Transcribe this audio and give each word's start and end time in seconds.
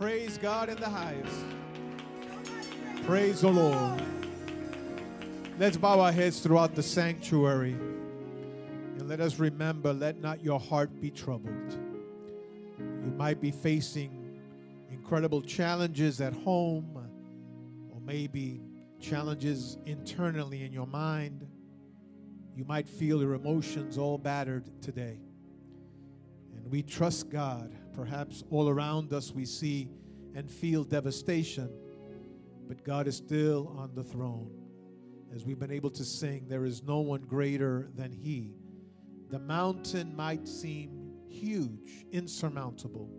Praise 0.00 0.38
God 0.38 0.70
in 0.70 0.80
the 0.80 0.88
highest. 0.88 1.44
Praise 3.04 3.42
the 3.42 3.50
Lord. 3.50 4.02
Let's 5.58 5.76
bow 5.76 6.00
our 6.00 6.10
heads 6.10 6.40
throughout 6.40 6.74
the 6.74 6.82
sanctuary. 6.82 7.72
And 7.72 9.06
let 9.10 9.20
us 9.20 9.38
remember 9.38 9.92
let 9.92 10.18
not 10.18 10.42
your 10.42 10.58
heart 10.58 11.02
be 11.02 11.10
troubled. 11.10 11.78
You 12.78 13.12
might 13.18 13.42
be 13.42 13.50
facing 13.50 14.40
incredible 14.90 15.42
challenges 15.42 16.22
at 16.22 16.32
home, 16.32 16.96
or 17.90 18.00
maybe 18.00 18.62
challenges 19.00 19.76
internally 19.84 20.64
in 20.64 20.72
your 20.72 20.86
mind. 20.86 21.46
You 22.56 22.64
might 22.64 22.88
feel 22.88 23.20
your 23.20 23.34
emotions 23.34 23.98
all 23.98 24.16
battered 24.16 24.64
today. 24.80 25.18
And 26.56 26.70
we 26.70 26.82
trust 26.82 27.28
God. 27.28 27.76
Perhaps 28.00 28.44
all 28.48 28.70
around 28.70 29.12
us 29.12 29.34
we 29.34 29.44
see 29.44 29.90
and 30.34 30.50
feel 30.50 30.84
devastation, 30.84 31.68
but 32.66 32.82
God 32.82 33.06
is 33.06 33.18
still 33.18 33.74
on 33.76 33.94
the 33.94 34.02
throne. 34.02 34.50
As 35.34 35.44
we've 35.44 35.58
been 35.58 35.70
able 35.70 35.90
to 35.90 36.02
sing, 36.02 36.46
there 36.48 36.64
is 36.64 36.82
no 36.82 37.00
one 37.00 37.20
greater 37.20 37.90
than 37.94 38.10
He. 38.10 38.54
The 39.28 39.38
mountain 39.38 40.16
might 40.16 40.48
seem 40.48 41.12
huge, 41.28 42.06
insurmountable, 42.10 43.10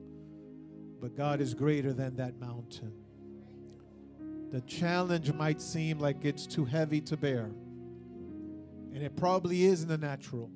but 0.99 1.16
God 1.16 1.41
is 1.41 1.54
greater 1.54 1.93
than 1.93 2.16
that 2.16 2.40
mountain. 2.40 2.91
The 4.49 4.62
challenge 4.62 5.32
might 5.32 5.62
seem 5.62 5.99
like 5.99 6.26
it's 6.26 6.48
too 6.48 6.66
heavy 6.66 7.02
to 7.02 7.16
bear, 7.16 7.52
and 8.95 9.04
it 9.04 9.16
probably 9.16 9.66
is 9.66 9.84
in 9.84 9.90
the 9.90 9.99
natural, 9.99 10.49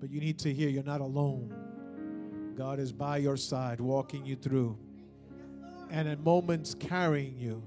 but 0.00 0.10
you 0.10 0.18
need 0.18 0.40
to 0.40 0.52
hear 0.52 0.68
you're 0.68 0.82
not 0.82 1.00
alone. 1.00 1.63
God 2.54 2.78
is 2.78 2.92
by 2.92 3.18
your 3.18 3.36
side, 3.36 3.80
walking 3.80 4.24
you 4.24 4.36
through, 4.36 4.78
and 5.90 6.08
in 6.08 6.22
moments 6.22 6.74
carrying 6.74 7.38
you. 7.38 7.62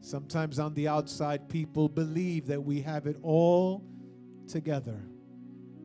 Sometimes 0.00 0.58
on 0.58 0.74
the 0.74 0.88
outside, 0.88 1.48
people 1.48 1.88
believe 1.88 2.46
that 2.46 2.62
we 2.62 2.82
have 2.82 3.06
it 3.06 3.16
all 3.22 3.84
together, 4.46 5.00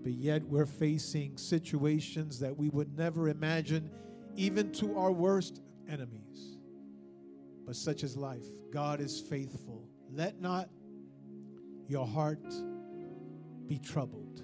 but 0.03 0.13
yet 0.13 0.43
we're 0.43 0.65
facing 0.65 1.37
situations 1.37 2.39
that 2.39 2.55
we 2.57 2.69
would 2.69 2.97
never 2.97 3.29
imagine, 3.29 3.89
even 4.35 4.71
to 4.73 4.97
our 4.97 5.11
worst 5.11 5.61
enemies. 5.87 6.57
But 7.65 7.75
such 7.75 8.03
is 8.03 8.17
life. 8.17 8.45
God 8.71 8.99
is 8.99 9.19
faithful. 9.19 9.87
Let 10.11 10.41
not 10.41 10.69
your 11.87 12.05
heart 12.05 12.53
be 13.67 13.77
troubled. 13.77 14.43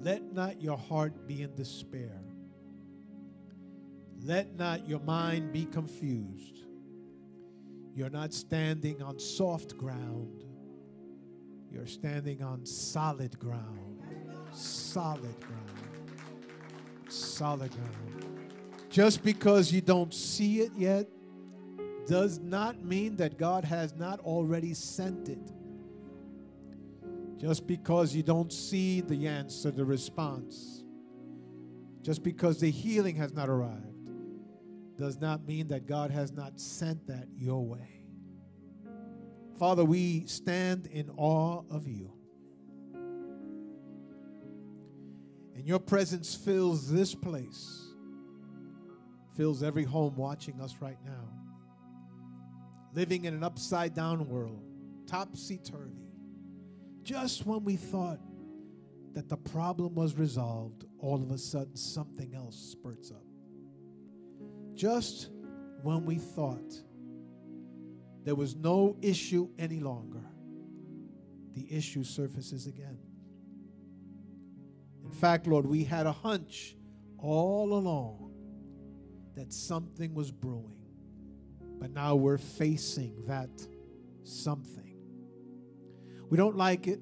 Let 0.00 0.32
not 0.32 0.62
your 0.62 0.78
heart 0.78 1.26
be 1.26 1.42
in 1.42 1.54
despair. 1.54 2.22
Let 4.22 4.56
not 4.56 4.88
your 4.88 5.00
mind 5.00 5.52
be 5.52 5.66
confused. 5.66 6.60
You're 7.94 8.10
not 8.10 8.32
standing 8.32 9.02
on 9.02 9.18
soft 9.18 9.76
ground. 9.76 10.44
You're 11.70 11.86
standing 11.86 12.42
on 12.42 12.64
solid 12.64 13.38
ground. 13.38 14.02
Solid 14.52 15.38
ground. 15.40 16.10
Solid 17.08 17.70
ground. 17.70 18.50
Just 18.88 19.22
because 19.22 19.72
you 19.72 19.80
don't 19.80 20.14
see 20.14 20.60
it 20.60 20.72
yet 20.76 21.06
does 22.06 22.40
not 22.40 22.82
mean 22.82 23.16
that 23.16 23.38
God 23.38 23.64
has 23.64 23.94
not 23.94 24.20
already 24.20 24.74
sent 24.74 25.28
it. 25.28 25.52
Just 27.40 27.66
because 27.66 28.14
you 28.14 28.22
don't 28.22 28.52
see 28.52 29.00
the 29.00 29.26
answer, 29.26 29.70
the 29.70 29.84
response, 29.84 30.84
just 32.02 32.22
because 32.22 32.60
the 32.60 32.70
healing 32.70 33.16
has 33.16 33.32
not 33.32 33.48
arrived, 33.48 33.86
does 34.98 35.18
not 35.18 35.46
mean 35.46 35.68
that 35.68 35.86
God 35.86 36.10
has 36.10 36.32
not 36.32 36.60
sent 36.60 37.06
that 37.06 37.28
your 37.38 37.64
way. 37.64 38.04
Father, 39.58 39.82
we 39.82 40.26
stand 40.26 40.86
in 40.86 41.08
awe 41.16 41.62
of 41.70 41.88
you. 41.88 42.12
And 45.54 45.66
your 45.66 45.78
presence 45.78 46.34
fills 46.34 46.92
this 46.92 47.14
place, 47.14 47.94
fills 49.34 49.62
every 49.62 49.84
home 49.84 50.14
watching 50.14 50.60
us 50.60 50.76
right 50.80 50.98
now. 51.06 51.30
Living 52.92 53.24
in 53.24 53.32
an 53.32 53.42
upside 53.42 53.94
down 53.94 54.28
world, 54.28 54.62
topsy 55.06 55.56
turvy. 55.56 56.09
Just 57.02 57.46
when 57.46 57.64
we 57.64 57.76
thought 57.76 58.20
that 59.14 59.28
the 59.28 59.36
problem 59.36 59.94
was 59.94 60.16
resolved, 60.16 60.84
all 60.98 61.22
of 61.22 61.30
a 61.30 61.38
sudden 61.38 61.76
something 61.76 62.34
else 62.34 62.56
spurts 62.56 63.10
up. 63.10 63.24
Just 64.74 65.30
when 65.82 66.04
we 66.04 66.16
thought 66.16 66.74
there 68.24 68.34
was 68.34 68.54
no 68.54 68.96
issue 69.00 69.48
any 69.58 69.80
longer, 69.80 70.24
the 71.54 71.66
issue 71.72 72.04
surfaces 72.04 72.66
again. 72.66 72.98
In 75.04 75.10
fact, 75.10 75.46
Lord, 75.46 75.66
we 75.66 75.84
had 75.84 76.06
a 76.06 76.12
hunch 76.12 76.76
all 77.18 77.72
along 77.72 78.32
that 79.34 79.52
something 79.52 80.14
was 80.14 80.30
brewing, 80.30 80.86
but 81.78 81.90
now 81.90 82.14
we're 82.14 82.38
facing 82.38 83.24
that 83.26 83.50
something. 84.22 84.89
We 86.30 86.36
don't 86.36 86.56
like 86.56 86.86
it. 86.86 87.00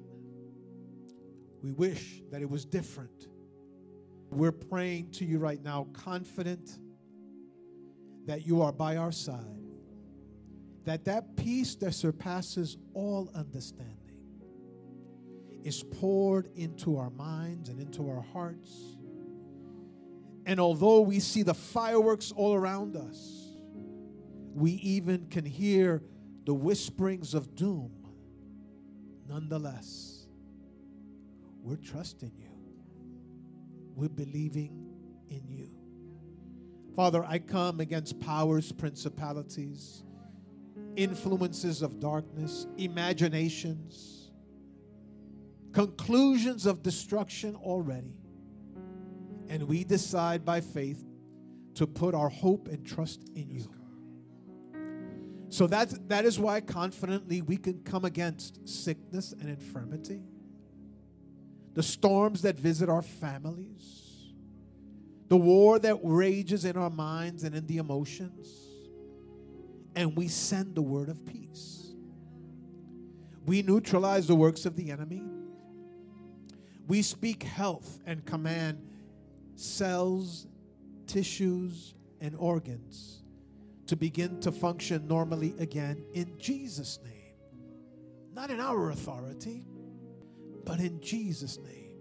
We 1.61 1.71
wish 1.71 2.23
that 2.31 2.41
it 2.41 2.49
was 2.49 2.65
different. 2.65 3.27
We're 4.31 4.51
praying 4.51 5.11
to 5.11 5.25
you 5.25 5.37
right 5.37 5.61
now, 5.61 5.87
confident 5.93 6.79
that 8.25 8.45
you 8.45 8.61
are 8.63 8.71
by 8.71 8.97
our 8.97 9.11
side. 9.11 9.45
That 10.85 11.05
that 11.05 11.35
peace 11.35 11.75
that 11.75 11.93
surpasses 11.93 12.77
all 12.93 13.29
understanding 13.35 13.95
is 15.63 15.83
poured 15.83 16.49
into 16.55 16.97
our 16.97 17.11
minds 17.11 17.69
and 17.69 17.79
into 17.79 18.09
our 18.09 18.21
hearts. 18.33 18.97
And 20.45 20.59
although 20.59 21.01
we 21.01 21.19
see 21.19 21.43
the 21.43 21.53
fireworks 21.53 22.31
all 22.31 22.55
around 22.55 22.95
us, 22.95 23.59
we 24.55 24.71
even 24.71 25.27
can 25.27 25.45
hear 25.45 26.01
the 26.45 26.53
whisperings 26.53 27.35
of 27.35 27.53
doom 27.55 27.98
Nonetheless, 29.29 30.25
we're 31.61 31.75
trusting 31.75 32.31
you. 32.35 32.49
We're 33.93 34.09
believing 34.09 34.89
in 35.29 35.47
you. 35.47 35.69
Father, 36.95 37.23
I 37.23 37.37
come 37.37 37.79
against 37.79 38.19
powers, 38.19 38.71
principalities, 38.71 40.03
influences 40.95 41.83
of 41.83 41.99
darkness, 41.99 42.65
imaginations, 42.77 44.31
conclusions 45.73 46.65
of 46.65 46.81
destruction 46.81 47.55
already. 47.55 48.15
And 49.47 49.63
we 49.63 49.83
decide 49.83 50.43
by 50.43 50.61
faith 50.61 51.05
to 51.75 51.85
put 51.85 52.15
our 52.15 52.29
hope 52.29 52.67
and 52.67 52.83
trust 52.83 53.29
in 53.35 53.51
you. 53.51 53.71
So 55.49 55.65
that, 55.67 56.07
that 56.09 56.25
is 56.25 56.39
why 56.39 56.61
confidently 56.61 57.41
we 57.41 57.57
can 57.57 57.81
come 57.83 58.05
against 58.05 58.67
sickness 58.69 59.33
and 59.33 59.49
infirmity, 59.49 60.21
the 61.73 61.81
storms 61.81 62.43
that 62.43 62.57
visit 62.57 62.87
our 62.87 63.01
families, 63.01 64.31
the 65.27 65.37
war 65.37 65.79
that 65.79 65.97
rages 66.03 66.65
in 66.65 66.77
our 66.77 66.91
minds 66.91 67.43
and 67.43 67.55
in 67.55 67.65
the 67.65 67.77
emotions, 67.77 68.47
and 69.95 70.15
we 70.15 70.27
send 70.27 70.75
the 70.75 70.83
word 70.83 71.09
of 71.09 71.25
peace. 71.25 71.93
We 73.45 73.63
neutralize 73.63 74.27
the 74.27 74.35
works 74.35 74.67
of 74.67 74.75
the 74.75 74.91
enemy. 74.91 75.23
We 76.87 77.01
speak 77.01 77.41
health 77.41 77.99
and 78.05 78.23
command 78.23 78.87
cells, 79.55 80.45
tissues, 81.07 81.95
and 82.21 82.35
organs 82.35 83.18
to 83.89 83.95
begin 83.95 84.39
to 84.39 84.51
function 84.51 85.07
normally 85.07 85.55
again 85.57 86.05
in 86.13 86.31
Jesus' 86.37 86.99
name. 87.03 87.33
Not 88.31 88.51
in 88.51 88.59
our 88.59 88.91
authority, 88.91 89.63
but 90.63 90.79
in 90.79 91.01
Jesus' 91.01 91.57
name. 91.57 91.97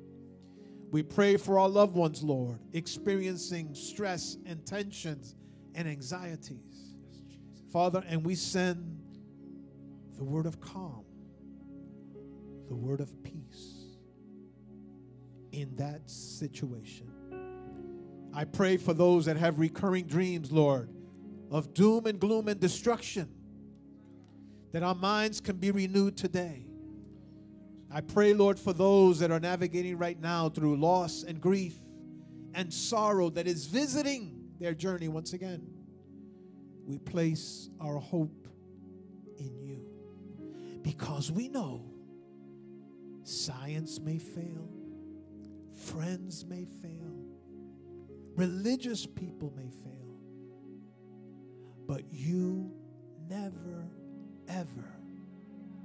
We 0.90 1.02
pray 1.02 1.38
for 1.38 1.58
our 1.58 1.68
loved 1.68 1.96
ones, 1.96 2.22
Lord, 2.22 2.58
experiencing 2.74 3.74
stress 3.74 4.36
and 4.44 4.66
tensions 4.66 5.34
and 5.74 5.88
anxieties. 5.88 6.92
Father, 7.72 8.04
and 8.06 8.22
we 8.22 8.34
send 8.34 9.00
the 10.18 10.24
word 10.24 10.44
of 10.44 10.60
calm, 10.60 11.06
the 12.68 12.76
word 12.76 13.00
of 13.00 13.10
peace 13.22 13.96
in 15.52 15.74
that 15.76 16.10
situation. 16.10 17.10
I 18.34 18.44
pray 18.44 18.76
for 18.76 18.92
those 18.92 19.24
that 19.24 19.38
have 19.38 19.58
recurring 19.58 20.04
dreams, 20.04 20.52
Lord 20.52 20.90
of 21.50 21.74
doom 21.74 22.06
and 22.06 22.20
gloom 22.20 22.48
and 22.48 22.60
destruction, 22.60 23.28
that 24.72 24.82
our 24.82 24.94
minds 24.94 25.40
can 25.40 25.56
be 25.56 25.70
renewed 25.70 26.16
today. 26.16 26.64
I 27.90 28.02
pray, 28.02 28.34
Lord, 28.34 28.58
for 28.58 28.72
those 28.74 29.18
that 29.20 29.30
are 29.30 29.40
navigating 29.40 29.96
right 29.96 30.20
now 30.20 30.50
through 30.50 30.76
loss 30.76 31.22
and 31.22 31.40
grief 31.40 31.74
and 32.54 32.72
sorrow 32.72 33.30
that 33.30 33.46
is 33.46 33.66
visiting 33.66 34.50
their 34.60 34.74
journey 34.74 35.08
once 35.08 35.32
again. 35.32 35.66
we 36.84 36.98
place 36.98 37.68
our 37.80 37.98
hope 37.98 38.48
in 39.38 39.58
you 39.60 39.86
because 40.82 41.30
we 41.30 41.48
know 41.48 41.84
science 43.22 44.00
may 44.00 44.18
fail, 44.18 44.68
friends 45.74 46.46
may 46.46 46.64
fail, 46.64 47.14
religious 48.36 49.04
people 49.04 49.52
may 49.54 49.68
fail, 49.68 50.07
but 51.88 52.02
you 52.12 52.70
never, 53.28 53.88
ever, 54.46 54.94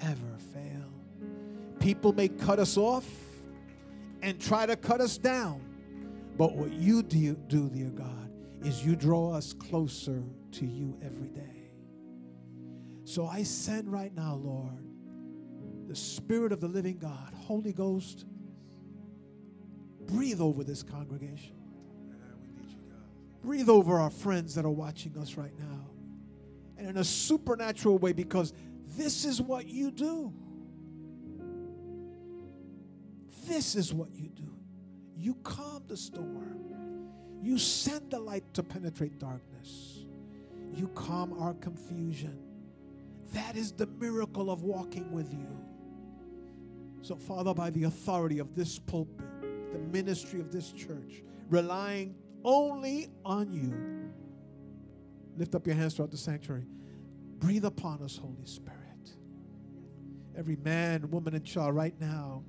ever 0.01 0.38
fail. 0.53 0.91
People 1.79 2.13
may 2.13 2.27
cut 2.27 2.59
us 2.59 2.77
off 2.77 3.07
and 4.21 4.39
try 4.39 4.65
to 4.65 4.75
cut 4.75 5.00
us 5.00 5.17
down, 5.17 5.61
but 6.38 6.55
what 6.55 6.73
you 6.73 7.01
do, 7.01 7.35
do 7.47 7.69
dear 7.69 7.89
God, 7.89 8.29
is 8.63 8.85
you 8.85 8.95
draw 8.97 9.33
us 9.33 9.53
closer 9.53 10.21
to 10.51 10.65
you 10.65 10.97
every 11.01 11.29
day. 11.29 11.71
So 13.05 13.25
I 13.25 13.44
send 13.44 13.91
right 13.91 14.13
now, 14.13 14.35
Lord, 14.35 14.85
the 15.88 15.95
Spirit 15.95 16.51
of 16.51 16.59
the 16.59 16.67
living 16.67 16.97
God, 16.97 17.33
Holy 17.33 17.71
Ghost, 17.71 18.25
breathe 20.07 20.41
over 20.41 20.63
this 20.65 20.83
congregation. 20.83 21.55
Breathe 23.41 23.69
over 23.69 24.00
our 24.00 24.09
friends 24.09 24.55
that 24.55 24.65
are 24.65 24.71
watching 24.71 25.17
us 25.17 25.35
right 25.35 25.57
now. 25.59 25.93
And 26.78 26.88
in 26.88 26.98
a 26.98 27.04
supernatural 27.04 27.98
way, 27.98 28.14
because 28.14 28.54
this 28.98 29.25
is 29.25 29.42
what 29.42 29.68
you 29.68 29.92
do. 29.92 30.34
This 33.48 33.75
is 33.75 33.94
what 33.94 34.14
you 34.14 34.30
do. 34.30 34.52
You 35.18 35.36
calm 35.44 35.84
the 35.88 35.98
storm. 35.98 36.60
You 37.42 37.58
send 37.58 38.12
the 38.12 38.20
light 38.20 38.44
to 38.54 38.64
penetrate 38.64 39.20
darkness. 39.20 40.06
You 40.74 40.88
calm 40.90 41.34
our 41.40 41.54
confusion. 41.56 42.40
That 43.34 43.56
is 43.56 43.72
the 43.72 43.88
miracle 43.88 44.50
of 44.50 44.64
walking 44.64 45.12
with 45.12 45.31
you. 45.34 45.48
So, 47.02 47.16
Father, 47.16 47.54
by 47.54 47.70
the 47.70 47.84
authority 47.84 48.40
of 48.40 48.56
this 48.56 48.80
pulpit, 48.80 49.25
the 49.74 49.80
ministry 49.80 50.40
of 50.40 50.52
this 50.52 50.72
church, 50.72 51.24
relying 51.50 52.16
only 52.46 53.10
on 53.25 53.52
you, 53.52 53.74
lift 55.38 55.56
up 55.56 55.65
your 55.65 55.75
hands 55.75 55.95
throughout 55.95 56.12
the 56.12 56.18
sanctuary. 56.18 56.65
Breathe 57.39 57.65
upon 57.65 58.01
us, 58.01 58.18
Holy 58.18 58.45
Spirit. 58.45 58.80
Every 60.35 60.56
man, 60.56 61.09
woman, 61.12 61.35
and 61.35 61.45
child 61.45 61.75
right 61.75 61.94
now 62.00 62.44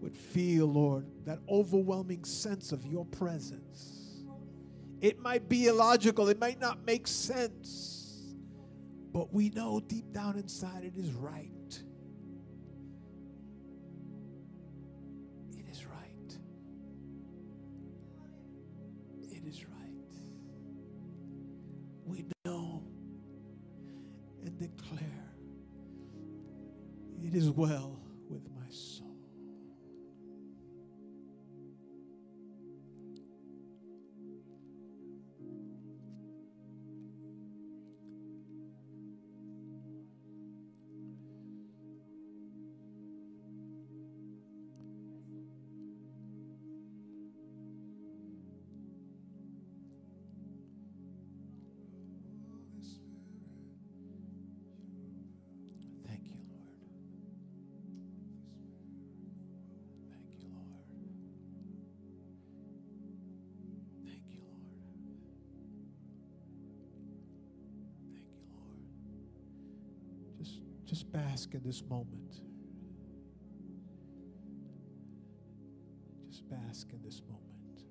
would 0.00 0.16
feel, 0.16 0.66
Lord, 0.66 1.06
that 1.24 1.40
overwhelming 1.48 2.24
sense 2.24 2.72
of 2.72 2.84
your 2.86 3.04
presence. 3.06 4.24
It 5.00 5.18
might 5.20 5.48
be 5.48 5.66
illogical, 5.66 6.28
it 6.28 6.38
might 6.38 6.60
not 6.60 6.84
make 6.86 7.06
sense, 7.06 8.34
but 9.12 9.32
we 9.32 9.50
know 9.50 9.80
deep 9.80 10.12
down 10.12 10.36
inside 10.36 10.84
it 10.84 10.96
is 10.96 11.12
right. 11.12 11.55
Is 27.36 27.50
well 27.50 27.95
bask 71.36 71.52
in 71.52 71.62
this 71.62 71.82
moment. 71.82 72.40
Just 76.30 76.48
bask 76.48 76.88
in 76.94 77.02
this 77.02 77.20
moment. 77.28 77.82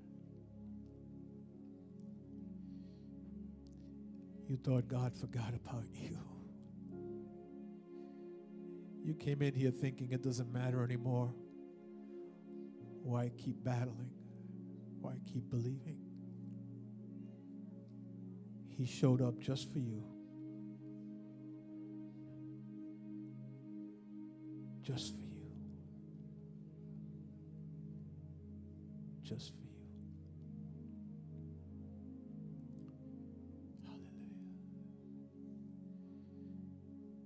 You 4.50 4.57
thought 4.57 4.88
God 4.88 5.15
forgot 5.15 5.53
about 5.53 5.83
you. 5.94 6.18
You 9.03 9.13
came 9.13 9.44
in 9.44 9.53
here 9.53 9.69
thinking 9.69 10.12
it 10.12 10.24
doesn't 10.24 10.51
matter 10.51 10.83
anymore. 10.83 11.31
Why 13.03 13.30
keep 13.38 13.63
battling? 13.63 14.09
Why 15.01 15.19
keep 15.31 15.51
believing? 15.51 16.00
He 18.69 18.88
showed 18.88 19.21
up 19.21 19.38
just 19.39 19.71
for 19.71 19.77
you. 19.77 20.03
Just 24.86 25.16
for 25.16 25.22
you. 25.22 25.26
Just 29.24 29.50
for 29.50 29.58
you. 29.58 29.70
Hallelujah. 33.84 34.06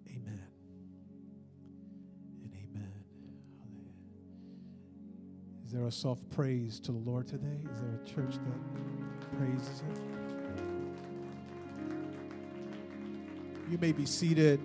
Amen 0.08 0.42
and 2.44 2.54
amen. 2.54 2.94
Hallelujah. 3.58 3.98
Is 5.66 5.72
there 5.74 5.86
a 5.86 5.92
soft 5.92 6.30
praise 6.30 6.80
to 6.80 6.94
the 6.94 6.98
Lord 6.98 7.28
today? 7.28 7.60
Is 7.74 7.82
there 7.82 8.00
a 8.02 8.08
church 8.08 8.36
that 8.36 9.38
praises 9.38 9.82
Him? 9.82 9.96
You 13.70 13.78
may 13.78 13.92
be 13.92 14.06
seated. 14.06 14.62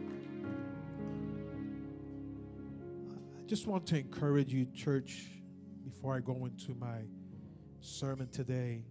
Just 3.55 3.69
want 3.69 3.87
to 3.87 3.97
encourage 3.97 4.53
you, 4.53 4.67
church, 4.75 5.29
before 5.85 6.13
I 6.13 6.19
go 6.19 6.45
into 6.45 6.75
my 6.75 7.03
sermon 7.79 8.27
today, 8.27 8.83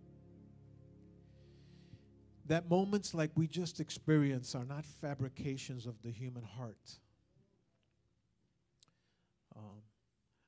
that 2.45 2.69
moments 2.69 3.13
like 3.13 3.29
we 3.35 3.45
just 3.45 3.81
experienced 3.81 4.55
are 4.55 4.63
not 4.63 4.85
fabrications 4.85 5.85
of 5.85 6.01
the 6.01 6.09
human 6.09 6.43
heart. 6.43 6.97
Um, 9.53 9.81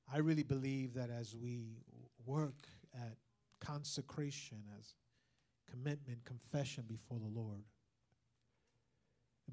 I 0.10 0.20
really 0.20 0.44
believe 0.44 0.94
that 0.94 1.10
as 1.10 1.36
we 1.36 1.82
work 2.26 2.56
at 2.94 3.18
consecration, 3.60 4.60
as 4.80 4.94
commitment, 5.70 6.24
confession 6.24 6.86
before 6.88 7.20
the 7.20 7.38
Lord, 7.38 7.66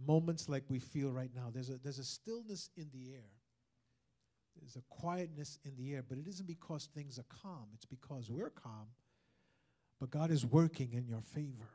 moments 0.07 0.49
like 0.49 0.62
we 0.69 0.78
feel 0.78 1.11
right 1.11 1.33
now, 1.35 1.50
there's 1.52 1.69
a, 1.69 1.78
there's 1.78 1.99
a 1.99 2.04
stillness 2.04 2.71
in 2.76 2.87
the 2.95 3.12
air. 3.14 3.41
There's 4.59 4.76
a 4.76 4.82
quietness 4.88 5.59
in 5.64 5.76
the 5.76 5.94
air, 5.94 6.04
but 6.06 6.18
it 6.18 6.26
isn't 6.26 6.47
because 6.47 6.88
things 6.94 7.18
are 7.18 7.25
calm. 7.42 7.68
It's 7.75 7.85
because 7.85 8.30
we're 8.30 8.50
calm, 8.50 8.88
but 9.99 10.11
God 10.11 10.30
is 10.30 10.44
working 10.44 10.92
in 10.92 11.06
your 11.06 11.21
favor. 11.21 11.68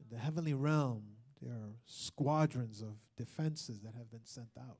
In 0.00 0.16
the 0.16 0.22
heavenly 0.22 0.54
realm, 0.54 1.02
there 1.42 1.52
are 1.52 1.74
squadrons 1.86 2.80
of 2.80 2.96
defenses 3.16 3.80
that 3.80 3.94
have 3.94 4.10
been 4.10 4.24
sent 4.24 4.50
out. 4.58 4.78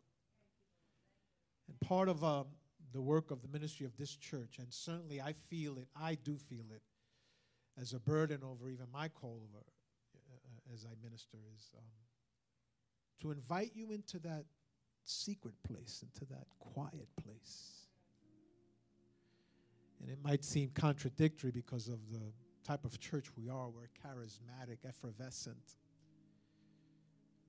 And 1.69 1.79
part 1.81 2.09
of 2.09 2.25
um, 2.25 2.47
the 2.93 3.03
work 3.03 3.31
of 3.31 3.43
the 3.43 3.49
ministry 3.49 3.87
of 3.87 3.97
this 3.97 4.17
church, 4.17 4.59
and 4.59 4.73
certainly 4.73 5.21
I 5.21 5.35
feel 5.49 5.79
it, 5.79 5.89
I 5.95 6.15
do 6.15 6.37
feel 6.37 6.65
it, 6.75 6.83
as 7.81 7.93
a 7.93 8.01
burden 8.01 8.41
over 8.43 8.69
even 8.69 8.87
my 8.93 9.09
call 9.09 9.43
over 9.43 9.65
uh, 10.17 10.75
as 10.75 10.85
I 10.85 10.95
minister, 11.03 11.39
is 11.55 11.75
um, 11.77 11.85
to 13.21 13.31
invite 13.31 13.73
you 13.75 13.93
into 13.93 14.19
that 14.21 14.45
secret 15.09 15.55
place, 15.63 16.03
into 16.03 16.25
that 16.33 16.47
quiet 16.59 17.09
place. 17.23 17.87
And 20.01 20.11
it 20.11 20.19
might 20.23 20.45
seem 20.45 20.71
contradictory 20.75 21.51
because 21.51 21.89
of 21.89 21.99
the 22.13 22.33
type 22.65 22.85
of 22.85 23.01
church 23.01 23.27
we 23.37 23.49
are. 23.49 23.69
We're 23.69 23.91
charismatic, 24.05 24.79
effervescent. 24.87 25.77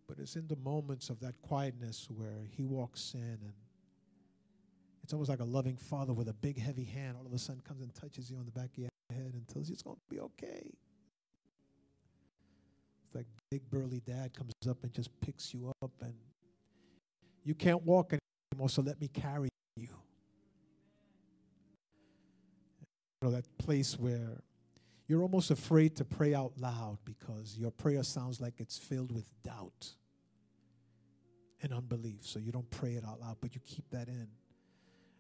But 0.07 0.17
it's 0.17 0.35
in 0.35 0.47
the 0.47 0.55
moments 0.55 1.09
of 1.09 1.19
that 1.19 1.39
quietness 1.41 2.07
where 2.09 2.47
He 2.49 2.65
walks 2.65 3.13
in 3.13 3.19
and 3.19 3.53
it's 5.03 5.13
almost 5.13 5.29
like 5.29 5.39
a 5.39 5.45
loving 5.45 5.75
father 5.75 6.13
with 6.13 6.29
a 6.29 6.33
big, 6.33 6.59
heavy 6.59 6.83
hand 6.83 7.17
all 7.19 7.25
of 7.25 7.33
a 7.33 7.37
sudden 7.39 7.61
comes 7.67 7.81
and 7.81 7.93
touches 7.95 8.29
you 8.29 8.37
on 8.37 8.45
the 8.45 8.51
back 8.51 8.69
of 8.73 8.77
your 8.77 8.89
head 9.11 9.31
and 9.33 9.47
tells 9.47 9.67
you 9.67 9.73
it's 9.73 9.81
going 9.81 9.95
to 9.95 10.15
be 10.15 10.19
okay. 10.19 10.71
It's 13.05 13.15
like 13.15 13.25
big 13.49 13.67
burly 13.71 14.01
dad 14.05 14.35
comes 14.35 14.53
up 14.69 14.83
and 14.83 14.93
just 14.93 15.09
picks 15.19 15.51
you 15.51 15.71
up 15.81 15.91
and 16.01 16.13
you 17.49 17.55
can't 17.55 17.81
walk 17.81 18.13
anymore, 18.53 18.69
so 18.69 18.83
let 18.83 19.01
me 19.01 19.07
carry 19.07 19.49
you. 19.75 19.87
You 23.21 23.23
know, 23.23 23.31
that 23.31 23.57
place 23.57 23.97
where 23.97 24.43
you're 25.07 25.23
almost 25.23 25.49
afraid 25.49 25.95
to 25.95 26.05
pray 26.05 26.35
out 26.35 26.51
loud 26.59 26.99
because 27.05 27.57
your 27.57 27.71
prayer 27.71 28.03
sounds 28.03 28.39
like 28.39 28.53
it's 28.59 28.77
filled 28.77 29.11
with 29.11 29.25
doubt 29.41 29.95
and 31.63 31.73
unbelief. 31.73 32.19
So 32.21 32.37
you 32.37 32.51
don't 32.51 32.69
pray 32.69 32.91
it 32.91 33.03
out 33.03 33.19
loud, 33.19 33.37
but 33.41 33.55
you 33.55 33.61
keep 33.65 33.89
that 33.89 34.09
in. 34.09 34.27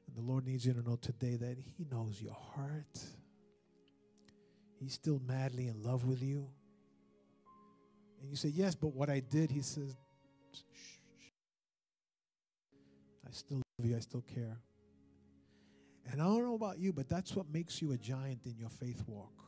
And 0.05 0.15
the 0.15 0.21
Lord 0.21 0.45
needs 0.45 0.67
you 0.67 0.73
to 0.73 0.87
know 0.87 0.97
today 0.97 1.35
that 1.35 1.57
He 1.57 1.87
knows 1.91 2.21
your 2.21 2.37
heart. 2.53 2.99
He's 4.79 4.93
still 4.93 5.19
madly 5.25 5.67
in 5.67 5.81
love 5.81 6.05
with 6.05 6.21
you. 6.21 6.47
And 8.21 8.29
you 8.29 8.35
say, 8.35 8.49
Yes, 8.49 8.75
but 8.75 8.93
what 8.93 9.09
I 9.09 9.19
did, 9.19 9.49
He 9.49 9.63
says, 9.63 9.95
I 13.29 13.31
still 13.31 13.57
love 13.57 13.87
you, 13.87 13.95
I 13.95 13.99
still 13.99 14.23
care. 14.33 14.57
And 16.11 16.21
I 16.21 16.25
don't 16.25 16.43
know 16.43 16.55
about 16.55 16.79
you, 16.79 16.91
but 16.91 17.07
that's 17.07 17.35
what 17.35 17.45
makes 17.53 17.81
you 17.81 17.91
a 17.91 17.97
giant 17.97 18.45
in 18.45 18.55
your 18.57 18.69
faith 18.69 19.03
walk. 19.05 19.43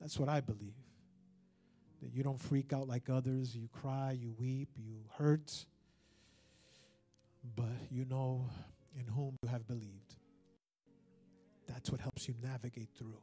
That's 0.00 0.18
what 0.18 0.28
I 0.28 0.40
believe. 0.40 0.74
That 2.02 2.12
you 2.12 2.24
don't 2.24 2.40
freak 2.40 2.72
out 2.72 2.88
like 2.88 3.08
others, 3.08 3.54
you 3.54 3.68
cry, 3.72 4.16
you 4.18 4.34
weep, 4.38 4.70
you 4.76 5.04
hurt, 5.16 5.66
but 7.54 7.66
you 7.90 8.06
know 8.06 8.44
in 8.98 9.06
whom 9.06 9.36
you 9.42 9.48
have 9.48 9.66
believed. 9.68 10.16
That's 11.68 11.90
what 11.90 12.00
helps 12.00 12.26
you 12.26 12.34
navigate 12.42 12.88
through. 12.98 13.18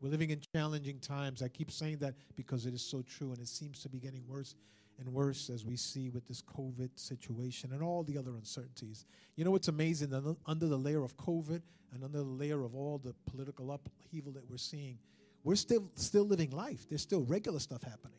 We're 0.00 0.10
living 0.10 0.30
in 0.30 0.40
challenging 0.54 1.00
times. 1.00 1.42
I 1.42 1.48
keep 1.48 1.70
saying 1.70 1.98
that 1.98 2.14
because 2.36 2.64
it 2.64 2.72
is 2.72 2.82
so 2.82 3.02
true, 3.02 3.32
and 3.32 3.40
it 3.40 3.48
seems 3.48 3.82
to 3.82 3.90
be 3.90 3.98
getting 3.98 4.22
worse 4.26 4.54
and 4.98 5.12
worse 5.12 5.48
as 5.48 5.64
we 5.64 5.76
see 5.76 6.10
with 6.10 6.26
this 6.26 6.42
COVID 6.42 6.90
situation 6.96 7.72
and 7.72 7.82
all 7.82 8.02
the 8.02 8.18
other 8.18 8.32
uncertainties. 8.32 9.06
You 9.36 9.44
know 9.44 9.50
what's 9.52 9.68
amazing? 9.68 10.12
Under 10.46 10.66
the 10.66 10.76
layer 10.76 11.04
of 11.04 11.16
COVID 11.16 11.62
and 11.94 12.04
under 12.04 12.18
the 12.18 12.24
layer 12.24 12.64
of 12.64 12.74
all 12.74 12.98
the 12.98 13.14
political 13.30 13.70
upheaval 13.70 14.32
that 14.32 14.48
we're 14.50 14.56
seeing, 14.56 14.98
we're 15.44 15.54
still 15.54 15.88
still 15.94 16.24
living 16.24 16.50
life. 16.50 16.86
There's 16.88 17.02
still 17.02 17.22
regular 17.22 17.60
stuff 17.60 17.82
happening. 17.82 18.18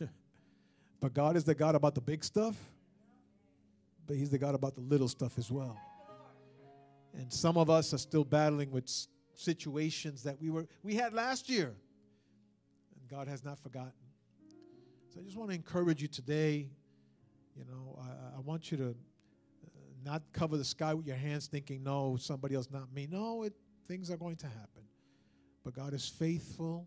but 1.00 1.12
God 1.12 1.36
is 1.36 1.44
the 1.44 1.54
God 1.54 1.74
about 1.74 1.94
the 1.94 2.00
big 2.00 2.24
stuff, 2.24 2.56
but 4.06 4.16
He's 4.16 4.30
the 4.30 4.38
God 4.38 4.54
about 4.54 4.74
the 4.74 4.80
little 4.80 5.08
stuff 5.08 5.38
as 5.38 5.50
well. 5.50 5.78
And 7.16 7.32
some 7.32 7.56
of 7.56 7.70
us 7.70 7.92
are 7.94 7.98
still 7.98 8.24
battling 8.24 8.70
with 8.70 8.90
situations 9.34 10.22
that 10.22 10.40
we 10.40 10.50
were 10.50 10.66
we 10.82 10.94
had 10.94 11.12
last 11.12 11.50
year. 11.50 11.74
And 12.98 13.08
God 13.08 13.28
has 13.28 13.44
not 13.44 13.58
forgotten. 13.58 13.92
So 15.14 15.20
I 15.20 15.22
just 15.22 15.36
want 15.36 15.50
to 15.50 15.54
encourage 15.54 16.02
you 16.02 16.08
today. 16.08 16.68
You 17.56 17.64
know, 17.66 17.96
I, 18.00 18.38
I 18.38 18.40
want 18.40 18.72
you 18.72 18.78
to 18.78 18.88
uh, 18.88 18.94
not 20.04 20.22
cover 20.32 20.56
the 20.56 20.64
sky 20.64 20.92
with 20.92 21.06
your 21.06 21.14
hands 21.14 21.46
thinking, 21.46 21.84
no, 21.84 22.16
somebody 22.18 22.56
else, 22.56 22.68
not 22.68 22.92
me. 22.92 23.06
No, 23.08 23.44
it, 23.44 23.52
things 23.86 24.10
are 24.10 24.16
going 24.16 24.34
to 24.36 24.46
happen. 24.46 24.82
But 25.62 25.74
God 25.74 25.94
is 25.94 26.08
faithful. 26.08 26.84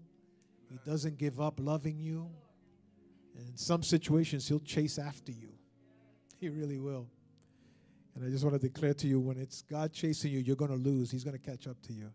He 0.69 0.77
doesn't 0.85 1.17
give 1.17 1.39
up 1.39 1.61
loving 1.61 1.97
you. 1.97 2.29
And 3.37 3.47
in 3.47 3.55
some 3.55 3.81
situations, 3.81 4.45
He'll 4.45 4.59
chase 4.59 4.99
after 4.99 5.31
you. 5.31 5.49
He 6.39 6.49
really 6.49 6.77
will. 6.77 7.07
And 8.13 8.25
I 8.25 8.29
just 8.29 8.43
want 8.43 8.59
to 8.59 8.67
declare 8.67 8.93
to 8.95 9.07
you 9.07 9.19
when 9.19 9.37
it's 9.37 9.63
God 9.63 9.93
chasing 9.93 10.31
you, 10.33 10.39
you're 10.39 10.55
going 10.55 10.69
to 10.69 10.77
lose. 10.77 11.09
He's 11.09 11.23
going 11.23 11.39
to 11.39 11.43
catch 11.43 11.65
up 11.65 11.81
to 11.83 11.93
you. 11.93 12.11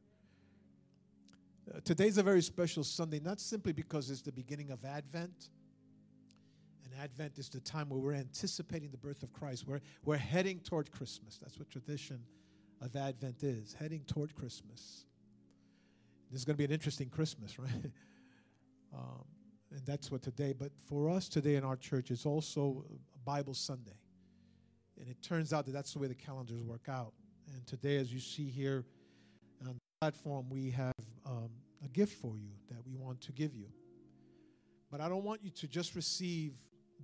Uh, 1.74 1.80
today's 1.84 2.18
a 2.18 2.22
very 2.22 2.42
special 2.42 2.84
Sunday, 2.84 3.18
not 3.18 3.40
simply 3.40 3.72
because 3.72 4.10
it's 4.10 4.20
the 4.20 4.30
beginning 4.30 4.70
of 4.70 4.84
Advent 4.84 5.48
and 6.92 7.02
Advent 7.02 7.38
is 7.38 7.48
the 7.48 7.60
time 7.60 7.88
where 7.88 7.98
we're 7.98 8.14
anticipating 8.14 8.90
the 8.90 8.96
birth 8.96 9.22
of 9.22 9.32
Christ. 9.32 9.66
We're, 9.66 9.80
we're 10.04 10.16
heading 10.16 10.60
toward 10.60 10.90
Christmas. 10.90 11.38
That's 11.40 11.58
what 11.58 11.70
tradition 11.70 12.20
of 12.80 12.94
Advent 12.96 13.42
is, 13.42 13.74
heading 13.78 14.02
toward 14.06 14.34
Christmas. 14.34 15.04
This 16.30 16.40
is 16.40 16.44
going 16.44 16.54
to 16.54 16.58
be 16.58 16.64
an 16.64 16.72
interesting 16.72 17.08
Christmas, 17.08 17.58
right? 17.58 17.70
um, 18.94 19.24
and 19.70 19.80
that's 19.86 20.10
what 20.10 20.22
today, 20.22 20.52
but 20.52 20.72
for 20.86 21.08
us 21.08 21.28
today 21.28 21.56
in 21.56 21.64
our 21.64 21.76
church, 21.76 22.10
it's 22.10 22.26
also 22.26 22.84
Bible 23.24 23.54
Sunday. 23.54 23.96
And 25.00 25.08
it 25.08 25.22
turns 25.22 25.52
out 25.52 25.64
that 25.66 25.72
that's 25.72 25.92
the 25.92 25.98
way 25.98 26.08
the 26.08 26.14
calendars 26.14 26.62
work 26.62 26.88
out. 26.88 27.12
And 27.54 27.66
today, 27.66 27.96
as 27.96 28.12
you 28.12 28.20
see 28.20 28.48
here 28.48 28.84
on 29.60 29.68
the 29.68 29.74
platform, 30.00 30.46
we 30.50 30.70
have 30.70 30.92
um, 31.24 31.48
a 31.84 31.88
gift 31.88 32.20
for 32.20 32.36
you 32.36 32.50
that 32.68 32.78
we 32.86 32.94
want 32.94 33.20
to 33.22 33.32
give 33.32 33.54
you. 33.54 33.66
But 34.90 35.00
I 35.00 35.08
don't 35.08 35.24
want 35.24 35.42
you 35.42 35.50
to 35.50 35.66
just 35.66 35.94
receive 35.94 36.52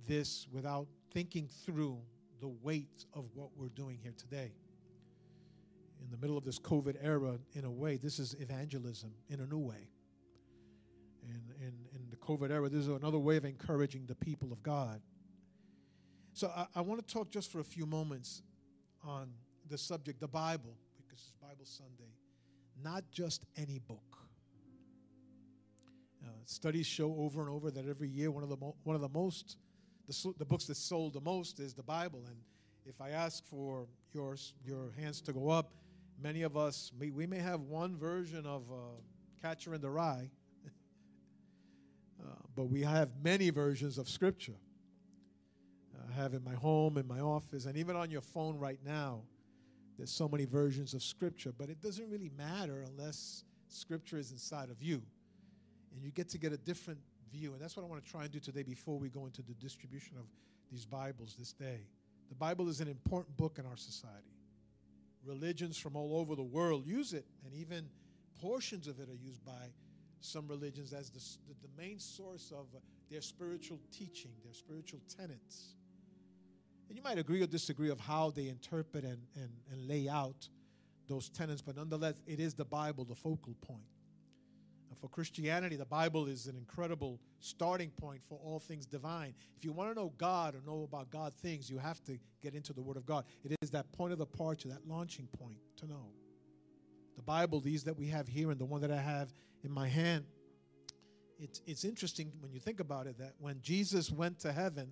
this 0.07 0.47
without 0.51 0.87
thinking 1.11 1.47
through 1.65 1.99
the 2.39 2.47
weight 2.47 3.05
of 3.13 3.25
what 3.33 3.49
we're 3.55 3.69
doing 3.69 3.99
here 4.01 4.13
today. 4.17 4.51
In 6.01 6.09
the 6.11 6.17
middle 6.17 6.37
of 6.37 6.45
this 6.45 6.59
COVID 6.59 6.95
era, 7.01 7.37
in 7.53 7.65
a 7.65 7.71
way, 7.71 7.97
this 7.97 8.19
is 8.19 8.35
evangelism 8.39 9.11
in 9.29 9.41
a 9.41 9.45
new 9.45 9.59
way. 9.59 9.89
And 11.27 11.41
in, 11.59 11.73
in 11.93 12.09
the 12.09 12.15
COVID 12.15 12.49
era, 12.49 12.69
this 12.69 12.81
is 12.81 12.87
another 12.87 13.19
way 13.19 13.35
of 13.37 13.45
encouraging 13.45 14.05
the 14.07 14.15
people 14.15 14.51
of 14.51 14.63
God. 14.63 15.01
So 16.33 16.51
I, 16.55 16.67
I 16.75 16.81
want 16.81 17.05
to 17.05 17.13
talk 17.13 17.29
just 17.29 17.51
for 17.51 17.59
a 17.59 17.63
few 17.63 17.85
moments 17.85 18.41
on 19.03 19.29
the 19.69 19.77
subject, 19.77 20.19
the 20.19 20.27
Bible, 20.27 20.75
because 20.97 21.19
it's 21.19 21.33
Bible 21.41 21.65
Sunday, 21.65 22.13
not 22.81 23.03
just 23.11 23.45
any 23.57 23.79
book. 23.79 24.17
Uh, 26.23 26.29
studies 26.45 26.85
show 26.85 27.15
over 27.19 27.41
and 27.41 27.49
over 27.49 27.71
that 27.71 27.87
every 27.87 28.09
year 28.09 28.31
one 28.31 28.43
of 28.43 28.49
the 28.49 28.57
mo- 28.57 28.75
one 28.83 28.95
of 28.95 29.01
the 29.01 29.09
most 29.09 29.57
the, 30.09 30.33
the 30.39 30.45
books 30.45 30.65
that 30.65 30.75
sold 30.75 31.13
the 31.13 31.21
most 31.21 31.59
is 31.59 31.73
the 31.73 31.83
Bible. 31.83 32.23
And 32.27 32.35
if 32.85 32.99
I 32.99 33.11
ask 33.11 33.45
for 33.45 33.85
yours, 34.11 34.53
your 34.65 34.91
hands 34.99 35.21
to 35.21 35.33
go 35.33 35.49
up, 35.49 35.71
many 36.21 36.41
of 36.41 36.57
us, 36.57 36.91
we, 36.99 37.11
we 37.11 37.27
may 37.27 37.37
have 37.37 37.61
one 37.61 37.95
version 37.95 38.45
of 38.45 38.63
uh, 38.71 38.75
Catcher 39.41 39.75
in 39.75 39.81
the 39.81 39.89
Rye, 39.89 40.29
uh, 42.19 42.25
but 42.55 42.65
we 42.65 42.81
have 42.81 43.09
many 43.23 43.51
versions 43.51 43.99
of 43.99 44.09
Scripture. 44.09 44.55
I 46.09 46.19
have 46.19 46.33
in 46.33 46.43
my 46.43 46.55
home, 46.55 46.97
in 46.97 47.07
my 47.07 47.19
office, 47.19 47.65
and 47.65 47.77
even 47.77 47.95
on 47.95 48.09
your 48.09 48.21
phone 48.21 48.57
right 48.57 48.79
now, 48.83 49.21
there's 49.97 50.11
so 50.11 50.27
many 50.27 50.45
versions 50.45 50.95
of 50.95 51.03
Scripture, 51.03 51.53
but 51.55 51.69
it 51.69 51.81
doesn't 51.81 52.09
really 52.09 52.31
matter 52.35 52.83
unless 52.87 53.43
Scripture 53.67 54.17
is 54.17 54.31
inside 54.31 54.69
of 54.69 54.81
you. 54.81 55.03
And 55.93 56.03
you 56.03 56.09
get 56.09 56.29
to 56.29 56.39
get 56.39 56.51
a 56.51 56.57
different 56.57 56.99
view. 57.31 57.53
And 57.53 57.61
that's 57.61 57.75
what 57.75 57.83
I 57.83 57.87
want 57.87 58.03
to 58.03 58.09
try 58.09 58.23
and 58.23 58.31
do 58.31 58.39
today 58.39 58.63
before 58.63 58.97
we 58.97 59.09
go 59.09 59.25
into 59.25 59.41
the 59.41 59.53
distribution 59.53 60.17
of 60.17 60.25
these 60.71 60.85
Bibles 60.85 61.35
this 61.37 61.53
day. 61.53 61.81
The 62.29 62.35
Bible 62.35 62.69
is 62.69 62.79
an 62.79 62.87
important 62.87 63.35
book 63.37 63.57
in 63.57 63.65
our 63.65 63.77
society. 63.77 64.37
Religions 65.25 65.77
from 65.77 65.95
all 65.95 66.17
over 66.17 66.35
the 66.35 66.43
world 66.43 66.85
use 66.85 67.13
it, 67.13 67.25
and 67.45 67.53
even 67.53 67.89
portions 68.39 68.87
of 68.87 68.99
it 68.99 69.09
are 69.09 69.15
used 69.15 69.43
by 69.43 69.73
some 70.21 70.47
religions 70.47 70.93
as 70.93 71.09
the, 71.09 71.21
the, 71.61 71.81
main 71.81 71.97
source 71.97 72.51
of 72.51 72.67
uh, 72.75 72.79
their 73.09 73.21
spiritual 73.21 73.79
teaching, 73.91 74.31
their 74.43 74.53
spiritual 74.53 74.99
tenets. 75.17 75.75
And 76.89 76.97
you 76.97 77.03
might 77.03 77.17
agree 77.17 77.41
or 77.41 77.47
disagree 77.47 77.89
of 77.89 77.99
how 77.99 78.31
they 78.31 78.47
interpret 78.47 79.03
and, 79.03 79.19
and, 79.35 79.49
and 79.71 79.87
lay 79.87 80.09
out 80.09 80.47
those 81.07 81.29
tenets, 81.29 81.61
but 81.61 81.75
nonetheless, 81.75 82.21
it 82.27 82.39
is 82.39 82.53
the 82.53 82.65
Bible, 82.65 83.05
the 83.05 83.15
focal 83.15 83.55
point 83.61 83.85
for 84.97 85.07
Christianity, 85.07 85.75
the 85.75 85.85
Bible 85.85 86.27
is 86.27 86.47
an 86.47 86.55
incredible 86.55 87.19
starting 87.39 87.89
point 87.91 88.21
for 88.27 88.39
all 88.43 88.59
things 88.59 88.85
divine. 88.85 89.33
If 89.57 89.63
you 89.63 89.71
want 89.71 89.91
to 89.91 89.95
know 89.99 90.13
God 90.17 90.55
or 90.55 90.61
know 90.65 90.83
about 90.83 91.09
God 91.09 91.33
things, 91.35 91.69
you 91.69 91.77
have 91.77 92.03
to 92.05 92.17
get 92.41 92.53
into 92.53 92.73
the 92.73 92.81
Word 92.81 92.97
of 92.97 93.05
God. 93.05 93.25
It 93.43 93.55
is 93.61 93.71
that 93.71 93.91
point 93.91 94.13
of 94.13 94.19
departure, 94.19 94.69
that 94.69 94.87
launching 94.87 95.27
point 95.39 95.57
to 95.77 95.87
know. 95.87 96.11
The 97.15 97.23
Bible, 97.23 97.59
these 97.59 97.83
that 97.83 97.97
we 97.97 98.07
have 98.07 98.27
here, 98.27 98.51
and 98.51 98.59
the 98.59 98.65
one 98.65 98.81
that 98.81 98.91
I 98.91 99.01
have 99.01 99.33
in 99.63 99.71
my 99.71 99.87
hand, 99.87 100.25
it's, 101.39 101.61
it's 101.65 101.85
interesting 101.85 102.31
when 102.39 102.51
you 102.51 102.59
think 102.59 102.79
about 102.79 103.07
it 103.07 103.17
that 103.19 103.33
when 103.39 103.61
Jesus 103.61 104.11
went 104.11 104.39
to 104.39 104.51
heaven, 104.51 104.89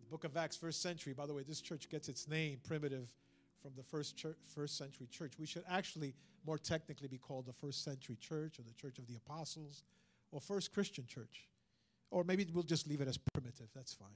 the 0.00 0.06
book 0.06 0.24
of 0.24 0.36
Acts, 0.36 0.56
first 0.56 0.82
century, 0.82 1.12
by 1.12 1.26
the 1.26 1.34
way, 1.34 1.42
this 1.42 1.60
church 1.60 1.88
gets 1.88 2.08
its 2.08 2.28
name, 2.28 2.58
primitive 2.64 3.08
from 3.62 3.72
the 3.76 3.82
first, 3.82 4.16
church, 4.16 4.36
first 4.46 4.76
century 4.76 5.06
church. 5.10 5.34
We 5.38 5.46
should 5.46 5.64
actually 5.70 6.14
more 6.44 6.58
technically 6.58 7.08
be 7.08 7.18
called 7.18 7.46
the 7.46 7.52
first 7.52 7.84
century 7.84 8.16
church 8.20 8.58
or 8.58 8.62
the 8.62 8.74
church 8.74 8.98
of 8.98 9.06
the 9.06 9.14
apostles 9.14 9.84
or 10.32 10.40
first 10.40 10.72
Christian 10.72 11.06
church. 11.06 11.48
Or 12.10 12.24
maybe 12.24 12.46
we'll 12.52 12.64
just 12.64 12.88
leave 12.88 13.00
it 13.00 13.08
as 13.08 13.18
primitive. 13.32 13.68
That's 13.74 13.94
fine. 13.94 14.08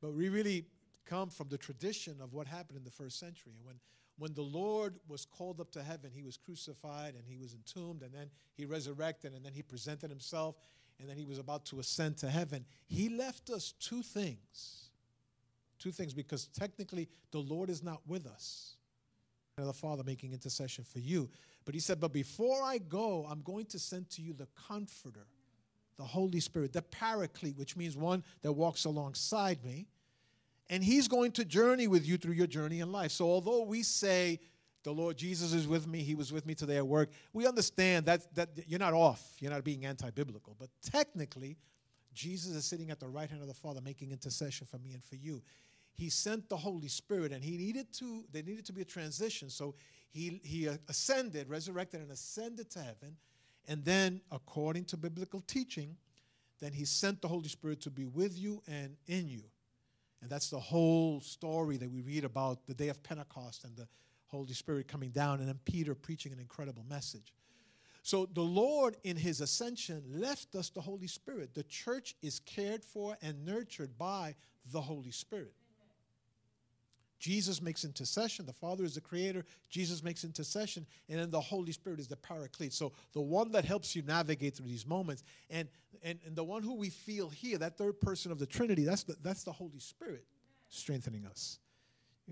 But 0.00 0.12
we 0.12 0.28
really 0.28 0.66
come 1.06 1.30
from 1.30 1.48
the 1.48 1.58
tradition 1.58 2.16
of 2.20 2.34
what 2.34 2.46
happened 2.46 2.76
in 2.76 2.84
the 2.84 2.90
first 2.90 3.18
century. 3.18 3.52
And 3.56 3.64
when, 3.64 3.76
when 4.18 4.34
the 4.34 4.42
Lord 4.42 4.96
was 5.08 5.24
called 5.24 5.60
up 5.60 5.70
to 5.72 5.82
heaven, 5.82 6.10
he 6.12 6.22
was 6.22 6.36
crucified 6.36 7.14
and 7.14 7.24
he 7.26 7.36
was 7.38 7.54
entombed, 7.54 8.02
and 8.02 8.12
then 8.12 8.30
he 8.54 8.66
resurrected, 8.66 9.32
and 9.32 9.44
then 9.44 9.52
he 9.54 9.62
presented 9.62 10.10
himself, 10.10 10.56
and 11.00 11.08
then 11.08 11.16
he 11.16 11.24
was 11.24 11.38
about 11.38 11.64
to 11.66 11.80
ascend 11.80 12.18
to 12.18 12.28
heaven. 12.28 12.64
He 12.86 13.08
left 13.08 13.50
us 13.50 13.72
two 13.80 14.02
things 14.02 14.87
Two 15.78 15.92
things, 15.92 16.12
because 16.12 16.46
technically 16.46 17.08
the 17.30 17.38
Lord 17.38 17.70
is 17.70 17.82
not 17.82 18.00
with 18.06 18.26
us. 18.26 18.74
The 19.56 19.72
Father 19.72 20.04
making 20.04 20.32
intercession 20.32 20.84
for 20.84 21.00
you. 21.00 21.28
But 21.64 21.74
he 21.74 21.80
said, 21.80 22.00
But 22.00 22.12
before 22.12 22.62
I 22.62 22.78
go, 22.78 23.26
I'm 23.28 23.42
going 23.42 23.66
to 23.66 23.78
send 23.78 24.08
to 24.10 24.22
you 24.22 24.32
the 24.32 24.46
Comforter, 24.68 25.26
the 25.96 26.04
Holy 26.04 26.40
Spirit, 26.40 26.72
the 26.72 26.82
Paraclete, 26.82 27.56
which 27.56 27.76
means 27.76 27.96
one 27.96 28.22
that 28.42 28.52
walks 28.52 28.84
alongside 28.84 29.64
me. 29.64 29.88
And 30.70 30.84
He's 30.84 31.08
going 31.08 31.32
to 31.32 31.44
journey 31.44 31.88
with 31.88 32.06
you 32.06 32.16
through 32.16 32.34
your 32.34 32.46
journey 32.46 32.80
in 32.80 32.92
life. 32.92 33.10
So, 33.10 33.26
although 33.26 33.62
we 33.62 33.82
say, 33.82 34.38
the 34.84 34.92
Lord 34.92 35.16
Jesus 35.16 35.52
is 35.52 35.66
with 35.66 35.86
me, 35.86 36.02
He 36.02 36.14
was 36.14 36.32
with 36.32 36.46
me 36.46 36.54
today 36.54 36.76
at 36.76 36.86
work, 36.86 37.10
we 37.32 37.46
understand 37.46 38.06
that, 38.06 38.34
that 38.34 38.50
you're 38.66 38.78
not 38.78 38.94
off. 38.94 39.22
You're 39.40 39.52
not 39.52 39.64
being 39.64 39.84
anti 39.84 40.10
biblical. 40.10 40.56
But 40.58 40.70
technically, 40.82 41.56
Jesus 42.14 42.54
is 42.54 42.64
sitting 42.64 42.90
at 42.90 43.00
the 43.00 43.08
right 43.08 43.28
hand 43.28 43.42
of 43.42 43.48
the 43.48 43.54
Father 43.54 43.80
making 43.80 44.12
intercession 44.12 44.66
for 44.66 44.78
me 44.78 44.92
and 44.92 45.02
for 45.04 45.16
you. 45.16 45.42
He 45.98 46.10
sent 46.10 46.48
the 46.48 46.56
Holy 46.56 46.88
Spirit, 46.88 47.32
and 47.32 47.42
He 47.42 47.58
needed 47.58 47.92
to, 47.94 48.24
there 48.32 48.44
needed 48.44 48.64
to 48.66 48.72
be 48.72 48.82
a 48.82 48.86
transition. 48.86 49.50
So, 49.50 49.74
He, 50.10 50.40
he 50.44 50.68
ascended, 50.88 51.50
resurrected, 51.50 52.00
and 52.00 52.10
ascended 52.10 52.70
to 52.70 52.78
heaven. 52.78 53.16
And 53.66 53.84
then, 53.84 54.20
according 54.32 54.86
to 54.86 54.96
biblical 54.96 55.40
teaching, 55.40 55.96
then 56.60 56.72
He 56.72 56.84
sent 56.84 57.20
the 57.20 57.28
Holy 57.28 57.48
Spirit 57.48 57.80
to 57.82 57.90
be 57.90 58.06
with 58.06 58.38
you 58.38 58.62
and 58.68 58.96
in 59.08 59.28
you. 59.28 59.42
And 60.22 60.30
that's 60.30 60.50
the 60.50 60.60
whole 60.60 61.20
story 61.20 61.76
that 61.76 61.90
we 61.90 62.00
read 62.00 62.24
about 62.24 62.66
the 62.66 62.74
day 62.74 62.88
of 62.88 63.02
Pentecost 63.02 63.64
and 63.64 63.76
the 63.76 63.88
Holy 64.28 64.54
Spirit 64.54 64.86
coming 64.86 65.10
down, 65.10 65.40
and 65.40 65.48
then 65.48 65.58
Peter 65.64 65.94
preaching 65.94 66.32
an 66.32 66.38
incredible 66.38 66.84
message. 66.88 67.32
So 68.02 68.26
the 68.26 68.40
Lord, 68.40 68.96
in 69.04 69.16
his 69.16 69.40
ascension, 69.40 70.02
left 70.08 70.54
us 70.54 70.70
the 70.70 70.80
Holy 70.80 71.08
Spirit. 71.08 71.54
The 71.54 71.64
church 71.64 72.14
is 72.22 72.38
cared 72.38 72.84
for 72.84 73.16
and 73.20 73.44
nurtured 73.44 73.98
by 73.98 74.34
the 74.70 74.80
Holy 74.80 75.10
Spirit. 75.10 75.54
Jesus 77.18 77.60
makes 77.60 77.84
intercession. 77.84 78.46
The 78.46 78.52
Father 78.52 78.84
is 78.84 78.94
the 78.94 79.00
creator. 79.00 79.44
Jesus 79.68 80.02
makes 80.02 80.24
intercession. 80.24 80.86
And 81.08 81.18
then 81.18 81.30
the 81.30 81.40
Holy 81.40 81.72
Spirit 81.72 81.98
is 81.98 82.06
the 82.06 82.16
paraclete. 82.16 82.72
So 82.72 82.92
the 83.12 83.20
one 83.20 83.50
that 83.52 83.64
helps 83.64 83.96
you 83.96 84.02
navigate 84.02 84.56
through 84.56 84.68
these 84.68 84.86
moments. 84.86 85.24
And, 85.50 85.68
and, 86.02 86.18
and 86.24 86.36
the 86.36 86.44
one 86.44 86.62
who 86.62 86.74
we 86.74 86.90
feel 86.90 87.28
here, 87.28 87.58
that 87.58 87.76
third 87.76 88.00
person 88.00 88.30
of 88.30 88.38
the 88.38 88.46
Trinity, 88.46 88.84
that's 88.84 89.02
the, 89.02 89.16
that's 89.22 89.42
the 89.42 89.52
Holy 89.52 89.80
Spirit 89.80 90.24
strengthening 90.68 91.26
us. 91.26 91.58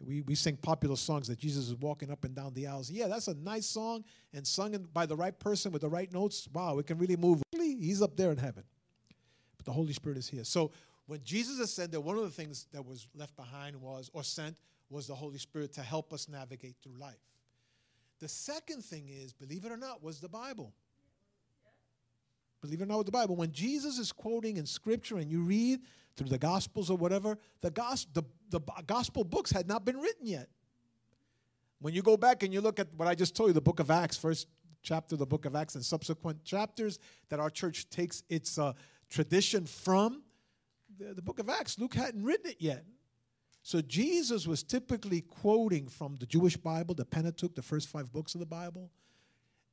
We, 0.04 0.20
we 0.20 0.34
sing 0.34 0.56
popular 0.56 0.96
songs 0.96 1.26
that 1.28 1.38
Jesus 1.38 1.68
is 1.68 1.74
walking 1.74 2.10
up 2.10 2.24
and 2.24 2.34
down 2.34 2.52
the 2.52 2.66
aisles. 2.66 2.90
Yeah, 2.90 3.08
that's 3.08 3.28
a 3.28 3.34
nice 3.34 3.66
song 3.66 4.04
and 4.34 4.46
sung 4.46 4.76
by 4.92 5.06
the 5.06 5.16
right 5.16 5.36
person 5.38 5.72
with 5.72 5.82
the 5.82 5.88
right 5.88 6.12
notes. 6.12 6.48
Wow, 6.52 6.78
it 6.78 6.86
can 6.86 6.98
really 6.98 7.16
move. 7.16 7.42
He's 7.58 8.02
up 8.02 8.16
there 8.16 8.30
in 8.30 8.36
heaven. 8.36 8.64
But 9.56 9.64
the 9.64 9.72
Holy 9.72 9.94
Spirit 9.94 10.18
is 10.18 10.28
here. 10.28 10.44
So 10.44 10.70
when 11.06 11.20
Jesus 11.24 11.58
ascended, 11.60 11.98
one 12.00 12.16
of 12.16 12.24
the 12.24 12.30
things 12.30 12.66
that 12.72 12.84
was 12.84 13.06
left 13.14 13.34
behind 13.36 13.80
was, 13.80 14.10
or 14.12 14.22
sent, 14.22 14.56
was 14.88 15.06
the 15.06 15.14
Holy 15.14 15.38
Spirit 15.38 15.72
to 15.74 15.82
help 15.82 16.12
us 16.12 16.28
navigate 16.28 16.76
through 16.82 16.98
life. 16.98 17.14
The 18.20 18.28
second 18.28 18.82
thing 18.84 19.08
is, 19.08 19.32
believe 19.32 19.64
it 19.64 19.72
or 19.72 19.76
not, 19.76 20.02
was 20.02 20.20
the 20.20 20.28
Bible. 20.28 20.72
Believe 22.62 22.80
it 22.80 22.84
or 22.84 22.86
not, 22.86 22.98
with 22.98 23.06
the 23.06 23.12
Bible. 23.12 23.36
When 23.36 23.52
Jesus 23.52 23.98
is 23.98 24.12
quoting 24.12 24.56
in 24.56 24.66
Scripture 24.66 25.18
and 25.18 25.30
you 25.30 25.42
read 25.42 25.80
through 26.16 26.28
the 26.28 26.38
Gospels 26.38 26.90
or 26.90 26.96
whatever, 26.96 27.36
the, 27.60 27.70
gos- 27.70 28.06
the, 28.14 28.22
the 28.50 28.60
Gospel 28.86 29.24
books 29.24 29.50
had 29.50 29.68
not 29.68 29.84
been 29.84 29.98
written 29.98 30.26
yet. 30.26 30.48
When 31.80 31.92
you 31.92 32.02
go 32.02 32.16
back 32.16 32.42
and 32.42 32.54
you 32.54 32.62
look 32.62 32.80
at 32.80 32.88
what 32.96 33.06
I 33.06 33.14
just 33.14 33.36
told 33.36 33.50
you, 33.50 33.52
the 33.52 33.60
book 33.60 33.80
of 33.80 33.90
Acts, 33.90 34.16
first 34.16 34.46
chapter 34.82 35.14
of 35.14 35.18
the 35.18 35.26
book 35.26 35.44
of 35.44 35.54
Acts, 35.54 35.74
and 35.74 35.84
subsequent 35.84 36.42
chapters 36.42 36.98
that 37.28 37.38
our 37.38 37.50
church 37.50 37.90
takes 37.90 38.22
its 38.30 38.58
uh, 38.58 38.72
tradition 39.10 39.66
from, 39.66 40.22
the, 40.98 41.12
the 41.12 41.22
book 41.22 41.38
of 41.38 41.50
Acts, 41.50 41.78
Luke 41.78 41.94
hadn't 41.94 42.24
written 42.24 42.50
it 42.50 42.56
yet. 42.60 42.84
So 43.66 43.80
Jesus 43.80 44.46
was 44.46 44.62
typically 44.62 45.22
quoting 45.22 45.88
from 45.88 46.14
the 46.20 46.26
Jewish 46.26 46.56
Bible, 46.56 46.94
the 46.94 47.04
Pentateuch, 47.04 47.56
the 47.56 47.62
first 47.62 47.88
five 47.88 48.12
books 48.12 48.36
of 48.36 48.38
the 48.38 48.46
Bible. 48.46 48.92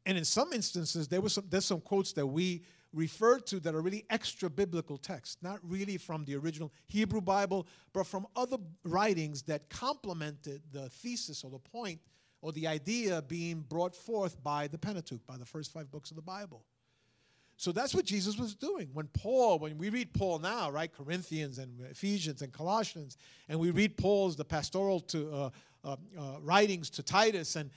And 0.08 0.18
in 0.18 0.26
some 0.26 0.52
instances, 0.52 1.08
there 1.08 1.22
was 1.22 1.34
some, 1.34 1.44
there's 1.48 1.66
some 1.66 1.80
quotes 1.80 2.12
that 2.14 2.26
we 2.26 2.64
refer 2.92 3.38
to 3.42 3.60
that 3.60 3.76
are 3.76 3.82
really 3.82 4.04
extra 4.10 4.50
biblical 4.50 4.98
texts, 4.98 5.38
not 5.44 5.60
really 5.62 5.98
from 5.98 6.26
the 6.26 6.36
original 6.36 6.74
Hebrew 6.88 7.22
Bible, 7.22 7.68
but 7.94 8.08
from 8.08 8.26
other 8.36 8.58
writings 8.84 9.44
that 9.44 9.70
complemented 9.70 10.64
the 10.72 10.90
thesis 10.90 11.44
or 11.44 11.52
the 11.52 11.60
point 11.60 12.00
or 12.42 12.52
the 12.52 12.66
idea 12.66 13.22
being 13.22 13.60
brought 13.60 13.96
forth 13.96 14.44
by 14.44 14.66
the 14.66 14.80
Pentateuch, 14.80 15.24
by 15.28 15.38
the 15.38 15.46
first 15.46 15.72
five 15.72 15.92
books 15.92 16.10
of 16.10 16.16
the 16.16 16.24
Bible. 16.24 16.66
So 17.58 17.72
that's 17.72 17.94
what 17.94 18.06
Jesus 18.06 18.38
was 18.38 18.56
doing. 18.56 18.90
When 18.94 19.08
Paul, 19.08 19.60
when 19.60 19.78
we 19.78 19.90
read 19.90 20.14
Paul 20.14 20.40
now, 20.40 20.72
right, 20.72 20.92
Corinthians 20.92 21.60
and 21.60 21.80
Ephesians 21.92 22.42
and 22.42 22.52
Colossians, 22.52 23.18
and 23.48 23.60
we 23.60 23.72
read 23.72 23.96
Paul's 23.96 24.36
the 24.36 24.46
pastoral 24.46 25.00
to 25.02 25.32
uh, 25.32 25.50
uh, 25.84 25.96
uh, 26.18 26.40
writings 26.42 26.90
to 26.92 27.04
Titus, 27.04 27.56
and 27.56 27.70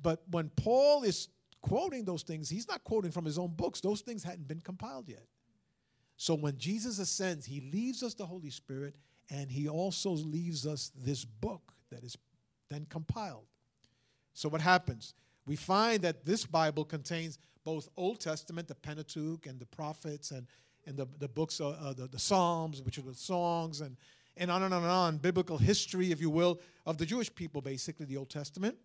but 0.00 0.22
when 0.30 0.48
Paul 0.50 1.02
is 1.02 1.28
quoting 1.60 2.04
those 2.04 2.22
things, 2.22 2.48
he's 2.48 2.68
not 2.68 2.84
quoting 2.84 3.10
from 3.10 3.24
his 3.24 3.38
own 3.38 3.48
books. 3.48 3.80
Those 3.80 4.00
things 4.00 4.22
hadn't 4.22 4.48
been 4.48 4.60
compiled 4.60 5.08
yet. 5.08 5.26
So 6.16 6.34
when 6.34 6.56
Jesus 6.56 6.98
ascends, 6.98 7.44
he 7.44 7.60
leaves 7.60 8.02
us 8.02 8.14
the 8.14 8.24
Holy 8.24 8.50
Spirit, 8.50 8.94
and 9.30 9.50
he 9.50 9.68
also 9.68 10.10
leaves 10.10 10.66
us 10.66 10.92
this 10.96 11.24
book 11.24 11.72
that 11.90 12.04
is 12.04 12.16
then 12.70 12.86
compiled. 12.88 13.46
So 14.32 14.48
what 14.48 14.60
happens? 14.60 15.14
We 15.46 15.56
find 15.56 16.02
that 16.02 16.24
this 16.24 16.46
Bible 16.46 16.84
contains 16.84 17.38
both 17.66 17.88
Old 17.96 18.20
Testament, 18.20 18.68
the 18.68 18.76
Pentateuch, 18.76 19.44
and 19.46 19.58
the 19.58 19.66
prophets, 19.66 20.30
and, 20.30 20.46
and 20.86 20.96
the, 20.96 21.06
the 21.18 21.26
books, 21.26 21.60
uh, 21.60 21.70
uh, 21.70 21.92
the, 21.92 22.06
the 22.06 22.18
Psalms, 22.18 22.80
which 22.80 22.96
are 22.96 23.02
the 23.02 23.12
songs, 23.12 23.80
and, 23.80 23.96
and 24.36 24.52
on 24.52 24.62
and 24.62 24.72
on 24.72 24.84
and 24.84 24.90
on, 24.90 25.16
biblical 25.16 25.58
history, 25.58 26.12
if 26.12 26.20
you 26.20 26.30
will, 26.30 26.60
of 26.86 26.96
the 26.96 27.04
Jewish 27.04 27.34
people, 27.34 27.60
basically, 27.60 28.06
the 28.06 28.16
Old 28.16 28.30
Testament. 28.30 28.76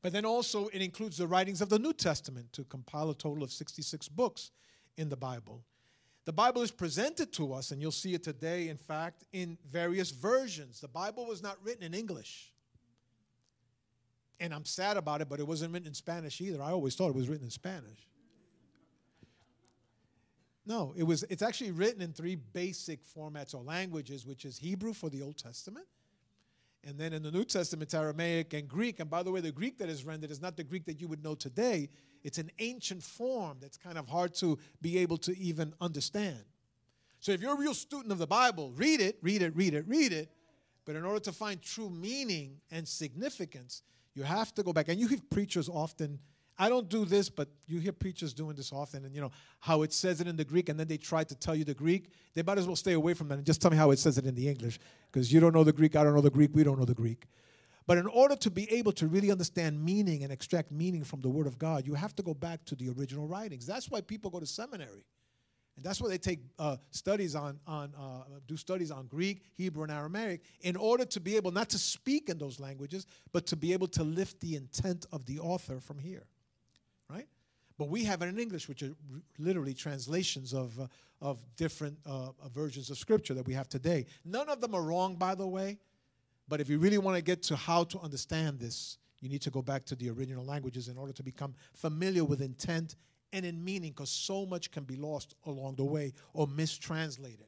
But 0.00 0.14
then 0.14 0.24
also 0.24 0.68
it 0.68 0.80
includes 0.80 1.18
the 1.18 1.26
writings 1.26 1.60
of 1.60 1.68
the 1.68 1.78
New 1.78 1.92
Testament 1.92 2.50
to 2.54 2.64
compile 2.64 3.10
a 3.10 3.14
total 3.14 3.44
of 3.44 3.52
66 3.52 4.08
books 4.08 4.52
in 4.96 5.10
the 5.10 5.16
Bible. 5.16 5.62
The 6.24 6.32
Bible 6.32 6.62
is 6.62 6.70
presented 6.70 7.30
to 7.34 7.52
us, 7.52 7.72
and 7.72 7.82
you'll 7.82 7.92
see 7.92 8.14
it 8.14 8.22
today, 8.22 8.68
in 8.68 8.78
fact, 8.78 9.24
in 9.34 9.58
various 9.70 10.12
versions. 10.12 10.80
The 10.80 10.88
Bible 10.88 11.26
was 11.26 11.42
not 11.42 11.58
written 11.62 11.82
in 11.82 11.92
English 11.92 12.51
and 14.42 14.52
I'm 14.52 14.64
sad 14.64 14.96
about 14.96 15.20
it, 15.20 15.28
but 15.28 15.38
it 15.38 15.46
wasn't 15.46 15.72
written 15.72 15.86
in 15.86 15.94
Spanish 15.94 16.40
either. 16.40 16.60
I 16.60 16.72
always 16.72 16.96
thought 16.96 17.10
it 17.10 17.14
was 17.14 17.28
written 17.28 17.44
in 17.44 17.50
Spanish. 17.50 18.08
No, 20.66 20.92
it 20.96 21.04
was 21.04 21.22
it's 21.30 21.42
actually 21.42 21.70
written 21.70 22.02
in 22.02 22.12
three 22.12 22.34
basic 22.34 23.00
formats 23.06 23.54
or 23.54 23.62
languages, 23.62 24.26
which 24.26 24.44
is 24.44 24.58
Hebrew 24.58 24.94
for 24.94 25.10
the 25.10 25.22
Old 25.22 25.38
Testament. 25.38 25.86
And 26.84 26.98
then 26.98 27.12
in 27.12 27.22
the 27.22 27.30
New 27.30 27.44
Testament, 27.44 27.94
Aramaic 27.94 28.52
and 28.54 28.68
Greek. 28.68 28.98
And 28.98 29.08
by 29.08 29.22
the 29.22 29.30
way, 29.30 29.40
the 29.40 29.52
Greek 29.52 29.78
that 29.78 29.88
is 29.88 30.04
rendered 30.04 30.32
is 30.32 30.42
not 30.42 30.56
the 30.56 30.64
Greek 30.64 30.84
that 30.86 31.00
you 31.00 31.06
would 31.06 31.22
know 31.22 31.36
today. 31.36 31.88
It's 32.24 32.38
an 32.38 32.50
ancient 32.58 33.04
form 33.04 33.58
that's 33.60 33.76
kind 33.76 33.96
of 33.96 34.08
hard 34.08 34.34
to 34.36 34.58
be 34.80 34.98
able 34.98 35.18
to 35.18 35.38
even 35.38 35.72
understand. 35.80 36.42
So 37.20 37.30
if 37.30 37.40
you're 37.40 37.54
a 37.54 37.58
real 37.58 37.74
student 37.74 38.10
of 38.10 38.18
the 38.18 38.26
Bible, 38.26 38.72
read 38.72 39.00
it, 39.00 39.18
read 39.22 39.42
it, 39.42 39.54
read 39.54 39.74
it, 39.74 39.86
read 39.86 40.12
it. 40.12 40.32
But 40.84 40.96
in 40.96 41.04
order 41.04 41.20
to 41.20 41.32
find 41.32 41.62
true 41.62 41.88
meaning 41.88 42.60
and 42.72 42.88
significance, 42.88 43.82
you 44.14 44.22
have 44.22 44.54
to 44.54 44.62
go 44.62 44.72
back. 44.72 44.88
And 44.88 44.98
you 45.00 45.06
hear 45.06 45.18
preachers 45.30 45.68
often, 45.68 46.18
I 46.58 46.68
don't 46.68 46.88
do 46.88 47.04
this, 47.04 47.30
but 47.30 47.48
you 47.66 47.78
hear 47.78 47.92
preachers 47.92 48.34
doing 48.34 48.54
this 48.54 48.72
often, 48.72 49.04
and 49.04 49.14
you 49.14 49.20
know 49.20 49.30
how 49.60 49.82
it 49.82 49.92
says 49.92 50.20
it 50.20 50.26
in 50.26 50.36
the 50.36 50.44
Greek, 50.44 50.68
and 50.68 50.78
then 50.78 50.86
they 50.86 50.98
try 50.98 51.24
to 51.24 51.34
tell 51.34 51.54
you 51.54 51.64
the 51.64 51.74
Greek. 51.74 52.10
They 52.34 52.42
might 52.42 52.58
as 52.58 52.66
well 52.66 52.76
stay 52.76 52.92
away 52.92 53.14
from 53.14 53.28
that 53.28 53.38
and 53.38 53.46
just 53.46 53.62
tell 53.62 53.70
me 53.70 53.76
how 53.76 53.90
it 53.90 53.98
says 53.98 54.18
it 54.18 54.26
in 54.26 54.34
the 54.34 54.48
English, 54.48 54.78
because 55.10 55.32
you 55.32 55.40
don't 55.40 55.54
know 55.54 55.64
the 55.64 55.72
Greek, 55.72 55.96
I 55.96 56.04
don't 56.04 56.14
know 56.14 56.20
the 56.20 56.30
Greek, 56.30 56.50
we 56.52 56.62
don't 56.62 56.78
know 56.78 56.84
the 56.84 56.94
Greek. 56.94 57.26
But 57.86 57.98
in 57.98 58.06
order 58.06 58.36
to 58.36 58.50
be 58.50 58.70
able 58.70 58.92
to 58.92 59.08
really 59.08 59.32
understand 59.32 59.82
meaning 59.82 60.22
and 60.22 60.32
extract 60.32 60.70
meaning 60.70 61.02
from 61.02 61.20
the 61.20 61.28
Word 61.28 61.46
of 61.46 61.58
God, 61.58 61.86
you 61.86 61.94
have 61.94 62.14
to 62.16 62.22
go 62.22 62.34
back 62.34 62.64
to 62.66 62.76
the 62.76 62.90
original 62.90 63.26
writings. 63.26 63.66
That's 63.66 63.90
why 63.90 64.02
people 64.02 64.30
go 64.30 64.38
to 64.38 64.46
seminary. 64.46 65.04
And 65.76 65.84
that's 65.84 66.00
why 66.00 66.08
they 66.08 66.18
take 66.18 66.40
uh, 66.58 66.76
studies 66.90 67.34
on, 67.34 67.58
on 67.66 67.92
uh, 67.98 68.24
do 68.46 68.56
studies 68.56 68.90
on 68.90 69.06
Greek, 69.06 69.42
Hebrew, 69.54 69.84
and 69.84 69.92
Aramaic 69.92 70.42
in 70.60 70.76
order 70.76 71.04
to 71.06 71.20
be 71.20 71.36
able 71.36 71.50
not 71.50 71.70
to 71.70 71.78
speak 71.78 72.28
in 72.28 72.38
those 72.38 72.60
languages, 72.60 73.06
but 73.32 73.46
to 73.46 73.56
be 73.56 73.72
able 73.72 73.88
to 73.88 74.02
lift 74.02 74.40
the 74.40 74.56
intent 74.56 75.06
of 75.12 75.24
the 75.24 75.38
author 75.38 75.80
from 75.80 75.98
here, 75.98 76.24
right? 77.08 77.26
But 77.78 77.88
we 77.88 78.04
have 78.04 78.20
it 78.22 78.26
in 78.26 78.38
English, 78.38 78.68
which 78.68 78.82
are 78.82 78.92
literally 79.38 79.72
translations 79.72 80.52
of, 80.52 80.78
uh, 80.78 80.86
of 81.22 81.40
different 81.56 81.98
uh, 82.04 82.28
versions 82.52 82.90
of 82.90 82.98
Scripture 82.98 83.32
that 83.34 83.46
we 83.46 83.54
have 83.54 83.68
today. 83.68 84.04
None 84.24 84.48
of 84.50 84.60
them 84.60 84.74
are 84.74 84.82
wrong, 84.82 85.16
by 85.16 85.34
the 85.34 85.46
way, 85.46 85.78
but 86.48 86.60
if 86.60 86.68
you 86.68 86.78
really 86.78 86.98
want 86.98 87.16
to 87.16 87.22
get 87.22 87.42
to 87.44 87.56
how 87.56 87.84
to 87.84 87.98
understand 88.00 88.60
this, 88.60 88.98
you 89.20 89.28
need 89.28 89.40
to 89.42 89.50
go 89.50 89.62
back 89.62 89.84
to 89.86 89.94
the 89.94 90.10
original 90.10 90.44
languages 90.44 90.88
in 90.88 90.98
order 90.98 91.12
to 91.14 91.22
become 91.22 91.54
familiar 91.72 92.24
with 92.24 92.42
intent 92.42 92.96
and 93.32 93.44
in 93.46 93.62
meaning 93.64 93.90
because 93.90 94.10
so 94.10 94.46
much 94.46 94.70
can 94.70 94.84
be 94.84 94.96
lost 94.96 95.34
along 95.46 95.76
the 95.76 95.84
way 95.84 96.12
or 96.34 96.46
mistranslated. 96.46 97.46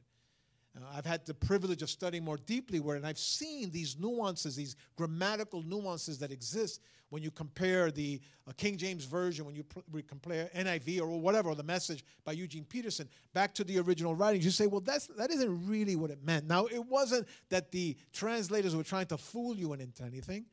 Uh, 0.75 0.81
I've 0.93 1.05
had 1.05 1.25
the 1.25 1.33
privilege 1.33 1.81
of 1.81 1.89
studying 1.89 2.23
more 2.23 2.37
deeply 2.37 2.79
where, 2.79 2.95
and 2.95 3.05
I've 3.05 3.19
seen 3.19 3.71
these 3.71 3.97
nuances, 3.97 4.55
these 4.55 4.75
grammatical 4.95 5.61
nuances 5.61 6.19
that 6.19 6.31
exist 6.31 6.81
when 7.09 7.21
you 7.21 7.31
compare 7.31 7.91
the 7.91 8.19
uh, 8.47 8.51
King 8.57 8.77
James 8.77 9.05
Version, 9.05 9.45
when 9.45 9.55
you 9.55 9.63
pr- 9.63 9.79
compare 10.07 10.49
NIV 10.55 11.01
or 11.01 11.07
whatever, 11.19 11.49
or 11.49 11.55
the 11.55 11.63
message 11.63 12.03
by 12.25 12.33
Eugene 12.33 12.65
Peterson 12.65 13.07
back 13.33 13.53
to 13.53 13.63
the 13.63 13.79
original 13.79 14.15
writings. 14.15 14.43
You 14.43 14.51
say, 14.51 14.67
well, 14.67 14.81
that's, 14.81 15.07
that 15.07 15.31
isn't 15.31 15.67
really 15.67 15.95
what 15.95 16.09
it 16.09 16.23
meant. 16.25 16.47
Now, 16.47 16.65
it 16.65 16.85
wasn't 16.85 17.27
that 17.49 17.71
the 17.71 17.95
translators 18.11 18.75
were 18.75 18.83
trying 18.83 19.05
to 19.07 19.17
fool 19.17 19.55
you 19.55 19.73
into 19.73 20.03
anything. 20.03 20.45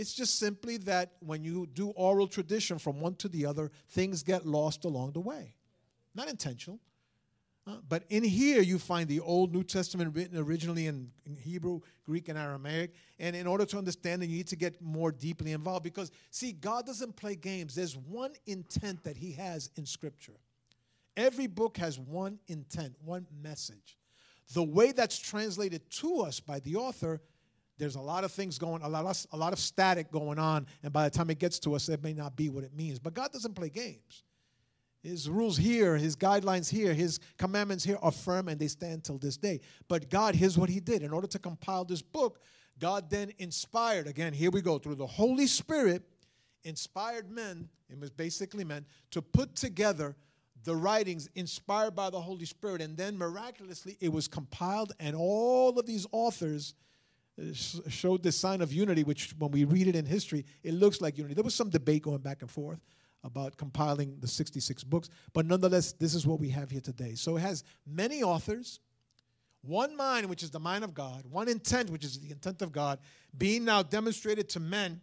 It's 0.00 0.14
just 0.14 0.38
simply 0.38 0.78
that 0.78 1.12
when 1.20 1.44
you 1.44 1.66
do 1.66 1.90
oral 1.90 2.26
tradition 2.26 2.78
from 2.78 3.00
one 3.00 3.16
to 3.16 3.28
the 3.28 3.44
other, 3.44 3.70
things 3.90 4.22
get 4.22 4.46
lost 4.46 4.86
along 4.86 5.12
the 5.12 5.20
way. 5.20 5.56
Not 6.14 6.30
intentional, 6.30 6.80
Uh, 7.66 7.76
but 7.86 8.04
in 8.08 8.24
here, 8.24 8.62
you 8.62 8.78
find 8.78 9.06
the 9.06 9.20
Old 9.20 9.52
New 9.52 9.62
Testament 9.62 10.16
written 10.16 10.38
originally 10.38 10.86
in, 10.86 11.10
in, 11.26 11.36
Hebrew, 11.36 11.80
Greek, 12.04 12.30
and 12.30 12.38
Aramaic. 12.38 12.94
And 13.18 13.36
in 13.36 13.46
order 13.46 13.66
to 13.66 13.76
understand 13.76 14.22
it, 14.22 14.30
you 14.30 14.38
need 14.38 14.48
to 14.48 14.56
get 14.56 14.80
more 14.80 15.12
deeply 15.12 15.52
involved 15.52 15.84
because, 15.84 16.10
see, 16.30 16.52
God 16.52 16.86
doesn't 16.86 17.16
play 17.16 17.36
games. 17.36 17.74
There's 17.74 17.98
one 17.98 18.32
intent 18.46 19.04
that 19.04 19.18
He 19.18 19.32
has 19.32 19.70
in 19.76 19.84
Scripture. 19.84 20.40
Every 21.14 21.46
book 21.46 21.76
has 21.76 21.98
one 21.98 22.38
intent, 22.48 22.94
one 23.04 23.26
message. 23.42 23.98
The 24.54 24.64
way 24.64 24.92
that's 24.92 25.18
translated 25.18 25.82
to 26.00 26.22
us 26.22 26.40
by 26.40 26.60
the 26.60 26.76
author, 26.76 27.20
there's 27.80 27.96
a 27.96 28.00
lot 28.00 28.24
of 28.24 28.30
things 28.30 28.58
going, 28.58 28.82
a 28.82 28.88
lot 28.88 29.06
of, 29.06 29.26
a 29.32 29.36
lot 29.36 29.52
of 29.54 29.58
static 29.58 30.12
going 30.12 30.38
on, 30.38 30.66
and 30.82 30.92
by 30.92 31.08
the 31.08 31.10
time 31.10 31.30
it 31.30 31.38
gets 31.38 31.58
to 31.60 31.74
us, 31.74 31.88
it 31.88 32.02
may 32.02 32.12
not 32.12 32.36
be 32.36 32.50
what 32.50 32.62
it 32.62 32.76
means. 32.76 32.98
But 32.98 33.14
God 33.14 33.32
doesn't 33.32 33.54
play 33.54 33.70
games. 33.70 34.22
His 35.02 35.30
rules 35.30 35.56
here, 35.56 35.96
his 35.96 36.14
guidelines 36.14 36.70
here, 36.70 36.92
his 36.92 37.20
commandments 37.38 37.82
here 37.82 37.96
are 38.02 38.12
firm 38.12 38.48
and 38.48 38.60
they 38.60 38.68
stand 38.68 39.02
till 39.02 39.16
this 39.16 39.38
day. 39.38 39.60
But 39.88 40.10
God, 40.10 40.34
here's 40.34 40.58
what 40.58 40.68
he 40.68 40.78
did. 40.78 41.02
In 41.02 41.10
order 41.10 41.26
to 41.28 41.38
compile 41.38 41.86
this 41.86 42.02
book, 42.02 42.40
God 42.78 43.08
then 43.08 43.32
inspired, 43.38 44.06
again, 44.06 44.34
here 44.34 44.50
we 44.50 44.60
go, 44.60 44.78
through 44.78 44.96
the 44.96 45.06
Holy 45.06 45.46
Spirit, 45.46 46.02
inspired 46.64 47.30
men, 47.30 47.70
it 47.88 47.98
was 47.98 48.10
basically 48.10 48.62
men, 48.62 48.84
to 49.10 49.22
put 49.22 49.56
together 49.56 50.16
the 50.64 50.76
writings 50.76 51.30
inspired 51.34 51.96
by 51.96 52.10
the 52.10 52.20
Holy 52.20 52.44
Spirit. 52.44 52.82
And 52.82 52.94
then 52.94 53.16
miraculously, 53.16 53.96
it 54.00 54.12
was 54.12 54.28
compiled, 54.28 54.92
and 55.00 55.16
all 55.16 55.78
of 55.78 55.86
these 55.86 56.06
authors 56.12 56.74
showed 57.54 58.22
this 58.22 58.36
sign 58.36 58.60
of 58.60 58.72
unity, 58.72 59.02
which 59.02 59.34
when 59.38 59.50
we 59.50 59.64
read 59.64 59.88
it 59.88 59.96
in 59.96 60.06
history, 60.06 60.44
it 60.62 60.74
looks 60.74 61.00
like 61.00 61.16
unity. 61.16 61.34
There 61.34 61.44
was 61.44 61.54
some 61.54 61.70
debate 61.70 62.02
going 62.02 62.18
back 62.18 62.42
and 62.42 62.50
forth 62.50 62.80
about 63.22 63.56
compiling 63.56 64.16
the 64.20 64.28
66 64.28 64.84
books. 64.84 65.10
But 65.32 65.46
nonetheless, 65.46 65.92
this 65.92 66.14
is 66.14 66.26
what 66.26 66.40
we 66.40 66.48
have 66.50 66.70
here 66.70 66.80
today. 66.80 67.14
So 67.14 67.36
it 67.36 67.40
has 67.40 67.64
many 67.86 68.22
authors, 68.22 68.80
one 69.62 69.96
mind, 69.96 70.28
which 70.28 70.42
is 70.42 70.50
the 70.50 70.60
mind 70.60 70.84
of 70.84 70.94
God, 70.94 71.24
one 71.30 71.48
intent, 71.48 71.90
which 71.90 72.04
is 72.04 72.18
the 72.18 72.30
intent 72.30 72.62
of 72.62 72.72
God, 72.72 72.98
being 73.36 73.64
now 73.64 73.82
demonstrated 73.82 74.48
to 74.50 74.60
men, 74.60 75.00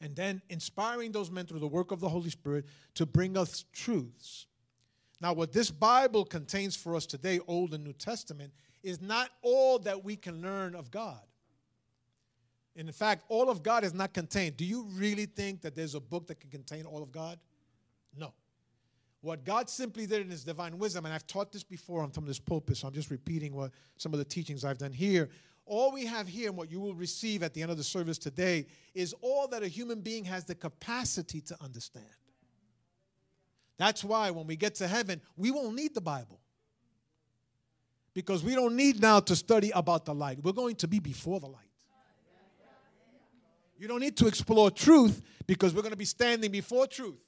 and 0.00 0.14
then 0.14 0.40
inspiring 0.48 1.12
those 1.12 1.30
men 1.30 1.44
through 1.44 1.58
the 1.58 1.66
work 1.66 1.90
of 1.90 2.00
the 2.00 2.08
Holy 2.08 2.30
Spirit 2.30 2.66
to 2.94 3.04
bring 3.04 3.36
us 3.36 3.64
truths. 3.72 4.46
Now, 5.20 5.32
what 5.32 5.52
this 5.52 5.70
Bible 5.70 6.24
contains 6.24 6.76
for 6.76 6.94
us 6.94 7.04
today, 7.04 7.40
Old 7.46 7.74
and 7.74 7.82
New 7.82 7.92
Testament, 7.92 8.52
is 8.84 9.00
not 9.00 9.30
all 9.42 9.80
that 9.80 10.04
we 10.04 10.14
can 10.14 10.40
learn 10.40 10.76
of 10.76 10.90
God. 10.90 11.20
In 12.78 12.92
fact, 12.92 13.24
all 13.28 13.50
of 13.50 13.64
God 13.64 13.82
is 13.82 13.92
not 13.92 14.14
contained. 14.14 14.56
Do 14.56 14.64
you 14.64 14.86
really 14.92 15.26
think 15.26 15.62
that 15.62 15.74
there's 15.74 15.96
a 15.96 16.00
book 16.00 16.28
that 16.28 16.38
can 16.38 16.48
contain 16.48 16.84
all 16.84 17.02
of 17.02 17.10
God? 17.10 17.40
No. 18.16 18.32
What 19.20 19.44
God 19.44 19.68
simply 19.68 20.06
did 20.06 20.20
in 20.20 20.30
His 20.30 20.44
divine 20.44 20.78
wisdom, 20.78 21.04
and 21.04 21.12
I've 21.12 21.26
taught 21.26 21.50
this 21.50 21.64
before 21.64 22.02
on 22.02 22.12
from 22.12 22.24
this 22.24 22.38
pulpit, 22.38 22.76
so 22.76 22.86
I'm 22.86 22.94
just 22.94 23.10
repeating 23.10 23.52
what 23.52 23.72
some 23.96 24.12
of 24.12 24.20
the 24.20 24.24
teachings 24.24 24.64
I've 24.64 24.78
done 24.78 24.92
here. 24.92 25.28
All 25.66 25.90
we 25.90 26.06
have 26.06 26.28
here 26.28 26.50
and 26.50 26.56
what 26.56 26.70
you 26.70 26.78
will 26.78 26.94
receive 26.94 27.42
at 27.42 27.52
the 27.52 27.62
end 27.62 27.72
of 27.72 27.78
the 27.78 27.84
service 27.84 28.16
today 28.16 28.66
is 28.94 29.12
all 29.22 29.48
that 29.48 29.64
a 29.64 29.68
human 29.68 30.00
being 30.00 30.24
has 30.26 30.44
the 30.44 30.54
capacity 30.54 31.40
to 31.40 31.56
understand. 31.60 32.06
That's 33.76 34.04
why 34.04 34.30
when 34.30 34.46
we 34.46 34.54
get 34.54 34.76
to 34.76 34.86
heaven, 34.86 35.20
we 35.36 35.50
won't 35.50 35.74
need 35.74 35.94
the 35.94 36.00
Bible. 36.00 36.38
Because 38.14 38.44
we 38.44 38.54
don't 38.54 38.76
need 38.76 39.02
now 39.02 39.18
to 39.18 39.34
study 39.34 39.72
about 39.74 40.04
the 40.04 40.14
light. 40.14 40.38
We're 40.44 40.52
going 40.52 40.76
to 40.76 40.86
be 40.86 41.00
before 41.00 41.40
the 41.40 41.48
light. 41.48 41.67
You 43.78 43.88
don't 43.88 44.00
need 44.00 44.16
to 44.18 44.26
explore 44.26 44.70
truth 44.70 45.22
because 45.46 45.74
we're 45.74 45.82
going 45.82 45.92
to 45.92 45.96
be 45.98 46.04
standing 46.04 46.50
before 46.50 46.86
truth. 46.86 47.18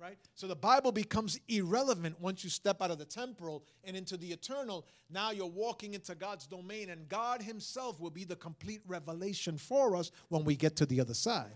Right? 0.00 0.18
So 0.34 0.46
the 0.46 0.54
Bible 0.54 0.92
becomes 0.92 1.40
irrelevant 1.48 2.20
once 2.20 2.44
you 2.44 2.50
step 2.50 2.80
out 2.80 2.92
of 2.92 2.98
the 2.98 3.04
temporal 3.04 3.64
and 3.82 3.96
into 3.96 4.16
the 4.16 4.28
eternal. 4.28 4.86
Now 5.10 5.32
you're 5.32 5.46
walking 5.46 5.94
into 5.94 6.14
God's 6.14 6.46
domain, 6.46 6.90
and 6.90 7.08
God 7.08 7.42
Himself 7.42 7.98
will 7.98 8.10
be 8.10 8.22
the 8.22 8.36
complete 8.36 8.80
revelation 8.86 9.58
for 9.58 9.96
us 9.96 10.12
when 10.28 10.44
we 10.44 10.54
get 10.54 10.76
to 10.76 10.86
the 10.86 11.00
other 11.00 11.14
side. 11.14 11.50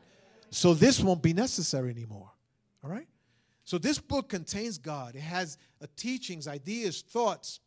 So 0.50 0.74
this 0.74 1.00
won't 1.00 1.22
be 1.22 1.32
necessary 1.32 1.90
anymore. 1.90 2.30
All 2.82 2.90
right? 2.90 3.06
So 3.64 3.78
this 3.78 3.98
book 3.98 4.28
contains 4.28 4.76
God. 4.76 5.14
It 5.14 5.20
has 5.20 5.56
uh, 5.80 5.86
teachings, 5.96 6.48
ideas, 6.48 7.00
thoughts 7.00 7.60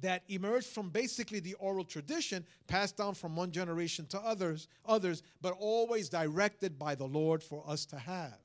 that 0.00 0.22
emerged 0.28 0.68
from 0.68 0.88
basically 0.88 1.40
the 1.40 1.54
oral 1.54 1.84
tradition 1.84 2.44
passed 2.66 2.96
down 2.96 3.14
from 3.14 3.36
one 3.36 3.50
generation 3.50 4.06
to 4.06 4.18
others, 4.20 4.68
others, 4.86 5.22
but 5.40 5.54
always 5.58 6.08
directed 6.08 6.78
by 6.78 6.94
the 6.94 7.06
Lord 7.06 7.42
for 7.42 7.62
us 7.66 7.84
to 7.86 7.98
have. 7.98 8.38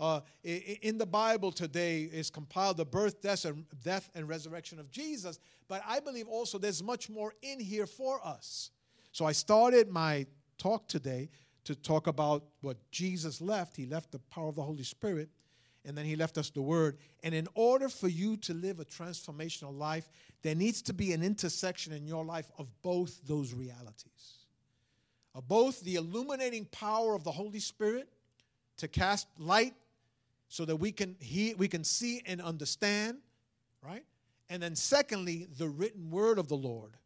Uh, 0.00 0.20
in 0.44 0.96
the 0.96 1.06
Bible 1.06 1.50
today 1.50 2.02
is 2.02 2.30
compiled 2.30 2.76
the 2.76 2.84
birth, 2.84 3.20
death 3.20 3.44
and, 3.44 3.64
death, 3.82 4.08
and 4.14 4.28
resurrection 4.28 4.78
of 4.78 4.90
Jesus, 4.90 5.40
but 5.66 5.82
I 5.86 5.98
believe 5.98 6.28
also 6.28 6.56
there's 6.56 6.82
much 6.82 7.10
more 7.10 7.34
in 7.42 7.58
here 7.58 7.86
for 7.86 8.24
us. 8.24 8.70
So 9.10 9.24
I 9.24 9.32
started 9.32 9.90
my 9.90 10.26
talk 10.56 10.86
today 10.86 11.30
to 11.64 11.74
talk 11.74 12.06
about 12.06 12.44
what 12.60 12.76
Jesus 12.92 13.40
left. 13.40 13.76
He 13.76 13.86
left 13.86 14.12
the 14.12 14.20
power 14.20 14.48
of 14.48 14.54
the 14.54 14.62
Holy 14.62 14.84
Spirit 14.84 15.30
and 15.84 15.96
then 15.96 16.04
he 16.04 16.16
left 16.16 16.38
us 16.38 16.50
the 16.50 16.62
word. 16.62 16.98
And 17.22 17.34
in 17.34 17.48
order 17.54 17.88
for 17.88 18.08
you 18.08 18.36
to 18.38 18.54
live 18.54 18.80
a 18.80 18.84
transformational 18.84 19.76
life, 19.76 20.08
there 20.42 20.54
needs 20.54 20.82
to 20.82 20.92
be 20.92 21.12
an 21.12 21.22
intersection 21.22 21.92
in 21.92 22.06
your 22.06 22.24
life 22.24 22.50
of 22.58 22.68
both 22.82 23.20
those 23.26 23.52
realities. 23.54 24.44
Of 25.34 25.48
both 25.48 25.80
the 25.82 25.96
illuminating 25.96 26.66
power 26.66 27.14
of 27.14 27.24
the 27.24 27.32
Holy 27.32 27.60
Spirit 27.60 28.08
to 28.78 28.88
cast 28.88 29.28
light 29.38 29.74
so 30.48 30.64
that 30.64 30.76
we 30.76 30.92
can 30.92 31.16
hear, 31.20 31.54
we 31.56 31.68
can 31.68 31.84
see 31.84 32.22
and 32.26 32.40
understand, 32.40 33.18
right? 33.82 34.04
And 34.48 34.62
then 34.62 34.74
secondly, 34.74 35.46
the 35.58 35.68
written 35.68 36.10
word 36.10 36.38
of 36.38 36.48
the 36.48 36.56
Lord, 36.56 36.96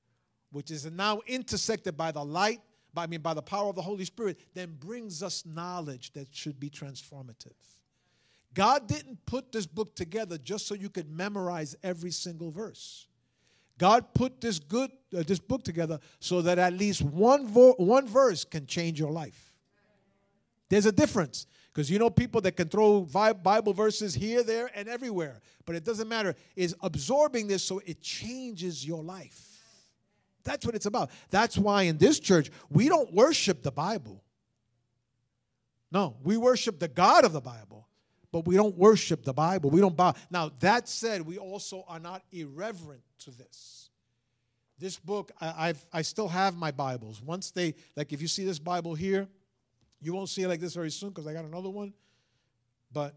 which 0.50 0.70
is 0.70 0.90
now 0.90 1.20
intersected 1.26 1.96
by 1.96 2.12
the 2.12 2.24
light, 2.24 2.60
by 2.94 3.04
I 3.04 3.06
mean 3.06 3.20
by 3.20 3.34
the 3.34 3.42
power 3.42 3.68
of 3.68 3.74
the 3.74 3.82
Holy 3.82 4.04
Spirit, 4.04 4.38
then 4.54 4.76
brings 4.78 5.22
us 5.22 5.44
knowledge 5.44 6.12
that 6.12 6.28
should 6.30 6.60
be 6.60 6.70
transformative. 6.70 7.52
God 8.54 8.86
didn't 8.86 9.24
put 9.24 9.52
this 9.52 9.66
book 9.66 9.94
together 9.94 10.36
just 10.36 10.66
so 10.66 10.74
you 10.74 10.90
could 10.90 11.10
memorize 11.10 11.74
every 11.82 12.10
single 12.10 12.50
verse. 12.50 13.06
God 13.78 14.12
put 14.14 14.40
this 14.40 14.58
good 14.58 14.90
uh, 15.16 15.22
this 15.26 15.38
book 15.38 15.64
together 15.64 15.98
so 16.20 16.42
that 16.42 16.58
at 16.58 16.74
least 16.74 17.02
one 17.02 17.46
vo- 17.48 17.74
one 17.78 18.06
verse 18.06 18.44
can 18.44 18.66
change 18.66 19.00
your 19.00 19.10
life. 19.10 19.52
There's 20.68 20.86
a 20.86 20.92
difference 20.92 21.46
because 21.72 21.90
you 21.90 21.98
know 21.98 22.10
people 22.10 22.40
that 22.42 22.52
can 22.52 22.68
throw 22.68 23.00
Bible 23.00 23.72
verses 23.72 24.14
here, 24.14 24.42
there, 24.42 24.70
and 24.74 24.88
everywhere, 24.88 25.40
but 25.64 25.74
it 25.74 25.84
doesn't 25.84 26.08
matter. 26.08 26.36
Is 26.54 26.76
absorbing 26.82 27.48
this 27.48 27.64
so 27.64 27.80
it 27.86 28.00
changes 28.02 28.86
your 28.86 29.02
life. 29.02 29.48
That's 30.44 30.66
what 30.66 30.74
it's 30.74 30.86
about. 30.86 31.10
That's 31.30 31.56
why 31.56 31.82
in 31.84 31.96
this 31.98 32.20
church 32.20 32.50
we 32.68 32.88
don't 32.88 33.12
worship 33.14 33.62
the 33.62 33.72
Bible. 33.72 34.22
No, 35.90 36.16
we 36.22 36.36
worship 36.36 36.78
the 36.78 36.88
God 36.88 37.24
of 37.24 37.32
the 37.32 37.40
Bible 37.40 37.88
but 38.32 38.46
we 38.46 38.56
don't 38.56 38.76
worship 38.76 39.24
the 39.24 39.34
Bible. 39.34 39.70
We 39.70 39.80
don't 39.80 39.96
bow. 39.96 40.14
Now, 40.30 40.50
that 40.60 40.88
said, 40.88 41.22
we 41.22 41.38
also 41.38 41.84
are 41.86 42.00
not 42.00 42.22
irreverent 42.32 43.02
to 43.20 43.30
this. 43.30 43.90
This 44.78 44.98
book, 44.98 45.30
I, 45.40 45.68
I've, 45.68 45.84
I 45.92 46.02
still 46.02 46.28
have 46.28 46.56
my 46.56 46.70
Bibles. 46.70 47.22
Once 47.22 47.50
they, 47.50 47.74
like, 47.94 48.12
if 48.12 48.22
you 48.22 48.26
see 48.26 48.44
this 48.44 48.58
Bible 48.58 48.94
here, 48.94 49.28
you 50.00 50.14
won't 50.14 50.30
see 50.30 50.42
it 50.42 50.48
like 50.48 50.60
this 50.60 50.74
very 50.74 50.90
soon 50.90 51.10
because 51.10 51.26
I 51.26 51.34
got 51.34 51.44
another 51.44 51.70
one. 51.70 51.92
But, 52.90 53.14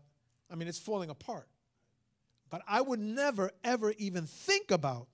I 0.51 0.56
mean, 0.56 0.67
it's 0.67 0.78
falling 0.78 1.10
apart. 1.10 1.47
But 2.49 2.62
I 2.67 2.82
would 2.82 2.99
never, 2.99 3.51
ever 3.63 3.93
even 3.97 4.25
think 4.28 4.69
about 4.69 5.08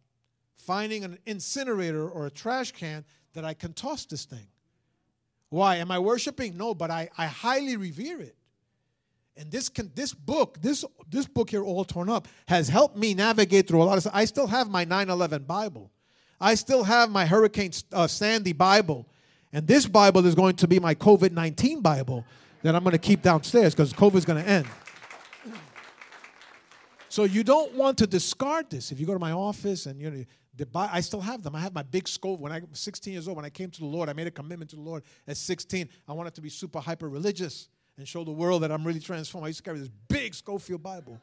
finding 0.56 1.04
an 1.04 1.20
incinerator 1.26 2.10
or 2.10 2.26
a 2.26 2.32
trash 2.32 2.72
can 2.72 3.06
that 3.34 3.46
I 3.46 3.54
can 3.54 3.74
toss 3.74 4.06
this 4.06 4.26
thing. 4.26 4.48
Why? 5.50 5.78
Am 5.78 5.92
I 5.92 6.00
worshiping? 6.00 6.58
No, 6.58 6.74
but 6.74 6.90
I, 6.90 7.10
I 7.18 7.28
highly 7.28 7.78
revere 7.78 8.20
it. 8.20 8.36
And 9.38 9.50
this 9.50 9.70
can, 9.70 9.92
this 9.96 10.14
book, 10.14 10.62
this 10.62 10.84
this 11.10 11.26
book 11.26 11.50
here, 11.50 11.64
all 11.64 11.86
torn 11.86 12.10
up, 12.10 12.28
has 12.48 12.68
helped 12.68 12.98
me 12.98 13.14
navigate 13.14 13.68
through 13.68 13.82
a 13.82 13.86
lot 13.86 13.98
of 13.98 14.04
stuff. 14.04 14.14
I 14.16 14.26
still 14.26 14.48
have 14.48 14.70
my 14.70 14.86
9/11 14.86 15.48
Bible. 15.48 15.92
I 16.40 16.56
still 16.56 16.84
have 16.84 17.10
my 17.10 17.26
Hurricane 17.26 17.72
uh, 17.94 18.08
Sandy 18.08 18.54
Bible, 18.54 19.08
and 19.54 19.68
this 19.68 19.86
Bible 19.86 20.26
is 20.26 20.36
going 20.36 20.56
to 20.58 20.68
be 20.68 20.80
my 20.80 20.96
COVID 20.96 21.32
19 21.32 21.82
Bible 21.82 22.26
that 22.64 22.76
I'm 22.76 22.84
going 22.84 22.92
to 22.92 23.00
keep 23.00 23.22
downstairs 23.22 23.74
because 23.74 23.94
COVID 23.94 24.16
is 24.16 24.26
going 24.26 24.44
to 24.44 24.50
end. 24.50 24.68
So 27.10 27.26
you 27.26 27.44
don't 27.44 27.74
want 27.74 27.98
to 27.98 28.08
discard 28.08 28.70
this. 28.70 28.92
If 28.92 29.00
you 29.00 29.06
go 29.06 29.14
to 29.14 29.20
my 29.20 29.34
office 29.34 29.86
and 29.86 30.00
you 30.02 30.10
know, 30.10 30.70
I 30.74 31.02
still 31.02 31.20
have 31.20 31.44
them. 31.44 31.56
I 31.56 31.60
have 31.60 31.74
my 31.74 31.84
big 31.84 32.08
Scofield. 32.08 32.40
When 32.40 32.52
I 32.52 32.62
was 32.70 32.80
16 32.80 33.12
years 33.12 33.28
old, 33.28 33.36
when 33.36 33.46
I 33.46 33.50
came 33.50 33.70
to 33.70 33.80
the 33.80 33.86
Lord, 33.86 34.08
I 34.08 34.14
made 34.14 34.28
a 34.28 34.32
commitment 34.32 34.70
to 34.72 34.78
the 34.78 34.82
Lord 34.82 35.04
at 35.28 35.36
16. 35.36 35.90
I 36.08 36.14
wanted 36.14 36.36
to 36.36 36.42
be 36.42 36.50
super 36.50 36.80
hyper 36.80 37.10
religious 37.10 37.68
and 37.98 38.08
show 38.08 38.24
the 38.24 38.32
world 38.32 38.64
that 38.64 38.72
I'm 38.72 38.86
really 38.86 39.00
transformed. 39.00 39.46
I 39.46 39.50
used 39.50 39.60
to 39.60 39.64
carry 39.64 39.80
this 39.80 39.90
big 40.08 40.34
Scofield 40.34 40.82
Bible. 40.82 41.20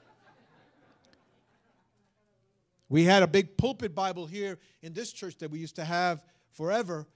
We 2.88 3.04
had 3.04 3.22
a 3.22 3.26
big 3.26 3.56
pulpit 3.56 3.94
Bible 3.94 4.26
here 4.26 4.58
in 4.82 4.94
this 4.94 5.12
church 5.12 5.36
that 5.38 5.50
we 5.50 5.58
used 5.58 5.76
to 5.76 5.84
have 5.84 6.24
forever, 6.52 7.06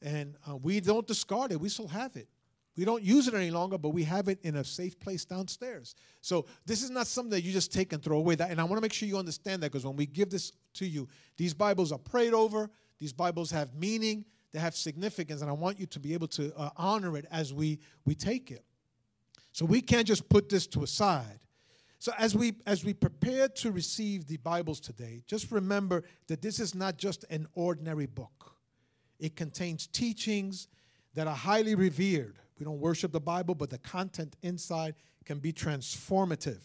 and 0.00 0.36
uh, 0.48 0.56
we 0.56 0.80
don't 0.80 1.06
discard 1.06 1.52
it. 1.52 1.60
We 1.60 1.68
still 1.68 1.88
have 1.88 2.16
it. 2.16 2.28
We 2.76 2.86
don't 2.86 3.02
use 3.02 3.28
it 3.28 3.34
any 3.34 3.50
longer, 3.50 3.76
but 3.76 3.90
we 3.90 4.04
have 4.04 4.28
it 4.28 4.38
in 4.42 4.56
a 4.56 4.64
safe 4.64 4.98
place 4.98 5.26
downstairs. 5.26 5.94
So 6.22 6.46
this 6.64 6.82
is 6.82 6.88
not 6.88 7.06
something 7.06 7.30
that 7.30 7.42
you 7.42 7.52
just 7.52 7.70
take 7.70 7.92
and 7.92 8.02
throw 8.02 8.16
away. 8.16 8.34
That, 8.36 8.50
and 8.50 8.58
I 8.58 8.64
want 8.64 8.78
to 8.78 8.80
make 8.80 8.94
sure 8.94 9.06
you 9.06 9.18
understand 9.18 9.62
that 9.62 9.70
because 9.70 9.84
when 9.84 9.96
we 9.96 10.06
give 10.06 10.30
this 10.30 10.52
to 10.74 10.86
you, 10.86 11.06
these 11.36 11.52
Bibles 11.52 11.92
are 11.92 11.98
prayed 11.98 12.32
over. 12.32 12.70
These 12.98 13.12
Bibles 13.12 13.50
have 13.50 13.74
meaning. 13.74 14.24
They 14.52 14.58
have 14.58 14.74
significance, 14.74 15.42
and 15.42 15.50
I 15.50 15.54
want 15.54 15.78
you 15.78 15.86
to 15.86 16.00
be 16.00 16.14
able 16.14 16.28
to 16.28 16.54
uh, 16.56 16.70
honor 16.76 17.18
it 17.18 17.26
as 17.30 17.52
we 17.52 17.78
we 18.06 18.14
take 18.14 18.50
it. 18.50 18.64
So 19.52 19.64
we 19.64 19.80
can't 19.80 20.06
just 20.06 20.28
put 20.28 20.48
this 20.48 20.66
to 20.68 20.82
a 20.82 20.86
side. 20.86 21.40
So 21.98 22.12
as 22.18 22.34
we 22.34 22.54
as 22.66 22.84
we 22.84 22.94
prepare 22.94 23.48
to 23.48 23.70
receive 23.70 24.26
the 24.26 24.38
Bibles 24.38 24.80
today, 24.80 25.22
just 25.26 25.52
remember 25.52 26.02
that 26.26 26.42
this 26.42 26.58
is 26.58 26.74
not 26.74 26.96
just 26.96 27.24
an 27.30 27.46
ordinary 27.54 28.06
book. 28.06 28.56
It 29.20 29.36
contains 29.36 29.86
teachings 29.86 30.66
that 31.14 31.28
are 31.28 31.36
highly 31.36 31.74
revered 31.74 32.38
we 32.62 32.64
don't 32.64 32.78
worship 32.78 33.10
the 33.10 33.18
Bible, 33.18 33.56
but 33.56 33.70
the 33.70 33.78
content 33.78 34.36
inside 34.42 34.94
can 35.24 35.40
be 35.40 35.52
transformative. 35.52 36.60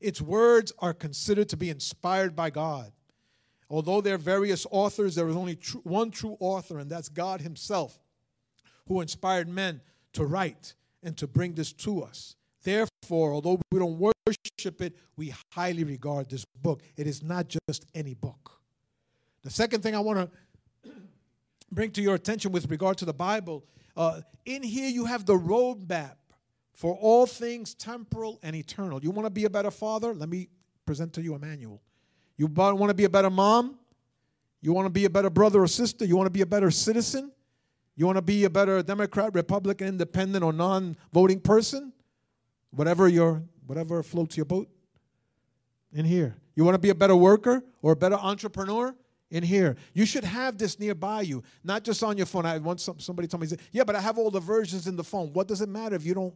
Its 0.00 0.20
words 0.20 0.72
are 0.78 0.94
considered 0.94 1.48
to 1.48 1.56
be 1.56 1.70
inspired 1.70 2.36
by 2.36 2.50
God. 2.50 2.92
Although 3.68 4.00
there 4.00 4.14
are 4.14 4.18
various 4.18 4.64
authors, 4.70 5.16
there 5.16 5.26
is 5.26 5.34
only 5.34 5.58
one 5.82 6.12
true 6.12 6.36
author, 6.38 6.78
and 6.78 6.88
that's 6.88 7.08
God 7.08 7.40
Himself, 7.40 7.98
who 8.86 9.00
inspired 9.00 9.48
men 9.48 9.80
to 10.12 10.24
write 10.24 10.74
and 11.02 11.16
to 11.16 11.26
bring 11.26 11.54
this 11.54 11.72
to 11.72 12.02
us. 12.02 12.36
Therefore, 12.62 13.32
although 13.32 13.60
we 13.70 13.78
don't 13.78 13.98
worship 13.98 14.80
it, 14.80 14.96
we 15.16 15.34
highly 15.52 15.84
regard 15.84 16.30
this 16.30 16.44
book. 16.62 16.82
It 16.96 17.06
is 17.06 17.22
not 17.22 17.48
just 17.48 17.86
any 17.94 18.14
book. 18.14 18.52
The 19.42 19.50
second 19.50 19.82
thing 19.82 19.96
I 19.96 20.00
want 20.00 20.30
to 20.84 20.90
bring 21.72 21.90
to 21.92 22.02
your 22.02 22.14
attention 22.14 22.52
with 22.52 22.70
regard 22.70 22.98
to 22.98 23.04
the 23.04 23.12
Bible 23.12 23.64
uh, 23.96 24.20
in 24.44 24.62
here, 24.62 24.88
you 24.88 25.04
have 25.04 25.26
the 25.26 25.34
roadmap 25.34 26.16
for 26.74 26.94
all 26.94 27.26
things 27.26 27.74
temporal 27.74 28.38
and 28.42 28.56
eternal. 28.56 29.02
You 29.02 29.10
want 29.10 29.26
to 29.26 29.30
be 29.30 29.44
a 29.44 29.50
better 29.50 29.70
father? 29.70 30.14
Let 30.14 30.28
me 30.28 30.48
present 30.86 31.12
to 31.14 31.22
you 31.22 31.34
a 31.34 31.38
manual. 31.38 31.80
You 32.36 32.46
want 32.46 32.88
to 32.88 32.94
be 32.94 33.04
a 33.04 33.10
better 33.10 33.30
mom? 33.30 33.78
You 34.60 34.72
want 34.72 34.86
to 34.86 34.90
be 34.90 35.04
a 35.04 35.10
better 35.10 35.30
brother 35.30 35.62
or 35.62 35.66
sister? 35.66 36.04
You 36.04 36.16
want 36.16 36.26
to 36.26 36.30
be 36.32 36.40
a 36.40 36.46
better 36.46 36.70
citizen? 36.70 37.30
You 37.94 38.06
want 38.06 38.16
to 38.16 38.22
be 38.22 38.44
a 38.44 38.50
better 38.50 38.82
Democrat, 38.82 39.34
Republican, 39.34 39.88
independent, 39.88 40.44
or 40.44 40.52
non 40.52 40.96
voting 41.12 41.40
person? 41.40 41.92
Whatever 42.70 43.08
your 43.08 43.42
whatever 43.66 44.02
floats 44.02 44.36
your 44.36 44.46
boat 44.46 44.68
in 45.92 46.04
here. 46.04 46.36
You 46.54 46.64
want 46.64 46.74
to 46.74 46.80
be 46.80 46.90
a 46.90 46.94
better 46.94 47.16
worker 47.16 47.62
or 47.80 47.92
a 47.92 47.96
better 47.96 48.16
entrepreneur? 48.16 48.94
in 49.32 49.42
here. 49.42 49.76
You 49.94 50.04
should 50.04 50.24
have 50.24 50.58
this 50.58 50.78
nearby 50.78 51.22
you, 51.22 51.42
not 51.64 51.84
just 51.84 52.02
on 52.02 52.18
your 52.18 52.26
phone. 52.26 52.44
I 52.44 52.58
once 52.58 52.86
somebody 52.98 53.26
told 53.26 53.40
me, 53.40 53.56
"Yeah, 53.72 53.82
but 53.82 53.96
I 53.96 54.00
have 54.00 54.18
all 54.18 54.30
the 54.30 54.40
versions 54.40 54.86
in 54.86 54.94
the 54.94 55.02
phone. 55.02 55.32
What 55.32 55.48
does 55.48 55.62
it 55.62 55.70
matter 55.70 55.96
if 55.96 56.04
you 56.04 56.12
don't?" 56.12 56.34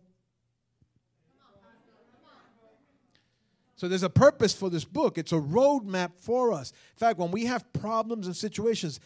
So 3.77 3.89
there's 3.89 4.03
a 4.03 4.11
purpose 4.11 4.55
for 4.55 4.71
this 4.71 4.87
book. 4.87 5.19
It's 5.19 5.33
a 5.33 5.37
roadmap 5.37 6.12
for 6.17 6.53
us. 6.53 6.71
In 6.71 6.99
fact, 6.99 7.19
when 7.19 7.31
we 7.31 7.45
have 7.45 7.71
problems 7.75 8.27
and 8.27 8.35
situations, 8.35 9.01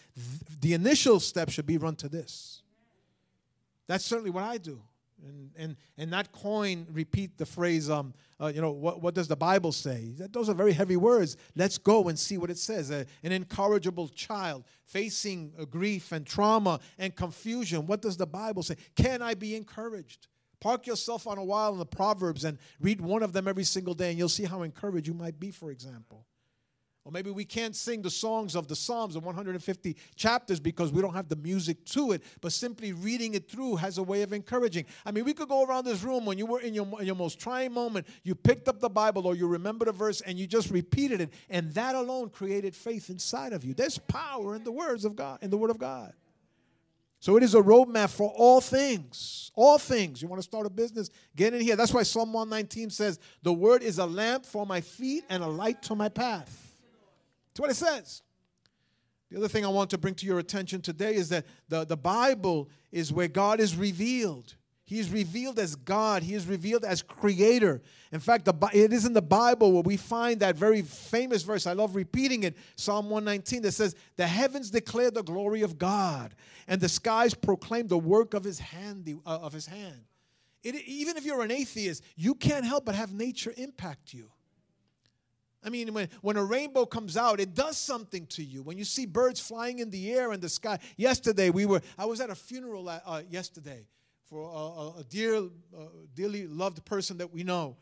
the 0.61 0.75
initial 0.75 1.19
step 1.19 1.51
should 1.51 1.67
be 1.67 1.77
run 1.77 1.97
to 1.97 2.09
this. 2.09 2.63
That's 3.89 4.05
certainly 4.05 4.31
what 4.31 4.45
I 4.45 4.59
do. 4.59 4.81
And 5.27 5.51
and 5.57 5.77
and 5.99 6.11
not 6.11 6.33
coin 6.33 6.87
repeat 6.91 7.37
the 7.37 7.45
phrase 7.45 7.91
um 7.91 8.15
uh, 8.41 8.47
you 8.47 8.63
know 8.63 8.71
what, 8.71 9.03
what 9.03 9.13
does 9.13 9.29
the 9.29 9.37
bible 9.37 9.71
say? 9.71 10.15
That, 10.17 10.33
those 10.33 10.49
are 10.49 10.55
very 10.55 10.73
heavy 10.73 10.97
words. 10.97 11.37
Let's 11.55 11.77
go 11.77 12.09
and 12.09 12.19
see 12.19 12.39
what 12.39 12.49
it 12.49 12.57
says. 12.57 12.91
Uh, 12.91 13.05
an 13.23 13.33
incorrigible 13.33 14.09
child 14.09 14.65
facing 14.87 15.53
uh, 15.59 15.67
grief 15.67 16.13
and 16.13 16.25
trauma 16.25 16.81
and 16.97 17.15
confusion. 17.15 17.87
What 17.87 18.01
does 18.01 18.17
the 18.17 18.27
bible 18.27 18.63
say? 18.63 18.77
Can 18.95 19.21
i 19.21 19.35
be 19.35 19.57
encouraged 19.57 20.29
park 20.61 20.87
yourself 20.87 21.27
on 21.27 21.39
a 21.39 21.45
while 21.45 21.73
in 21.73 21.79
the 21.79 21.87
proverbs 21.87 22.45
and 22.45 22.59
read 22.81 23.01
one 23.01 23.23
of 23.23 23.33
them 23.33 23.49
every 23.49 23.65
single 23.65 23.95
day 23.95 24.11
and 24.11 24.19
you'll 24.19 24.29
see 24.29 24.45
how 24.45 24.63
encouraged 24.63 25.07
you 25.07 25.15
might 25.15 25.39
be 25.41 25.51
for 25.51 25.71
example 25.71 26.27
or 27.05 27.13
maybe 27.13 27.31
we 27.31 27.47
can't 27.47 27.75
sing 27.75 28.03
the 28.03 28.11
songs 28.11 28.55
of 28.55 28.69
the 28.69 28.77
Psalms, 28.77 29.15
the 29.15 29.21
150 29.21 29.97
chapters, 30.17 30.61
because 30.61 30.93
we 30.93 31.01
don't 31.01 31.15
have 31.15 31.29
the 31.29 31.37
music 31.37 31.85
to 31.87 32.13
it, 32.13 32.23
but 32.43 32.53
simply 32.53 32.93
reading 32.93 33.33
it 33.33 33.51
through 33.51 33.77
has 33.77 33.97
a 33.97 34.03
way 34.03 34.21
of 34.21 34.35
encouraging. 34.35 34.85
I 35.07 35.11
mean, 35.11 35.25
we 35.25 35.33
could 35.33 35.49
go 35.49 35.65
around 35.65 35.87
this 35.87 36.03
room 36.03 36.27
when 36.27 36.37
you 36.37 36.45
were 36.45 36.61
in 36.61 36.75
your, 36.75 36.87
in 37.01 37.07
your 37.07 37.17
most 37.17 37.41
trying 37.41 37.73
moment, 37.73 38.07
you 38.23 38.35
picked 38.35 38.69
up 38.69 38.81
the 38.81 38.91
Bible 38.91 39.27
or 39.27 39.35
you 39.35 39.47
remembered 39.47 39.89
a 39.89 39.93
verse 39.93 40.21
and 40.21 40.39
you 40.39 40.47
just 40.47 40.71
repeated 40.71 41.23
it, 41.23 41.31
and 41.49 41.73
that 41.73 41.95
alone 41.95 42.29
created 42.29 42.77
faith 42.77 43.09
inside 43.09 43.55
of 43.55 43.65
you. 43.65 43.73
There's 43.73 43.97
power 43.97 44.55
in 44.55 44.63
the 44.63 44.73
words 44.73 45.07
of 45.07 45.17
God, 45.17 45.39
in 45.41 45.49
the 45.49 45.57
Word 45.57 45.71
of 45.71 45.79
God. 45.79 46.13
So 47.21 47.37
it 47.37 47.43
is 47.43 47.55
a 47.55 47.61
roadmap 47.61 48.09
for 48.09 48.33
all 48.35 48.63
things. 48.63 49.53
All 49.55 49.79
things. 49.79 50.23
You 50.23 50.29
want 50.29 50.41
to 50.41 50.49
start 50.49 50.67
a 50.67 50.71
business? 50.71 51.11
Get 51.37 51.53
in 51.53 51.61
here. 51.61 51.77
That's 51.77 51.93
why 51.93 52.03
Psalm 52.03 52.33
119 52.33 52.89
says, 52.89 53.19
The 53.43 53.53
word 53.53 53.83
is 53.83 53.99
a 53.99 54.07
lamp 54.07 54.47
for 54.47 54.65
my 54.65 54.81
feet 54.81 55.25
and 55.29 55.43
a 55.43 55.47
light 55.47 55.83
to 55.85 55.95
my 55.95 56.09
path. 56.09 56.79
That's 57.51 57.61
what 57.61 57.71
it 57.71 57.75
says. 57.75 58.23
The 59.31 59.37
other 59.37 59.49
thing 59.49 59.67
I 59.67 59.69
want 59.69 59.91
to 59.91 59.99
bring 59.99 60.15
to 60.15 60.27
your 60.27 60.39
attention 60.39 60.81
today 60.81 61.15
is 61.15 61.29
that 61.29 61.45
the, 61.69 61.85
the 61.85 61.97
Bible 61.97 62.71
is 62.91 63.13
where 63.13 63.29
God 63.29 63.61
is 63.61 63.77
revealed. 63.77 64.57
He 64.91 64.99
is 64.99 65.09
revealed 65.09 65.61
as 65.61 65.77
God. 65.77 66.25
He 66.25 66.35
is 66.35 66.49
revealed 66.49 66.85
as 66.85 67.01
creator. 67.01 67.81
In 68.11 68.19
fact, 68.19 68.45
the, 68.45 68.55
it 68.75 68.93
is 68.93 69.05
in 69.05 69.13
the 69.13 69.23
Bible 69.23 69.71
where 69.71 69.85
we 69.85 69.97
find 69.97 70.41
that 70.41 70.57
very 70.57 70.83
famous 70.83 71.45
verse. 71.45 71.69
I 71.69 71.75
love 71.75 71.95
repeating 71.95 72.43
it 72.43 72.57
Psalm 72.75 73.09
119 73.09 73.63
that 73.63 73.71
says, 73.71 73.95
The 74.17 74.27
heavens 74.27 74.69
declare 74.69 75.13
the 75.13 75.23
glory 75.23 75.63
of 75.63 75.79
God, 75.79 76.35
and 76.67 76.81
the 76.81 76.89
skies 76.89 77.35
proclaim 77.35 77.87
the 77.87 77.99
work 77.99 78.35
of 78.35 78.43
his 78.43 78.59
hand. 78.59 79.09
Uh, 79.25 79.29
of 79.31 79.53
his 79.53 79.67
hand. 79.67 80.01
It, 80.65 80.75
even 80.89 81.17
if 81.17 81.25
you're 81.25 81.43
an 81.43 81.53
atheist, 81.53 82.03
you 82.17 82.35
can't 82.35 82.65
help 82.65 82.85
but 82.85 82.97
have 82.97 83.13
nature 83.13 83.55
impact 83.57 84.13
you. 84.13 84.29
I 85.63 85.69
mean, 85.69 85.95
when, 85.95 86.09
when 86.21 86.37
a 86.37 86.45
rainbow 86.45 86.85
comes 86.85 87.17
out, 87.17 87.39
it 87.39 87.55
does 87.55 87.79
something 87.79 88.27
to 88.27 88.43
you. 88.43 88.65
When 88.65 88.77
you 88.77 88.85
see 88.85 89.07
birds 89.07 89.39
flying 89.39 89.79
in 89.79 89.91
the 89.91 90.11
air 90.13 90.33
and 90.33 90.43
the 90.43 90.49
sky. 90.49 90.81
Yesterday, 90.97 91.51
we 91.51 91.65
were, 91.65 91.81
I 91.97 92.07
was 92.07 92.21
at 92.21 92.29
a 92.29 92.35
funeral 92.35 92.89
uh, 92.89 93.23
yesterday 93.31 93.87
for 94.31 94.95
a, 94.97 95.01
a 95.01 95.05
dear, 95.05 95.43
dearly 96.15 96.47
loved 96.47 96.85
person 96.85 97.19
that 97.19 97.33
we 97.33 97.43
know. 97.43 97.77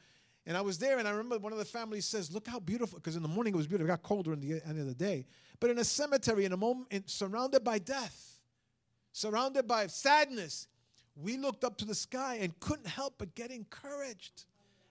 And 0.47 0.57
I 0.57 0.63
was 0.63 0.79
there, 0.79 0.99
and 0.99 1.07
I 1.07 1.11
remember 1.11 1.39
one 1.39 1.53
of 1.53 1.59
the 1.59 1.65
families 1.65 2.07
says, 2.07 2.33
Look 2.33 2.49
how 2.49 2.59
beautiful, 2.59 2.99
because 2.99 3.17
in 3.17 3.23
the 3.23 3.29
morning 3.29 3.53
it 3.53 3.57
was 3.57 3.67
beautiful. 3.67 3.87
It 3.87 3.95
got 3.95 4.03
colder 4.03 4.33
in 4.33 4.41
the 4.41 4.63
end 4.67 4.81
of 4.81 4.87
the 4.87 4.95
day. 4.95 5.27
But 5.61 5.69
in 5.71 5.79
a 5.79 5.85
cemetery, 5.85 6.47
in 6.47 6.53
a 6.55 6.57
moment, 6.57 6.89
in, 6.91 7.07
surrounded 7.07 7.63
by 7.63 7.79
death, 7.79 8.39
surrounded 9.13 9.69
by 9.69 9.89
sadness, 9.89 10.69
we 11.15 11.37
looked 11.37 11.65
up 11.65 11.77
to 11.79 11.85
the 11.85 11.95
sky 11.95 12.39
and 12.41 12.59
couldn't 12.61 12.87
help 12.87 13.15
but 13.19 13.35
get 13.35 13.51
encouraged. 13.51 14.45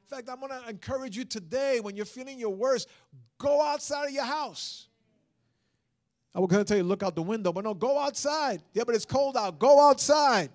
In 0.04 0.16
fact, 0.16 0.30
I'm 0.30 0.40
going 0.40 0.52
to 0.62 0.70
encourage 0.70 1.18
you 1.18 1.26
today 1.26 1.80
when 1.80 1.96
you're 1.96 2.06
feeling 2.06 2.38
your 2.38 2.54
worst, 2.54 2.88
go 3.40 3.62
outside 3.62 4.06
of 4.06 4.12
your 4.12 4.26
house. 4.26 4.88
I 6.36 6.40
was 6.40 6.50
going 6.50 6.64
to 6.64 6.68
tell 6.68 6.78
you, 6.78 6.84
look 6.84 7.02
out 7.02 7.16
the 7.16 7.24
window, 7.24 7.52
but 7.52 7.64
no, 7.64 7.74
go 7.74 7.98
outside. 7.98 8.62
Yeah, 8.74 8.84
but 8.86 8.94
it's 8.94 9.06
cold 9.06 9.36
out. 9.36 9.58
Go 9.58 9.90
outside. 9.90 10.52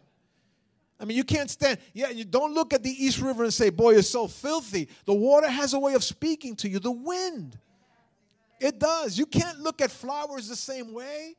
I 1.02 1.04
mean, 1.04 1.16
you 1.16 1.24
can't 1.24 1.50
stand. 1.50 1.80
Yeah, 1.92 2.10
you 2.10 2.24
don't 2.24 2.54
look 2.54 2.72
at 2.72 2.84
the 2.84 3.04
East 3.04 3.20
River 3.20 3.42
and 3.42 3.52
say, 3.52 3.70
boy, 3.70 3.96
it's 3.96 4.08
so 4.08 4.28
filthy. 4.28 4.88
The 5.04 5.12
water 5.12 5.50
has 5.50 5.74
a 5.74 5.78
way 5.80 5.94
of 5.94 6.04
speaking 6.04 6.54
to 6.56 6.68
you, 6.68 6.78
the 6.78 6.92
wind. 6.92 7.58
It 8.60 8.78
does. 8.78 9.18
You 9.18 9.26
can't 9.26 9.58
look 9.58 9.80
at 9.80 9.90
flowers 9.90 10.48
the 10.48 10.54
same 10.54 10.94
way. 10.94 11.34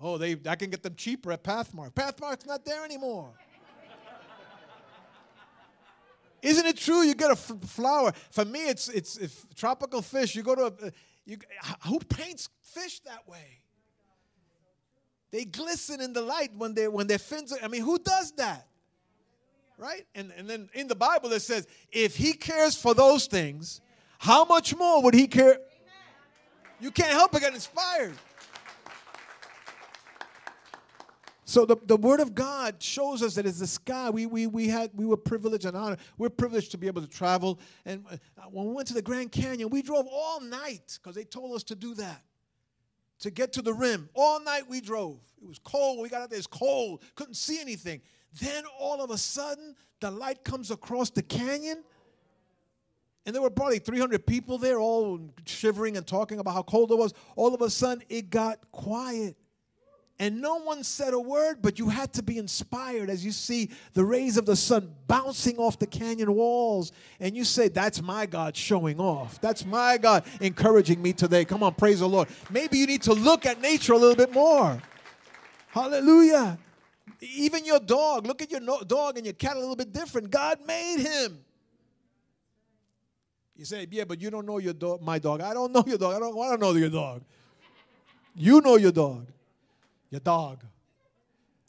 Oh, 0.00 0.16
they 0.16 0.36
I 0.48 0.56
can 0.56 0.70
get 0.70 0.82
them 0.82 0.94
cheaper 0.94 1.30
at 1.32 1.44
Pathmark. 1.44 1.92
Pathmark's 1.92 2.46
not 2.46 2.64
there 2.64 2.84
anymore. 2.86 3.34
Isn't 6.40 6.64
it 6.64 6.78
true? 6.78 7.02
You 7.02 7.14
get 7.14 7.30
a 7.30 7.32
f- 7.32 7.52
flower. 7.66 8.12
For 8.30 8.46
me, 8.46 8.68
it's 8.68 8.88
it's 8.88 9.18
tropical 9.54 10.00
fish. 10.00 10.34
You 10.34 10.42
go 10.42 10.54
to 10.54 10.62
a, 10.62 10.86
uh, 10.86 10.90
you, 11.26 11.36
who 11.86 11.98
paints 11.98 12.48
fish 12.62 13.00
that 13.00 13.28
way? 13.28 13.60
They 15.30 15.44
glisten 15.44 16.00
in 16.00 16.14
the 16.14 16.22
light 16.22 16.50
when 16.56 16.72
they 16.72 16.88
when 16.88 17.06
their 17.06 17.18
fins. 17.18 17.52
Are, 17.52 17.58
I 17.62 17.68
mean, 17.68 17.82
who 17.82 17.98
does 17.98 18.32
that? 18.32 18.66
Right? 19.78 20.06
And 20.14 20.32
and 20.36 20.48
then 20.48 20.68
in 20.74 20.88
the 20.88 20.94
Bible 20.94 21.32
it 21.32 21.40
says, 21.40 21.66
if 21.92 22.16
He 22.16 22.32
cares 22.32 22.76
for 22.76 22.94
those 22.94 23.26
things, 23.26 23.80
how 24.18 24.44
much 24.44 24.74
more 24.74 25.02
would 25.02 25.14
He 25.14 25.26
care? 25.26 25.58
You 26.80 26.90
can't 26.90 27.12
help 27.12 27.32
but 27.32 27.40
get 27.40 27.54
inspired. 27.54 28.14
So 31.48 31.64
the, 31.64 31.76
the 31.86 31.96
word 31.96 32.18
of 32.18 32.34
God 32.34 32.82
shows 32.82 33.22
us 33.22 33.36
that 33.36 33.46
it's 33.46 33.60
the 33.60 33.68
sky. 33.68 34.10
We, 34.10 34.26
we, 34.26 34.48
we, 34.48 34.68
had, 34.68 34.90
we 34.94 35.06
were 35.06 35.16
privileged 35.16 35.64
and 35.64 35.76
honored. 35.76 36.00
We're 36.18 36.28
privileged 36.28 36.72
to 36.72 36.76
be 36.76 36.88
able 36.88 37.02
to 37.02 37.08
travel. 37.08 37.60
And 37.84 38.04
uh, 38.10 38.16
when 38.50 38.66
we 38.66 38.72
went 38.72 38.88
to 38.88 38.94
the 38.94 39.00
Grand 39.00 39.30
Canyon, 39.30 39.70
we 39.70 39.80
drove 39.80 40.06
all 40.10 40.40
night 40.40 40.98
because 41.00 41.14
they 41.14 41.22
told 41.22 41.54
us 41.54 41.62
to 41.64 41.76
do 41.76 41.94
that. 41.94 42.20
To 43.20 43.30
get 43.30 43.52
to 43.54 43.62
the 43.62 43.72
rim. 43.72 44.08
All 44.12 44.40
night 44.40 44.68
we 44.68 44.80
drove. 44.80 45.20
It 45.40 45.46
was 45.46 45.60
cold. 45.60 46.02
We 46.02 46.08
got 46.08 46.22
out 46.22 46.30
there, 46.30 46.38
it's 46.38 46.48
cold. 46.48 47.02
Couldn't 47.14 47.34
see 47.34 47.60
anything. 47.60 48.02
Then 48.40 48.64
all 48.78 49.02
of 49.02 49.10
a 49.10 49.18
sudden, 49.18 49.74
the 50.00 50.10
light 50.10 50.44
comes 50.44 50.70
across 50.70 51.10
the 51.10 51.22
canyon. 51.22 51.82
And 53.24 53.34
there 53.34 53.42
were 53.42 53.50
probably 53.50 53.80
300 53.80 54.24
people 54.24 54.56
there, 54.56 54.78
all 54.78 55.20
shivering 55.46 55.96
and 55.96 56.06
talking 56.06 56.38
about 56.38 56.54
how 56.54 56.62
cold 56.62 56.92
it 56.92 56.98
was. 56.98 57.12
All 57.34 57.54
of 57.54 57.60
a 57.60 57.70
sudden, 57.70 58.04
it 58.08 58.30
got 58.30 58.58
quiet 58.70 59.36
and 60.18 60.40
no 60.40 60.60
one 60.60 60.82
said 60.82 61.12
a 61.12 61.20
word, 61.20 61.58
but 61.60 61.78
you 61.78 61.90
had 61.90 62.14
to 62.14 62.22
be 62.22 62.38
inspired 62.38 63.10
as 63.10 63.24
you 63.24 63.32
see 63.32 63.70
the 63.92 64.04
rays 64.04 64.38
of 64.38 64.46
the 64.46 64.56
sun 64.56 64.94
bouncing 65.06 65.58
off 65.58 65.78
the 65.78 65.86
canyon 65.86 66.34
walls. 66.34 66.92
And 67.20 67.36
you 67.36 67.44
say, 67.44 67.68
That's 67.68 68.00
my 68.00 68.24
God 68.24 68.56
showing 68.56 68.98
off. 68.98 69.40
That's 69.40 69.66
my 69.66 69.98
God 69.98 70.24
encouraging 70.40 71.02
me 71.02 71.12
today. 71.12 71.44
Come 71.44 71.62
on, 71.62 71.74
praise 71.74 72.00
the 72.00 72.08
Lord. 72.08 72.28
Maybe 72.50 72.78
you 72.78 72.86
need 72.86 73.02
to 73.02 73.12
look 73.12 73.44
at 73.44 73.60
nature 73.60 73.92
a 73.92 73.98
little 73.98 74.16
bit 74.16 74.32
more. 74.32 74.80
Hallelujah. 75.68 76.58
Even 77.20 77.64
your 77.64 77.80
dog, 77.80 78.26
look 78.26 78.42
at 78.42 78.50
your 78.50 78.60
dog 78.84 79.16
and 79.16 79.26
your 79.26 79.34
cat 79.34 79.56
a 79.56 79.60
little 79.60 79.76
bit 79.76 79.92
different. 79.92 80.30
God 80.30 80.58
made 80.66 80.98
him. 80.98 81.38
You 83.56 83.64
say, 83.64 83.86
Yeah, 83.90 84.04
but 84.04 84.20
you 84.20 84.30
don't 84.30 84.46
know 84.46 84.58
your 84.58 84.74
dog, 84.74 85.02
my 85.02 85.18
dog. 85.18 85.40
I 85.40 85.54
don't 85.54 85.72
know 85.72 85.84
your 85.86 85.98
dog. 85.98 86.14
I 86.14 86.18
don't 86.18 86.36
want 86.36 86.58
to 86.58 86.66
know 86.66 86.72
your 86.72 86.90
dog. 86.90 87.22
You 88.34 88.60
know 88.60 88.76
your 88.76 88.92
dog 88.92 89.26
your 90.10 90.20
dog. 90.20 90.64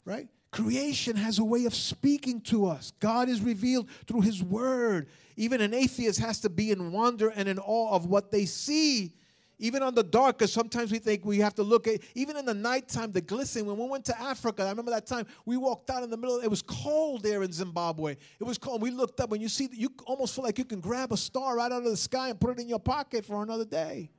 Right? 0.04 0.28
Creation 0.50 1.16
has 1.16 1.38
a 1.38 1.44
way 1.44 1.66
of 1.66 1.74
speaking 1.74 2.40
to 2.42 2.66
us. 2.66 2.92
God 2.98 3.28
is 3.28 3.40
revealed 3.40 3.88
through 4.06 4.22
His 4.22 4.42
Word. 4.42 5.08
Even 5.36 5.60
an 5.60 5.74
atheist 5.74 6.20
has 6.20 6.40
to 6.40 6.48
be 6.48 6.70
in 6.70 6.92
wonder 6.92 7.28
and 7.28 7.48
in 7.48 7.58
awe 7.58 7.94
of 7.94 8.06
what 8.06 8.30
they 8.30 8.46
see. 8.46 9.12
Even 9.60 9.82
on 9.82 9.94
the 9.94 10.04
dark, 10.04 10.38
because 10.38 10.52
sometimes 10.52 10.92
we 10.92 10.98
think 10.98 11.24
we 11.24 11.38
have 11.38 11.54
to 11.56 11.64
look 11.64 11.88
at, 11.88 12.00
even 12.14 12.36
in 12.36 12.44
the 12.44 12.54
nighttime, 12.54 13.10
the 13.10 13.20
glisten. 13.20 13.66
When 13.66 13.76
we 13.76 13.88
went 13.88 14.04
to 14.04 14.20
Africa, 14.20 14.62
I 14.62 14.68
remember 14.70 14.92
that 14.92 15.06
time 15.06 15.26
we 15.44 15.56
walked 15.56 15.90
out 15.90 16.04
in 16.04 16.10
the 16.10 16.16
middle, 16.16 16.38
it 16.38 16.48
was 16.48 16.62
cold 16.62 17.24
there 17.24 17.42
in 17.42 17.52
Zimbabwe. 17.52 18.16
It 18.38 18.44
was 18.44 18.56
cold. 18.56 18.82
We 18.82 18.92
looked 18.92 19.20
up 19.20 19.32
and 19.32 19.42
you 19.42 19.48
see, 19.48 19.68
you 19.72 19.90
almost 20.06 20.34
feel 20.34 20.44
like 20.44 20.58
you 20.58 20.64
can 20.64 20.80
grab 20.80 21.12
a 21.12 21.16
star 21.16 21.56
right 21.56 21.72
out 21.72 21.82
of 21.82 21.90
the 21.90 21.96
sky 21.96 22.28
and 22.28 22.40
put 22.40 22.56
it 22.56 22.62
in 22.62 22.68
your 22.68 22.78
pocket 22.78 23.24
for 23.24 23.42
another 23.42 23.64
day. 23.64 24.10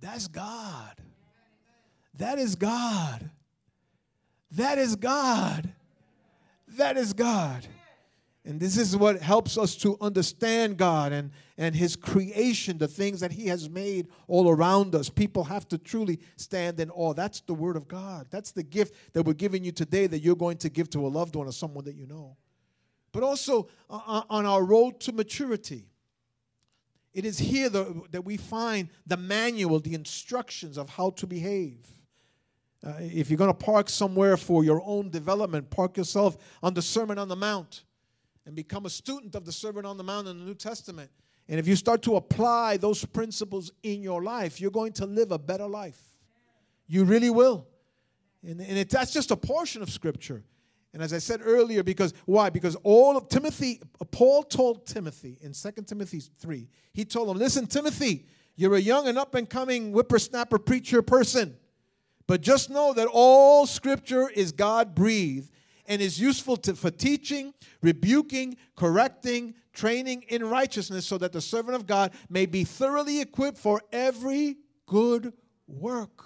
That's 0.00 0.28
God. 0.28 0.94
That 2.14 2.38
is 2.38 2.54
God. 2.54 3.28
That 4.52 4.78
is 4.78 4.94
God. 4.94 5.72
That 6.76 6.96
is 6.96 7.12
God. 7.12 7.66
And 8.46 8.60
this 8.60 8.76
is 8.76 8.96
what 8.96 9.20
helps 9.20 9.58
us 9.58 9.74
to 9.78 9.98
understand 10.00 10.76
God 10.76 11.12
and, 11.12 11.32
and 11.58 11.74
His 11.74 11.96
creation, 11.96 12.78
the 12.78 12.86
things 12.86 13.18
that 13.18 13.32
He 13.32 13.48
has 13.48 13.68
made 13.68 14.06
all 14.28 14.48
around 14.48 14.94
us. 14.94 15.10
People 15.10 15.42
have 15.42 15.66
to 15.68 15.78
truly 15.78 16.20
stand 16.36 16.78
in 16.78 16.88
awe. 16.90 17.12
That's 17.12 17.40
the 17.40 17.54
Word 17.54 17.76
of 17.76 17.88
God. 17.88 18.28
That's 18.30 18.52
the 18.52 18.62
gift 18.62 18.94
that 19.14 19.24
we're 19.24 19.32
giving 19.32 19.64
you 19.64 19.72
today 19.72 20.06
that 20.06 20.20
you're 20.20 20.36
going 20.36 20.58
to 20.58 20.68
give 20.68 20.88
to 20.90 21.04
a 21.04 21.08
loved 21.08 21.34
one 21.34 21.48
or 21.48 21.52
someone 21.52 21.84
that 21.86 21.96
you 21.96 22.06
know. 22.06 22.36
But 23.10 23.24
also 23.24 23.68
uh, 23.90 23.98
uh 24.06 24.22
on 24.30 24.46
our 24.46 24.62
road 24.62 25.00
to 25.00 25.12
maturity, 25.12 25.88
it 27.12 27.24
is 27.24 27.38
here 27.38 27.68
the, 27.68 28.02
that 28.12 28.24
we 28.24 28.36
find 28.36 28.90
the 29.08 29.16
manual, 29.16 29.80
the 29.80 29.94
instructions 29.94 30.78
of 30.78 30.88
how 30.90 31.10
to 31.10 31.26
behave. 31.26 31.84
Uh, 32.86 32.92
if 33.00 33.28
you're 33.28 33.38
going 33.38 33.52
to 33.52 33.54
park 33.54 33.88
somewhere 33.88 34.36
for 34.36 34.62
your 34.62 34.80
own 34.84 35.10
development, 35.10 35.68
park 35.68 35.96
yourself 35.96 36.36
on 36.62 36.74
the 36.74 36.82
Sermon 36.82 37.18
on 37.18 37.26
the 37.26 37.34
Mount 37.34 37.82
and 38.46 38.54
become 38.54 38.86
a 38.86 38.90
student 38.90 39.34
of 39.34 39.44
the 39.44 39.52
Sermon 39.52 39.84
on 39.84 39.96
the 39.96 40.04
Mount 40.04 40.28
in 40.28 40.38
the 40.38 40.44
New 40.44 40.54
Testament. 40.54 41.10
And 41.48 41.58
if 41.60 41.66
you 41.66 41.76
start 41.76 42.02
to 42.02 42.16
apply 42.16 42.76
those 42.76 43.04
principles 43.04 43.72
in 43.82 44.02
your 44.02 44.22
life, 44.22 44.60
you're 44.60 44.70
going 44.70 44.92
to 44.94 45.06
live 45.06 45.32
a 45.32 45.38
better 45.38 45.66
life. 45.66 46.00
You 46.86 47.04
really 47.04 47.30
will. 47.30 47.66
And, 48.46 48.60
and 48.60 48.78
it, 48.78 48.90
that's 48.90 49.12
just 49.12 49.30
a 49.30 49.36
portion 49.36 49.82
of 49.82 49.90
Scripture. 49.90 50.44
And 50.92 51.02
as 51.02 51.12
I 51.12 51.18
said 51.18 51.40
earlier, 51.44 51.82
because 51.82 52.14
why? 52.24 52.48
Because 52.48 52.76
all 52.82 53.16
of 53.16 53.28
Timothy, 53.28 53.82
Paul 54.12 54.42
told 54.42 54.86
Timothy 54.86 55.38
in 55.42 55.52
2 55.52 55.70
Timothy 55.84 56.20
3, 56.38 56.68
he 56.94 57.04
told 57.04 57.28
him, 57.28 57.36
Listen, 57.36 57.66
Timothy, 57.66 58.24
you're 58.54 58.76
a 58.76 58.80
young 58.80 59.06
and 59.06 59.18
up 59.18 59.34
and 59.34 59.48
coming 59.50 59.92
whippersnapper 59.92 60.58
preacher 60.58 61.02
person. 61.02 61.56
But 62.26 62.40
just 62.40 62.70
know 62.70 62.92
that 62.94 63.08
all 63.12 63.66
scripture 63.66 64.28
is 64.28 64.52
God 64.52 64.94
breathed 64.94 65.50
and 65.88 66.02
is 66.02 66.20
useful 66.20 66.56
to, 66.58 66.74
for 66.74 66.90
teaching, 66.90 67.54
rebuking, 67.82 68.56
correcting, 68.76 69.54
training 69.72 70.24
in 70.28 70.44
righteousness, 70.44 71.06
so 71.06 71.18
that 71.18 71.32
the 71.32 71.40
servant 71.40 71.76
of 71.76 71.86
God 71.86 72.12
may 72.28 72.46
be 72.46 72.64
thoroughly 72.64 73.20
equipped 73.20 73.58
for 73.58 73.80
every 73.92 74.56
good 74.86 75.32
work. 75.66 76.24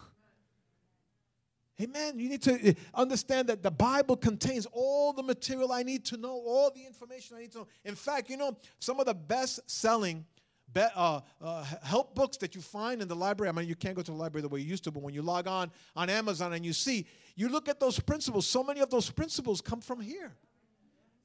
Amen. 1.81 2.19
You 2.19 2.29
need 2.29 2.43
to 2.43 2.69
eh, 2.69 2.73
understand 2.95 3.49
that 3.49 3.63
the 3.63 3.71
Bible 3.71 4.17
contains 4.17 4.67
all 4.71 5.13
the 5.15 5.23
material 5.23 5.73
I 5.73 5.83
need 5.83 6.05
to 6.07 6.19
know, 6.19 6.33
all 6.33 6.71
the 6.71 6.85
information 6.85 7.37
I 7.39 7.41
need 7.41 7.53
to 7.53 7.59
know. 7.59 7.69
In 7.85 7.95
fact, 7.95 8.29
you 8.29 8.37
know, 8.37 8.57
some 8.81 9.01
of 9.01 9.07
the 9.07 9.15
best 9.15 9.61
selling 9.71 10.27
be, 10.73 10.83
uh, 10.95 11.21
uh, 11.41 11.65
help 11.83 12.15
books 12.15 12.37
that 12.39 12.55
you 12.55 12.61
find 12.61 13.03
in 13.03 13.09
the 13.09 13.17
library. 13.17 13.49
I 13.49 13.53
mean, 13.53 13.67
you 13.67 13.75
can't 13.75 13.97
go 13.97 14.03
to 14.03 14.11
the 14.11 14.17
library 14.17 14.43
the 14.43 14.49
way 14.49 14.61
you 14.61 14.67
used 14.67 14.85
to, 14.85 14.91
but 14.91 15.03
when 15.03 15.15
you 15.15 15.23
log 15.23 15.49
on 15.49 15.71
on 15.97 16.09
Amazon 16.11 16.53
and 16.53 16.65
you 16.65 16.73
see, 16.73 17.07
you 17.41 17.49
look 17.49 17.71
at 17.71 17.81
those 17.81 17.99
principles. 17.99 18.47
So 18.47 18.63
many 18.63 18.81
of 18.81 18.91
those 18.91 19.09
principles 19.11 19.63
come 19.63 19.81
from 19.81 19.99
here. 19.99 20.37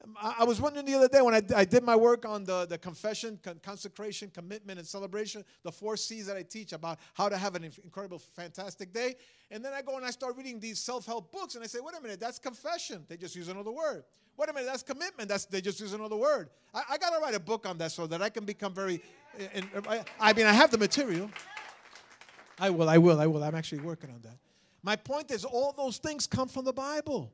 Um, 0.01 0.15
I, 0.17 0.35
I 0.39 0.43
was 0.45 0.61
wondering 0.61 0.85
the 0.85 0.93
other 0.93 1.09
day 1.09 1.21
when 1.21 1.33
I, 1.33 1.41
I 1.53 1.65
did 1.65 1.83
my 1.83 1.97
work 1.97 2.25
on 2.25 2.45
the, 2.45 2.65
the 2.65 2.77
confession, 2.77 3.37
con- 3.43 3.59
consecration, 3.61 4.31
commitment, 4.33 4.79
and 4.79 4.87
celebration, 4.87 5.43
the 5.63 5.73
four 5.73 5.97
C's 5.97 6.27
that 6.27 6.37
I 6.37 6.43
teach 6.43 6.71
about 6.71 6.99
how 7.15 7.27
to 7.27 7.37
have 7.37 7.55
an 7.55 7.65
incredible, 7.83 8.19
fantastic 8.19 8.93
day. 8.93 9.15
And 9.51 9.63
then 9.63 9.73
I 9.73 9.81
go 9.81 9.97
and 9.97 10.05
I 10.05 10.11
start 10.11 10.37
reading 10.37 10.57
these 10.57 10.79
self 10.79 11.05
help 11.05 11.33
books, 11.33 11.55
and 11.55 11.63
I 11.65 11.67
say, 11.67 11.79
wait 11.81 11.95
a 11.99 12.01
minute, 12.01 12.21
that's 12.21 12.39
confession. 12.39 13.03
They 13.09 13.17
just 13.17 13.35
use 13.35 13.49
another 13.49 13.71
word. 13.71 14.05
Wait 14.37 14.49
a 14.49 14.53
minute, 14.53 14.67
that's 14.67 14.83
commitment. 14.83 15.27
That's 15.27 15.43
they 15.43 15.59
just 15.59 15.81
use 15.81 15.91
another 15.91 16.15
word. 16.15 16.49
I, 16.73 16.83
I 16.91 16.97
got 16.97 17.09
to 17.09 17.19
write 17.19 17.35
a 17.35 17.41
book 17.41 17.67
on 17.67 17.77
that 17.79 17.91
so 17.91 18.07
that 18.07 18.21
I 18.21 18.29
can 18.29 18.45
become 18.45 18.73
very. 18.73 19.01
Eh, 19.37 19.47
eh, 19.53 19.61
and, 19.75 20.05
I 20.17 20.31
mean, 20.31 20.45
I 20.45 20.53
have 20.53 20.71
the 20.71 20.77
material. 20.77 21.29
I 22.57 22.69
will. 22.69 22.87
I 22.87 22.99
will. 22.99 23.19
I 23.19 23.27
will. 23.27 23.43
I'm 23.43 23.55
actually 23.55 23.81
working 23.81 24.11
on 24.11 24.21
that. 24.21 24.37
My 24.85 24.95
point 24.95 25.31
is, 25.31 25.43
all 25.43 25.73
those 25.75 25.97
things 25.97 26.27
come 26.27 26.47
from 26.47 26.63
the 26.63 26.71
Bible. 26.71 27.33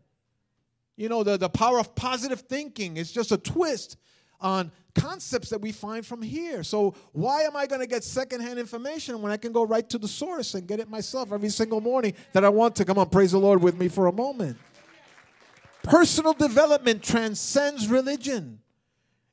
You 0.96 1.10
know, 1.10 1.22
the, 1.22 1.36
the 1.36 1.50
power 1.50 1.80
of 1.80 1.94
positive 1.96 2.40
thinking 2.40 2.96
is 2.96 3.12
just 3.12 3.34
a 3.34 3.38
twist 3.38 3.98
on 4.40 4.72
concepts 4.96 5.50
that 5.50 5.60
we 5.60 5.74
find 5.74 6.06
from 6.06 6.22
here. 6.22 6.64
So, 6.64 6.96
why 7.12 7.42
am 7.42 7.58
I 7.58 7.68
going 7.68 7.82
to 7.82 7.88
get 7.88 8.06
secondhand 8.06 8.58
information 8.58 9.22
when 9.22 9.34
I 9.34 9.38
can 9.38 9.52
go 9.52 9.64
right 9.64 9.88
to 9.90 9.98
the 9.98 10.08
source 10.08 10.54
and 10.54 10.66
get 10.66 10.80
it 10.80 10.90
myself 10.90 11.34
every 11.34 11.50
single 11.50 11.82
morning 11.82 12.14
that 12.32 12.46
I 12.46 12.50
want 12.50 12.74
to? 12.78 12.86
Come 12.86 12.98
on, 12.98 13.10
praise 13.10 13.34
the 13.34 13.40
Lord 13.40 13.62
with 13.62 13.78
me 13.78 13.90
for 13.90 14.08
a 14.08 14.14
moment. 14.14 14.58
Personal 15.84 16.32
development 16.32 17.04
transcends 17.04 17.90
religion. 17.90 18.62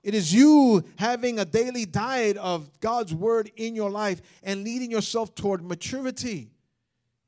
It 0.02 0.14
is 0.14 0.34
you 0.34 0.82
having 0.96 1.38
a 1.38 1.44
daily 1.44 1.84
diet 1.84 2.36
of 2.36 2.80
God's 2.80 3.14
word 3.14 3.52
in 3.54 3.76
your 3.76 3.90
life 3.90 4.20
and 4.42 4.64
leading 4.64 4.90
yourself 4.90 5.36
toward 5.36 5.62
maturity. 5.62 6.50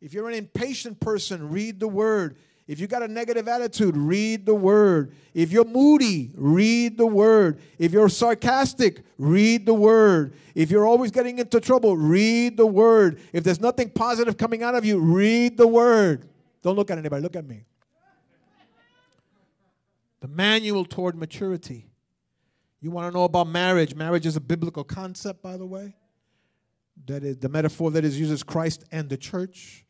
If 0.00 0.14
you're 0.14 0.28
an 0.28 0.34
impatient 0.34 1.00
person, 1.00 1.50
read 1.50 1.80
the 1.80 1.88
word. 1.88 2.36
If 2.66 2.78
you 2.78 2.86
got 2.86 3.02
a 3.02 3.08
negative 3.08 3.48
attitude, 3.48 3.96
read 3.96 4.46
the 4.46 4.54
word. 4.54 5.12
If 5.34 5.50
you're 5.50 5.64
moody, 5.64 6.30
read 6.36 6.96
the 6.98 7.06
word. 7.06 7.60
If 7.78 7.92
you're 7.92 8.08
sarcastic, 8.08 9.02
read 9.18 9.66
the 9.66 9.74
word. 9.74 10.34
If 10.54 10.70
you're 10.70 10.86
always 10.86 11.10
getting 11.10 11.40
into 11.40 11.58
trouble, 11.58 11.96
read 11.96 12.56
the 12.56 12.66
word. 12.66 13.20
If 13.32 13.42
there's 13.42 13.60
nothing 13.60 13.90
positive 13.90 14.36
coming 14.36 14.62
out 14.62 14.76
of 14.76 14.84
you, 14.84 15.00
read 15.00 15.56
the 15.56 15.66
word. 15.66 16.28
Don't 16.62 16.76
look 16.76 16.92
at 16.92 16.98
anybody, 16.98 17.22
look 17.22 17.34
at 17.34 17.44
me. 17.44 17.64
The 20.20 20.28
manual 20.28 20.84
toward 20.84 21.16
maturity. 21.16 21.90
You 22.80 22.90
want 22.90 23.10
to 23.10 23.18
know 23.18 23.24
about 23.24 23.48
marriage? 23.48 23.94
Marriage 23.94 24.26
is 24.26 24.36
a 24.36 24.40
biblical 24.40 24.84
concept, 24.84 25.42
by 25.42 25.56
the 25.56 25.66
way. 25.66 25.96
That 27.06 27.24
is 27.24 27.38
the 27.38 27.48
metaphor 27.48 27.90
that 27.90 28.04
is 28.04 28.18
used 28.18 28.32
as 28.32 28.42
Christ 28.42 28.84
and 28.92 29.08
the 29.08 29.16
church. 29.16 29.84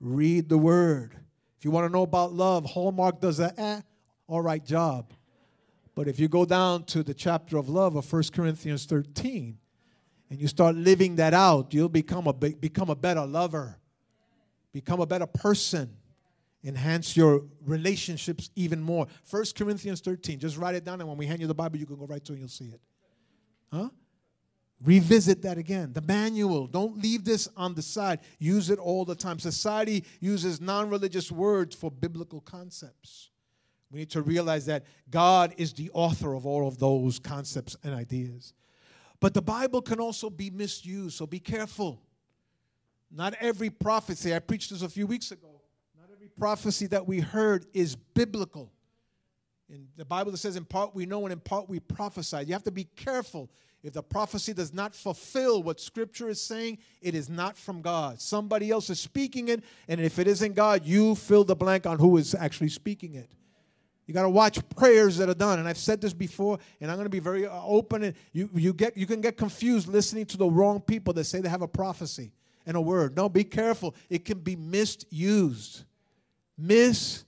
Read 0.00 0.48
the 0.48 0.58
word. 0.58 1.14
If 1.58 1.64
you 1.64 1.70
want 1.70 1.86
to 1.86 1.92
know 1.92 2.02
about 2.02 2.32
love, 2.32 2.64
Hallmark 2.64 3.20
does 3.20 3.40
a 3.40 3.52
eh, 3.58 3.80
all 4.28 4.40
right 4.40 4.64
job. 4.64 5.12
But 5.94 6.06
if 6.06 6.20
you 6.20 6.28
go 6.28 6.44
down 6.44 6.84
to 6.84 7.02
the 7.02 7.14
chapter 7.14 7.56
of 7.56 7.68
love 7.68 7.96
of 7.96 8.10
1 8.12 8.22
Corinthians 8.32 8.84
13 8.84 9.58
and 10.30 10.40
you 10.40 10.46
start 10.46 10.76
living 10.76 11.16
that 11.16 11.34
out, 11.34 11.74
you'll 11.74 11.88
become 11.88 12.28
a, 12.28 12.32
become 12.32 12.90
a 12.90 12.94
better 12.94 13.26
lover, 13.26 13.76
become 14.72 15.00
a 15.00 15.06
better 15.06 15.26
person, 15.26 15.96
enhance 16.62 17.16
your 17.16 17.42
relationships 17.64 18.50
even 18.54 18.80
more. 18.80 19.08
1 19.28 19.44
Corinthians 19.56 20.00
13, 20.00 20.38
just 20.38 20.56
write 20.56 20.76
it 20.76 20.84
down, 20.84 21.00
and 21.00 21.08
when 21.08 21.18
we 21.18 21.26
hand 21.26 21.40
you 21.40 21.48
the 21.48 21.54
Bible, 21.54 21.78
you 21.78 21.86
can 21.86 21.96
go 21.96 22.06
right 22.06 22.24
to 22.24 22.32
it 22.32 22.36
and 22.36 22.40
you'll 22.42 22.48
see 22.48 22.66
it. 22.66 22.80
Huh? 23.72 23.88
Revisit 24.84 25.42
that 25.42 25.58
again. 25.58 25.92
The 25.92 26.00
manual. 26.00 26.66
Don't 26.68 27.02
leave 27.02 27.24
this 27.24 27.48
on 27.56 27.74
the 27.74 27.82
side. 27.82 28.20
Use 28.38 28.70
it 28.70 28.78
all 28.78 29.04
the 29.04 29.14
time. 29.14 29.38
Society 29.38 30.04
uses 30.20 30.60
non 30.60 30.88
religious 30.88 31.32
words 31.32 31.74
for 31.74 31.90
biblical 31.90 32.40
concepts. 32.40 33.30
We 33.90 34.00
need 34.00 34.10
to 34.10 34.22
realize 34.22 34.66
that 34.66 34.84
God 35.10 35.54
is 35.56 35.72
the 35.72 35.90
author 35.94 36.34
of 36.34 36.46
all 36.46 36.68
of 36.68 36.78
those 36.78 37.18
concepts 37.18 37.76
and 37.82 37.94
ideas. 37.94 38.52
But 39.20 39.34
the 39.34 39.42
Bible 39.42 39.82
can 39.82 39.98
also 39.98 40.30
be 40.30 40.50
misused, 40.50 41.16
so 41.16 41.26
be 41.26 41.40
careful. 41.40 42.00
Not 43.10 43.34
every 43.40 43.70
prophecy, 43.70 44.34
I 44.34 44.38
preached 44.38 44.70
this 44.70 44.82
a 44.82 44.88
few 44.88 45.06
weeks 45.06 45.32
ago, 45.32 45.62
not 45.98 46.10
every 46.12 46.28
prophecy 46.28 46.86
that 46.88 47.06
we 47.06 47.20
heard 47.20 47.66
is 47.72 47.96
biblical. 47.96 48.70
In 49.70 49.88
the 49.96 50.04
Bible, 50.04 50.32
it 50.32 50.36
says, 50.36 50.56
in 50.56 50.64
part 50.64 50.94
we 50.94 51.06
know 51.06 51.24
and 51.24 51.32
in 51.32 51.40
part 51.40 51.68
we 51.68 51.80
prophesy. 51.80 52.44
You 52.46 52.52
have 52.52 52.64
to 52.64 52.70
be 52.70 52.84
careful 52.84 53.50
If 53.82 53.92
the 53.92 54.02
prophecy 54.02 54.52
does 54.52 54.74
not 54.74 54.94
fulfill 54.94 55.62
what 55.62 55.80
Scripture 55.80 56.28
is 56.28 56.40
saying, 56.40 56.78
it 57.00 57.14
is 57.14 57.28
not 57.28 57.56
from 57.56 57.80
God. 57.80 58.20
Somebody 58.20 58.70
else 58.70 58.90
is 58.90 58.98
speaking 58.98 59.48
it, 59.48 59.62
and 59.86 60.00
if 60.00 60.18
it 60.18 60.26
isn't 60.26 60.54
God, 60.54 60.84
you 60.84 61.14
fill 61.14 61.44
the 61.44 61.54
blank 61.54 61.86
on 61.86 61.98
who 61.98 62.16
is 62.16 62.34
actually 62.34 62.70
speaking 62.70 63.14
it. 63.14 63.30
You 64.08 64.14
got 64.14 64.22
to 64.22 64.30
watch 64.30 64.58
prayers 64.70 65.18
that 65.18 65.28
are 65.28 65.34
done, 65.34 65.58
and 65.58 65.68
I've 65.68 65.78
said 65.78 66.00
this 66.00 66.14
before, 66.14 66.58
and 66.80 66.90
I'm 66.90 66.96
going 66.96 67.04
to 67.04 67.10
be 67.10 67.20
very 67.20 67.46
uh, 67.46 67.62
open. 67.62 68.02
And 68.04 68.14
you 68.32 68.48
you 68.54 68.72
get 68.72 68.96
you 68.96 69.06
can 69.06 69.20
get 69.20 69.36
confused 69.36 69.86
listening 69.86 70.24
to 70.26 70.38
the 70.38 70.46
wrong 70.46 70.80
people 70.80 71.12
that 71.12 71.24
say 71.24 71.40
they 71.40 71.48
have 71.50 71.62
a 71.62 71.68
prophecy 71.68 72.32
and 72.64 72.74
a 72.74 72.80
word. 72.80 73.14
No, 73.14 73.28
be 73.28 73.44
careful. 73.44 73.94
It 74.08 74.24
can 74.24 74.38
be 74.38 74.56
misused. 74.56 75.84
Misused. 76.56 77.24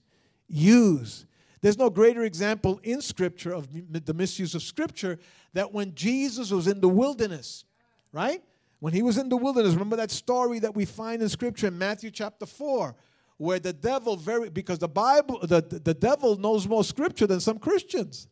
There's 1.61 1.77
no 1.77 1.89
greater 1.89 2.23
example 2.23 2.79
in 2.83 3.01
Scripture 3.01 3.53
of 3.53 3.67
the 3.71 4.13
misuse 4.13 4.55
of 4.55 4.63
Scripture 4.63 5.19
that 5.53 5.71
when 5.71 5.93
Jesus 5.93 6.51
was 6.51 6.67
in 6.67 6.81
the 6.81 6.89
wilderness, 6.89 7.65
right? 8.11 8.41
When 8.79 8.93
he 8.93 9.03
was 9.03 9.19
in 9.19 9.29
the 9.29 9.37
wilderness, 9.37 9.73
remember 9.73 9.97
that 9.97 10.09
story 10.09 10.57
that 10.59 10.75
we 10.75 10.85
find 10.85 11.21
in 11.21 11.29
Scripture 11.29 11.67
in 11.67 11.77
Matthew 11.77 12.09
chapter 12.09 12.47
4, 12.47 12.95
where 13.37 13.59
the 13.59 13.73
devil 13.73 14.17
very 14.17 14.49
because 14.49 14.79
the 14.79 14.87
Bible, 14.87 15.39
the, 15.43 15.61
the 15.61 15.93
devil 15.93 16.35
knows 16.35 16.67
more 16.67 16.83
Scripture 16.83 17.27
than 17.27 17.39
some 17.39 17.59
Christians. 17.59 18.27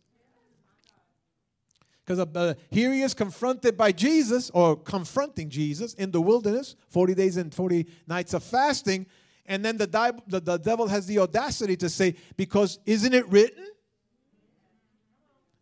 Because 2.03 2.27
uh, 2.35 2.55
here 2.71 2.91
he 2.91 3.03
is 3.03 3.13
confronted 3.13 3.77
by 3.77 3.91
Jesus, 3.91 4.49
or 4.55 4.75
confronting 4.75 5.47
Jesus 5.51 5.93
in 5.93 6.09
the 6.09 6.19
wilderness, 6.19 6.75
40 6.87 7.13
days 7.13 7.37
and 7.37 7.53
40 7.53 7.85
nights 8.07 8.33
of 8.33 8.43
fasting. 8.43 9.05
And 9.49 9.65
then 9.65 9.77
the, 9.77 9.87
di- 9.87 10.11
the, 10.27 10.39
the 10.39 10.57
devil 10.57 10.87
has 10.87 11.07
the 11.07 11.17
audacity 11.19 11.75
to 11.77 11.89
say, 11.89 12.15
Because 12.37 12.79
isn't 12.85 13.13
it 13.13 13.27
written? 13.29 13.65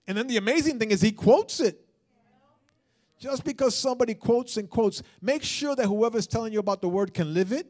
And 0.05 0.17
then 0.17 0.27
the 0.27 0.37
amazing 0.37 0.77
thing 0.77 0.91
is 0.91 1.01
he 1.01 1.13
quotes 1.13 1.61
it. 1.61 1.79
Just 3.17 3.43
because 3.43 3.75
somebody 3.75 4.13
quotes 4.13 4.57
and 4.57 4.69
quotes, 4.69 5.01
make 5.21 5.41
sure 5.41 5.75
that 5.75 5.87
whoever's 5.87 6.27
telling 6.27 6.53
you 6.53 6.59
about 6.59 6.81
the 6.81 6.89
word 6.89 7.13
can 7.13 7.33
live 7.33 7.51
it. 7.51 7.65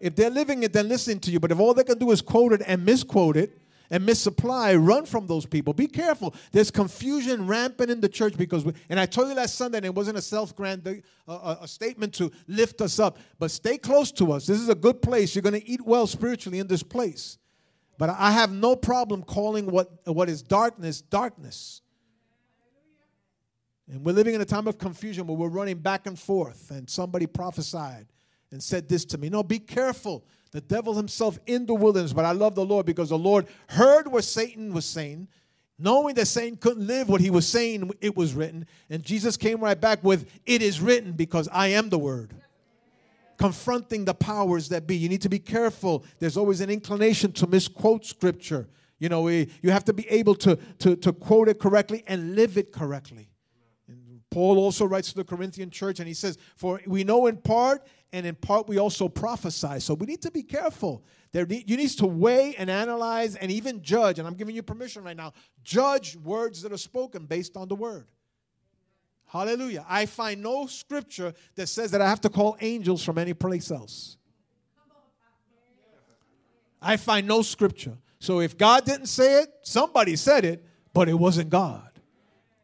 If 0.00 0.14
they're 0.14 0.30
living 0.30 0.62
it, 0.62 0.72
they're 0.72 0.82
listening 0.82 1.20
to 1.20 1.30
you. 1.30 1.40
But 1.40 1.50
if 1.50 1.58
all 1.58 1.74
they 1.74 1.84
can 1.84 1.98
do 1.98 2.12
is 2.12 2.22
quote 2.22 2.52
it 2.52 2.62
and 2.64 2.84
misquote 2.84 3.36
it, 3.36 3.60
and 3.90 4.04
misapply, 4.04 4.74
run 4.74 5.06
from 5.06 5.26
those 5.26 5.46
people. 5.46 5.72
Be 5.72 5.86
careful. 5.86 6.34
There's 6.52 6.70
confusion 6.70 7.46
rampant 7.46 7.90
in 7.90 8.00
the 8.00 8.08
church 8.08 8.36
because, 8.36 8.64
we, 8.64 8.72
and 8.88 9.00
I 9.00 9.06
told 9.06 9.28
you 9.28 9.34
last 9.34 9.54
Sunday, 9.54 9.78
and 9.78 9.86
it 9.86 9.94
wasn't 9.94 10.18
a 10.18 10.22
self 10.22 10.54
grant, 10.54 10.86
uh, 11.26 11.56
a 11.60 11.68
statement 11.68 12.14
to 12.14 12.30
lift 12.46 12.80
us 12.80 12.98
up, 12.98 13.18
but 13.38 13.50
stay 13.50 13.78
close 13.78 14.12
to 14.12 14.32
us. 14.32 14.46
This 14.46 14.60
is 14.60 14.68
a 14.68 14.74
good 14.74 15.00
place. 15.00 15.34
You're 15.34 15.42
going 15.42 15.60
to 15.60 15.66
eat 15.68 15.80
well 15.84 16.06
spiritually 16.06 16.58
in 16.58 16.66
this 16.66 16.82
place. 16.82 17.38
But 17.96 18.10
I 18.10 18.30
have 18.30 18.52
no 18.52 18.76
problem 18.76 19.22
calling 19.22 19.66
what, 19.66 19.90
what 20.06 20.28
is 20.28 20.42
darkness, 20.42 21.00
darkness. 21.00 21.82
And 23.90 24.04
we're 24.04 24.12
living 24.12 24.34
in 24.34 24.40
a 24.40 24.44
time 24.44 24.68
of 24.68 24.78
confusion 24.78 25.26
where 25.26 25.36
we're 25.36 25.48
running 25.48 25.78
back 25.78 26.06
and 26.06 26.18
forth, 26.18 26.70
and 26.70 26.88
somebody 26.88 27.26
prophesied 27.26 28.06
and 28.50 28.62
said 28.62 28.88
this 28.88 29.04
to 29.06 29.18
me. 29.18 29.30
No, 29.30 29.42
be 29.42 29.58
careful 29.58 30.24
the 30.50 30.60
devil 30.60 30.94
himself 30.94 31.38
in 31.46 31.66
the 31.66 31.74
wilderness. 31.74 32.12
But 32.12 32.24
I 32.24 32.32
love 32.32 32.54
the 32.54 32.64
Lord 32.64 32.86
because 32.86 33.10
the 33.10 33.18
Lord 33.18 33.46
heard 33.68 34.08
what 34.08 34.24
Satan 34.24 34.72
was 34.72 34.86
saying, 34.86 35.28
knowing 35.78 36.14
that 36.14 36.26
Satan 36.26 36.56
couldn't 36.56 36.86
live 36.86 37.08
what 37.08 37.20
he 37.20 37.30
was 37.30 37.46
saying, 37.46 37.90
it 38.00 38.16
was 38.16 38.34
written. 38.34 38.66
And 38.90 39.02
Jesus 39.02 39.36
came 39.36 39.60
right 39.60 39.80
back 39.80 40.02
with, 40.02 40.30
It 40.46 40.62
is 40.62 40.80
written 40.80 41.12
because 41.12 41.48
I 41.52 41.68
am 41.68 41.88
the 41.88 41.98
word. 41.98 42.34
Confronting 43.36 44.04
the 44.04 44.14
powers 44.14 44.68
that 44.70 44.86
be. 44.86 44.96
You 44.96 45.08
need 45.08 45.22
to 45.22 45.28
be 45.28 45.38
careful. 45.38 46.04
There's 46.18 46.36
always 46.36 46.60
an 46.60 46.70
inclination 46.70 47.30
to 47.32 47.46
misquote 47.46 48.04
scripture. 48.04 48.68
You 48.98 49.08
know, 49.08 49.28
eh, 49.28 49.46
you 49.62 49.70
have 49.70 49.84
to 49.84 49.92
be 49.92 50.08
able 50.08 50.34
to, 50.36 50.56
to, 50.80 50.96
to 50.96 51.12
quote 51.12 51.48
it 51.48 51.60
correctly 51.60 52.02
and 52.06 52.34
live 52.34 52.58
it 52.58 52.72
correctly. 52.72 53.30
And 53.86 54.20
Paul 54.30 54.58
also 54.58 54.84
writes 54.86 55.10
to 55.10 55.14
the 55.14 55.24
Corinthian 55.24 55.70
church 55.70 56.00
and 56.00 56.08
he 56.08 56.14
says, 56.14 56.36
For 56.56 56.80
we 56.86 57.04
know 57.04 57.26
in 57.26 57.36
part 57.36 57.86
and 58.12 58.26
in 58.26 58.34
part 58.34 58.68
we 58.68 58.78
also 58.78 59.08
prophesy. 59.08 59.80
So 59.80 59.94
we 59.94 60.06
need 60.06 60.22
to 60.22 60.30
be 60.30 60.42
careful. 60.42 61.04
There 61.32 61.46
you 61.46 61.76
need 61.76 61.90
to 61.90 62.06
weigh 62.06 62.54
and 62.56 62.70
analyze 62.70 63.36
and 63.36 63.50
even 63.50 63.82
judge, 63.82 64.18
and 64.18 64.26
I'm 64.26 64.34
giving 64.34 64.54
you 64.54 64.62
permission 64.62 65.04
right 65.04 65.16
now, 65.16 65.32
judge 65.62 66.16
words 66.16 66.62
that 66.62 66.72
are 66.72 66.78
spoken 66.78 67.26
based 67.26 67.56
on 67.56 67.68
the 67.68 67.74
word. 67.74 68.06
Hallelujah. 69.26 69.84
I 69.86 70.06
find 70.06 70.42
no 70.42 70.66
scripture 70.66 71.34
that 71.54 71.66
says 71.66 71.90
that 71.90 72.00
I 72.00 72.08
have 72.08 72.22
to 72.22 72.30
call 72.30 72.56
angels 72.60 73.04
from 73.04 73.18
any 73.18 73.34
place 73.34 73.70
else. 73.70 74.16
I 76.80 76.96
find 76.96 77.26
no 77.26 77.42
scripture. 77.42 77.98
So 78.20 78.40
if 78.40 78.56
God 78.56 78.84
didn't 78.84 79.06
say 79.06 79.42
it, 79.42 79.52
somebody 79.62 80.16
said 80.16 80.44
it, 80.44 80.64
but 80.94 81.08
it 81.08 81.14
wasn't 81.14 81.50
God. 81.50 81.87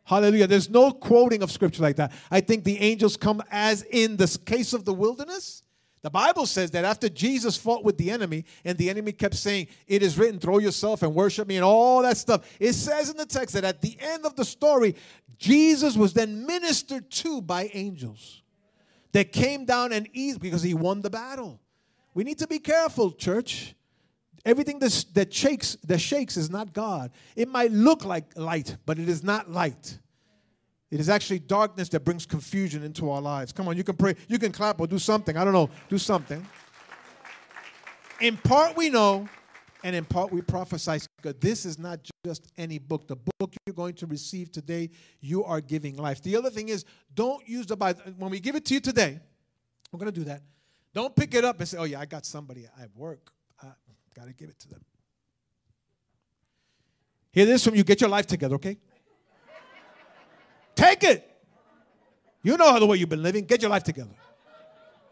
Hallelujah. 0.05 0.47
There's 0.47 0.69
no 0.69 0.93
quoting 0.93 1.43
of 1.43 1.51
scripture 1.51 1.83
like 1.83 1.97
that. 1.97 2.13
I 2.31 2.41
think 2.41 2.65
the 2.65 2.79
angels 2.79 3.17
come 3.17 3.43
as 3.51 3.83
in 3.83 4.17
the 4.17 4.39
case 4.45 4.73
of 4.73 4.85
the 4.85 4.93
wilderness. 4.93 5.63
The 6.03 6.11
Bible 6.11 6.45
says 6.45 6.71
that 6.73 6.85
after 6.85 7.09
Jesus 7.09 7.57
fought 7.57 7.83
with 7.83 7.97
the 7.97 8.11
enemy 8.11 8.45
and 8.63 8.77
the 8.77 8.91
enemy 8.91 9.13
kept 9.13 9.35
saying, 9.35 9.69
It 9.87 10.03
is 10.03 10.19
written, 10.19 10.39
throw 10.39 10.59
yourself 10.59 11.03
and 11.03 11.15
worship 11.15 11.49
me, 11.49 11.57
and 11.57 11.65
all 11.65 12.03
that 12.03 12.19
stuff, 12.19 12.47
it 12.61 12.75
says 12.75 13.09
in 13.09 13.17
the 13.17 13.25
text 13.25 13.55
that 13.55 13.65
at 13.65 13.81
the 13.81 13.97
end 13.99 14.27
of 14.27 14.37
the 14.37 14.45
story, 14.45 14.97
Jesus 15.39 15.97
was 15.97 16.13
then 16.13 16.45
ministered 16.45 17.11
to 17.11 17.41
by 17.41 17.71
angels 17.73 18.43
that 19.13 19.33
came 19.33 19.65
down 19.65 19.93
and 19.93 20.07
eased 20.13 20.41
because 20.41 20.63
he 20.63 20.75
won 20.75 21.01
the 21.01 21.09
battle. 21.09 21.59
We 22.13 22.25
need 22.25 22.39
to 22.41 22.47
be 22.47 22.59
careful, 22.59 23.11
church. 23.11 23.75
Everything 24.45 24.79
that, 24.81 25.33
shakes 25.33 25.77
that 25.85 26.01
shakes 26.01 26.37
is 26.37 26.51
not 26.51 26.73
God. 26.73 27.11
It 27.35 27.49
might 27.49 27.73
look 27.73 28.05
like 28.05 28.37
light, 28.37 28.77
but 28.85 28.99
it 28.99 29.09
is 29.09 29.23
not 29.25 29.51
light. 29.51 29.99
It 30.91 31.01
is 31.01 31.09
actually 31.09 31.39
darkness 31.41 31.89
that 31.89 32.05
brings 32.05 32.27
confusion 32.27 32.83
into 32.83 33.11
our 33.11 33.21
lives. 33.21 33.53
Come 33.53 33.69
on, 33.69 33.77
you 33.77 33.85
can 33.85 33.97
pray, 33.97 34.15
you 34.29 34.39
can 34.39 34.53
clap 34.53 34.81
or 34.81 34.87
do 34.87 34.99
something. 34.99 35.37
I 35.37 35.45
don't 35.45 35.55
know, 35.55 35.71
do 35.89 35.99
something. 35.99 36.47
In 38.21 38.37
part 38.37 38.77
we 38.77 38.91
know, 38.91 39.29
and 39.83 39.95
in 39.95 40.05
part 40.05 40.33
we 40.33 40.41
prophesy. 40.41 41.07
This 41.41 41.67
is 41.67 41.79
not 41.79 42.01
just 42.25 42.51
any 42.57 42.79
book. 42.79 43.07
The 43.07 43.17
book 43.17 43.55
you're 43.67 43.75
going 43.75 43.95
to 43.95 44.07
receive 44.07 44.51
today, 44.51 44.91
you 45.21 45.45
are 45.45 45.61
giving 45.61 45.97
life. 45.97 46.23
The 46.23 46.37
other 46.37 46.49
thing 46.49 46.71
is, 46.71 46.85
don't 47.15 47.47
use 47.47 47.67
the 47.67 47.77
Bible. 47.77 48.01
When 48.17 48.31
we 48.31 48.41
give 48.41 48.57
it 48.57 48.65
to 48.67 48.75
you 48.75 48.81
today, 48.81 49.21
we're 49.93 49.99
going 49.99 50.13
to 50.13 50.19
do 50.19 50.25
that. 50.25 50.43
Don't 50.95 51.15
pick 51.15 51.35
it 51.35 51.45
up 51.45 51.59
and 51.59 51.69
say, 51.69 51.77
oh, 51.77 51.85
yeah, 51.85 52.01
I 52.01 52.07
got 52.07 52.25
somebody 52.25 52.67
at 52.81 52.89
work. 52.97 53.31
Got 54.15 54.27
to 54.27 54.33
give 54.33 54.49
it 54.49 54.59
to 54.61 54.69
them. 54.69 54.85
Hear 57.33 57.47
this 57.47 57.65
from 57.65 57.75
you. 57.75 57.83
Get 57.83 58.01
your 58.01 58.11
life 58.11 58.27
together, 58.27 58.55
okay? 58.55 58.77
Take 60.77 61.03
it. 61.03 61.31
You 62.43 62.57
know 62.57 62.71
how 62.71 62.79
the 62.79 62.87
way 62.87 62.97
you've 62.97 63.09
been 63.09 63.23
living. 63.23 63.45
Get 63.45 63.62
your 63.62 63.71
life 63.71 63.83
together. 63.83 64.15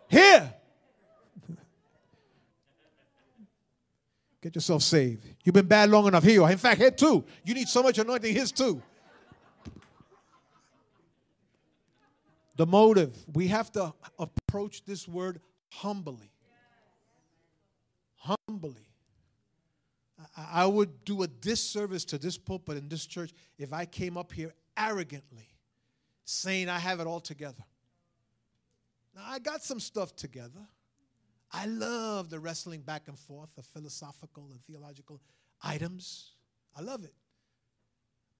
Here. 0.09 0.55
Get 4.43 4.55
yourself 4.55 4.83
saved. 4.83 5.25
You've 5.45 5.55
been 5.55 5.67
bad 5.67 5.89
long 5.89 6.07
enough 6.07 6.25
here. 6.25 6.49
In 6.49 6.59
fact, 6.59 6.81
here 6.81 6.91
too. 6.91 7.25
You 7.45 7.55
need 7.55 7.69
so 7.69 7.83
much 7.83 7.99
anointing. 7.99 8.35
His 8.35 8.53
too. 8.53 8.83
The 12.57 12.67
motive. 12.67 13.17
We 13.33 13.49
have 13.49 13.73
to 13.73 13.95
approach 14.19 14.85
this 14.85 15.09
word 15.09 15.41
humbly. 15.71 16.31
Humbly. 18.17 18.92
I 20.37 20.65
would 20.67 21.05
do 21.05 21.23
a 21.23 21.27
disservice 21.27 22.05
to 22.07 22.19
this 22.19 22.39
pulpit 22.39 22.79
in 22.79 22.89
this 22.89 23.07
church 23.07 23.33
if 23.59 23.73
I 23.73 23.85
came 23.85 24.17
up 24.17 24.33
here 24.33 24.55
arrogantly 24.77 25.49
saying 26.25 26.69
I 26.69 26.79
have 26.79 27.01
it 27.01 27.07
all 27.07 27.21
together. 27.21 27.65
Now, 29.15 29.23
I 29.27 29.39
got 29.39 29.63
some 29.63 29.79
stuff 29.79 30.17
together. 30.17 30.67
I 31.53 31.67
love 31.67 32.31
the 32.31 32.39
wrestling 32.39 32.81
back 32.81 33.09
and 33.09 33.19
forth 33.19 33.51
of 33.59 33.67
philosophical 33.67 34.49
and 34.53 34.65
theological 34.65 35.21
items. 35.63 36.33
I 36.75 36.81
love 36.81 37.05
it. 37.05 37.13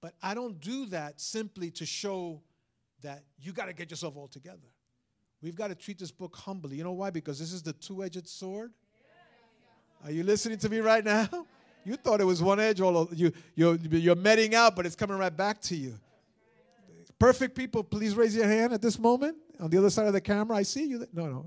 But 0.01 0.15
I 0.21 0.33
don't 0.33 0.59
do 0.59 0.87
that 0.87 1.21
simply 1.21 1.69
to 1.71 1.85
show 1.85 2.41
that 3.03 3.23
you 3.39 3.53
got 3.53 3.65
to 3.65 3.73
get 3.73 3.91
yourself 3.91 4.17
all 4.17 4.27
together. 4.27 4.67
We've 5.41 5.55
got 5.55 5.67
to 5.67 5.75
treat 5.75 5.99
this 5.99 6.11
book 6.11 6.35
humbly. 6.35 6.77
You 6.77 6.83
know 6.83 6.93
why? 6.93 7.11
Because 7.11 7.37
this 7.37 7.53
is 7.53 7.61
the 7.61 7.73
two 7.73 8.03
edged 8.03 8.27
sword. 8.27 8.71
Are 10.03 10.11
you 10.11 10.23
listening 10.23 10.57
to 10.57 10.69
me 10.69 10.79
right 10.79 11.03
now? 11.03 11.29
You 11.85 11.95
thought 11.95 12.21
it 12.21 12.25
was 12.25 12.41
one 12.41 12.59
edge, 12.59 12.79
all 12.81 13.09
you, 13.13 13.31
you're, 13.55 13.75
you're 13.75 14.15
meting 14.15 14.55
out, 14.55 14.75
but 14.75 14.85
it's 14.85 14.95
coming 14.95 15.17
right 15.17 15.35
back 15.35 15.61
to 15.63 15.75
you. 15.75 15.95
Perfect 17.19 17.55
people, 17.55 17.83
please 17.83 18.15
raise 18.15 18.35
your 18.35 18.47
hand 18.47 18.73
at 18.73 18.81
this 18.81 18.97
moment. 18.97 19.37
On 19.59 19.69
the 19.69 19.77
other 19.77 19.89
side 19.89 20.07
of 20.07 20.13
the 20.13 20.21
camera, 20.21 20.57
I 20.57 20.63
see 20.63 20.85
you. 20.85 21.05
No, 21.13 21.27
no. 21.27 21.45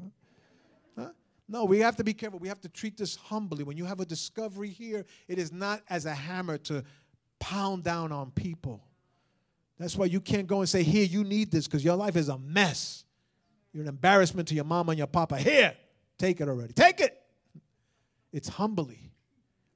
Huh? 0.96 1.08
No, 1.48 1.64
we 1.64 1.80
have 1.80 1.96
to 1.96 2.04
be 2.04 2.14
careful. 2.14 2.38
We 2.38 2.48
have 2.48 2.60
to 2.62 2.68
treat 2.68 2.96
this 2.96 3.16
humbly. 3.16 3.64
When 3.64 3.76
you 3.76 3.84
have 3.84 4.00
a 4.00 4.06
discovery 4.06 4.70
here, 4.70 5.04
it 5.28 5.38
is 5.38 5.52
not 5.52 5.82
as 5.88 6.06
a 6.06 6.14
hammer 6.14 6.58
to 6.58 6.84
pound 7.38 7.84
down 7.84 8.12
on 8.12 8.30
people. 8.30 8.82
That's 9.78 9.96
why 9.96 10.06
you 10.06 10.20
can't 10.20 10.46
go 10.46 10.60
and 10.60 10.68
say, 10.68 10.82
Here, 10.82 11.04
you 11.04 11.24
need 11.24 11.50
this 11.50 11.66
because 11.66 11.84
your 11.84 11.96
life 11.96 12.16
is 12.16 12.28
a 12.28 12.38
mess. 12.38 13.04
You're 13.72 13.82
an 13.82 13.88
embarrassment 13.88 14.48
to 14.48 14.54
your 14.54 14.64
mama 14.64 14.92
and 14.92 14.98
your 14.98 15.06
papa. 15.06 15.36
Here, 15.36 15.74
take 16.16 16.40
it 16.40 16.48
already. 16.48 16.72
Take 16.72 17.00
it. 17.00 17.20
It's 18.32 18.48
humbly 18.48 19.06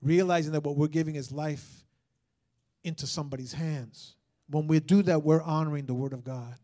realizing 0.02 0.52
that 0.52 0.64
what 0.64 0.76
we're 0.76 0.88
giving 0.88 1.16
is 1.16 1.30
life 1.30 1.84
into 2.84 3.06
somebody's 3.06 3.52
hands. 3.52 4.16
When 4.48 4.66
we 4.66 4.80
do 4.80 5.02
that, 5.02 5.22
we're 5.22 5.42
honoring 5.42 5.86
the 5.86 5.94
Word 5.94 6.12
of 6.12 6.24
God. 6.24 6.54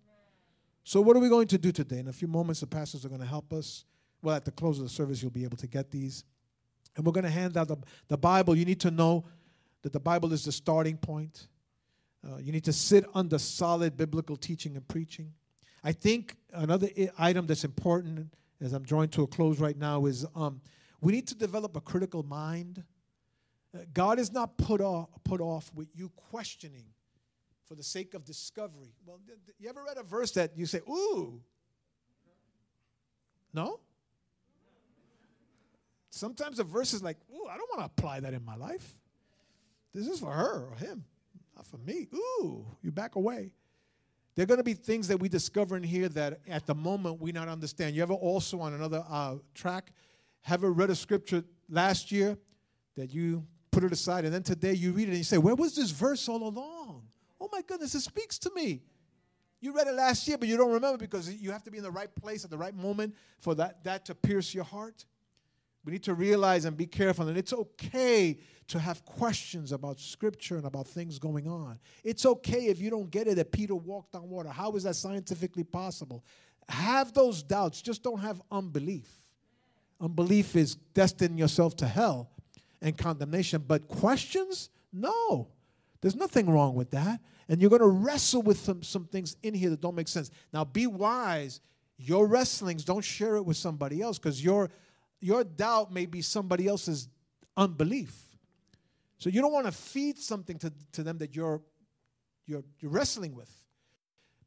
So, 0.85 1.01
what 1.01 1.17
are 1.17 1.21
we 1.21 1.29
going 1.29 1.49
to 1.49 1.59
do 1.59 1.73
today? 1.73 1.99
In 1.99 2.09
a 2.09 2.13
few 2.13 2.29
moments, 2.29 2.61
the 2.61 2.67
pastors 2.67 3.05
are 3.05 3.09
going 3.09 3.21
to 3.21 3.27
help 3.27 3.53
us. 3.53 3.85
Well, 4.23 4.37
at 4.37 4.45
the 4.45 4.53
close 4.53 4.79
of 4.79 4.85
the 4.85 4.91
service, 4.91 5.21
you'll 5.23 5.31
be 5.31 5.45
able 5.45 5.57
to 5.59 5.67
get 5.67 5.91
these. 5.91 6.25
And 6.97 7.05
we're 7.05 7.13
going 7.13 7.25
to 7.25 7.31
hand 7.31 7.57
out 7.57 7.69
the, 7.69 7.77
the 8.09 8.17
Bible. 8.17 8.57
You 8.57 8.65
need 8.65 8.81
to 8.81 8.91
know 8.91 9.27
that 9.83 9.93
the 9.93 10.01
Bible 10.01 10.33
is 10.33 10.45
the 10.45 10.53
starting 10.53 10.97
point. 10.97 11.49
Uh, 12.27 12.39
you 12.39 12.51
need 12.51 12.65
to 12.65 12.73
sit 12.73 13.05
under 13.15 13.39
solid 13.39 13.97
biblical 13.97 14.37
teaching 14.37 14.77
and 14.77 14.87
preaching. 14.89 15.33
I 15.85 15.93
think 15.93 16.37
another 16.53 16.89
item 17.19 17.47
that's 17.47 17.65
important 17.65 18.33
as 18.61 18.73
I'm 18.73 18.83
drawing 18.83 19.11
to 19.11 19.23
a 19.23 19.27
close 19.27 19.61
right 19.61 19.77
now 19.77 20.07
is 20.07 20.27
um, 20.35 20.61
we 21.01 21.13
need 21.13 21.29
to 21.29 21.35
develop 21.35 21.77
a 21.77 21.81
critical 21.81 22.23
mind. 22.23 22.83
God 23.93 24.19
is 24.19 24.33
not 24.33 24.57
put 24.57 24.81
off, 24.81 25.09
put 25.25 25.41
off 25.41 25.71
with 25.75 25.89
you 25.95 26.11
questioning 26.31 26.87
for 27.67 27.75
the 27.75 27.83
sake 27.83 28.15
of 28.15 28.25
discovery. 28.25 28.95
Well, 29.05 29.19
you 29.59 29.69
ever 29.69 29.83
read 29.85 29.97
a 29.97 30.03
verse 30.03 30.33
that 30.33 30.57
you 30.57 30.67
say, 30.67 30.81
ooh? 30.89 31.41
No? 33.53 33.81
Sometimes 36.11 36.59
a 36.59 36.65
verse 36.65 36.95
is 36.95 37.03
like, 37.03 37.17
ooh, 37.35 37.47
I 37.51 37.57
don't 37.57 37.69
want 37.77 37.81
to 37.81 37.85
apply 37.85 38.21
that 38.21 38.33
in 38.35 38.45
my 38.45 38.57
life. 38.57 38.97
This 39.93 40.07
is 40.07 40.21
for 40.21 40.33
her 40.33 40.69
or 40.71 40.77
him, 40.77 41.05
not 41.55 41.67
for 41.67 41.79
me. 41.79 42.09
Ooh, 42.15 42.67
you 42.83 42.93
back 42.93 43.17
away. 43.17 43.53
There 44.35 44.43
are 44.43 44.47
going 44.47 44.59
to 44.59 44.65
be 44.65 44.75
things 44.75 45.09
that 45.09 45.19
we 45.19 45.31
discover 45.31 45.77
in 45.77 45.83
here 45.83 46.11
that 46.11 46.41
at 46.47 46.67
the 46.67 46.75
moment 46.75 47.21
we 47.21 47.33
not 47.33 47.49
understand. 47.49 47.97
You 47.97 48.03
ever 48.03 48.13
also 48.13 48.61
on 48.61 48.75
another 48.75 49.03
uh, 49.09 49.37
track, 49.55 49.93
have 50.43 50.63
read 50.63 50.91
a 50.91 50.95
scripture 50.95 51.43
last 51.71 52.13
year 52.13 52.37
that 52.97 53.13
you 53.13 53.47
put 53.77 53.85
it 53.85 53.93
aside 53.93 54.25
and 54.25 54.33
then 54.33 54.43
today 54.43 54.73
you 54.73 54.91
read 54.91 55.03
it 55.03 55.11
and 55.11 55.19
you 55.19 55.25
say, 55.25 55.37
where 55.37 55.55
was 55.55 55.77
this 55.77 55.91
verse 55.91 56.31
all 56.31 56.49
along? 56.49 57.03
Oh 57.39 57.51
my 57.53 57.61
goodness, 57.61 57.95
it 57.95 58.01
speaks 58.01 58.39
to 58.39 58.51
me. 58.55 58.81
You 59.61 59.75
read 59.75 59.87
it 59.87 59.93
last 59.93 60.27
year, 60.27 60.39
but 60.39 60.49
you 60.49 60.57
don't 60.57 60.73
remember 60.73 60.97
because 60.97 61.31
you 61.31 61.51
have 61.51 61.63
to 61.65 61.71
be 61.71 61.77
in 61.77 61.85
the 61.85 61.91
right 61.91 62.09
place 62.15 62.43
at 62.43 62.51
the 62.51 62.57
right 62.57 62.75
moment 62.75 63.15
for 63.39 63.55
that, 63.57 63.85
that 63.85 64.07
to 64.07 64.15
pierce 64.15 64.55
your 64.55 64.65
heart. 64.65 65.05
We 65.85 65.93
need 65.93 66.05
to 66.05 66.15
realize 66.15 66.65
and 66.65 66.75
be 66.75 66.87
careful, 66.87 67.29
and 67.29 67.37
it's 67.37 67.53
okay 67.53 68.39
to 68.69 68.79
have 68.79 69.05
questions 69.05 69.73
about 69.73 70.01
scripture 70.01 70.57
and 70.57 70.65
about 70.65 70.89
things 70.89 71.19
going 71.19 71.47
on. 71.47 71.79
It's 72.03 72.25
okay 72.25 72.69
if 72.69 72.81
you 72.81 72.89
don't 72.89 73.11
get 73.11 73.29
it 73.29 73.35
that 73.35 73.53
Peter 73.53 73.75
walked 73.75 74.15
on 74.15 74.27
water. 74.31 74.49
How 74.49 74.73
is 74.73 74.85
that 74.85 74.97
scientifically 74.97 75.65
possible? 75.65 76.25
Have 76.71 77.13
those 77.13 77.43
doubts, 77.43 77.83
just 77.83 78.03
don't 78.03 78.21
have 78.21 78.41
unbelief. 78.51 79.11
Unbelief 80.01 80.57
is 80.57 80.77
destined 80.77 81.39
yourself 81.39 81.77
to 81.77 81.87
hell 81.87 82.31
and 82.81 82.97
condemnation, 82.97 83.65
but 83.67 83.89
questions? 83.89 84.71
No. 84.93 85.49
There's 86.01 86.17
nothing 86.17 86.49
wrong 86.49 86.75
with 86.75 86.91
that. 86.91 87.21
And 87.49 87.61
you're 87.61 87.71
going 87.71 87.83
to 87.83 87.89
wrestle 87.89 88.43
with 88.43 88.59
some, 88.59 88.83
some 88.83 89.07
things 89.07 89.37
in 89.43 89.55
here 89.55 89.71
that 89.71 89.81
don't 89.81 89.95
make 89.95 90.09
sense. 90.09 90.31
Now, 90.53 90.65
be 90.65 90.87
wise. 90.87 91.61
Your 91.99 92.27
wrestlings, 92.27 92.85
don't 92.85 93.05
share 93.05 93.37
it 93.37 93.45
with 93.45 93.57
somebody 93.57 94.03
else 94.03 94.19
because 94.19 94.45
your, 94.45 94.71
your 95.21 95.45
doubt 95.45 95.93
may 95.93 96.07
be 96.07 96.21
somebody 96.23 96.67
else's 96.67 97.09
unbelief. 97.57 98.15
So 99.19 99.31
you 99.31 99.41
don't 99.41 99.53
want 99.53 99.67
to 99.67 99.73
feed 99.73 100.19
something 100.19 100.59
to, 100.59 100.73
to 100.93 101.03
them 101.03 101.19
that 101.19 101.35
you're, 101.35 101.63
you're, 102.47 102.65
you're 102.81 102.91
wrestling 102.91 103.35
with. 103.35 103.51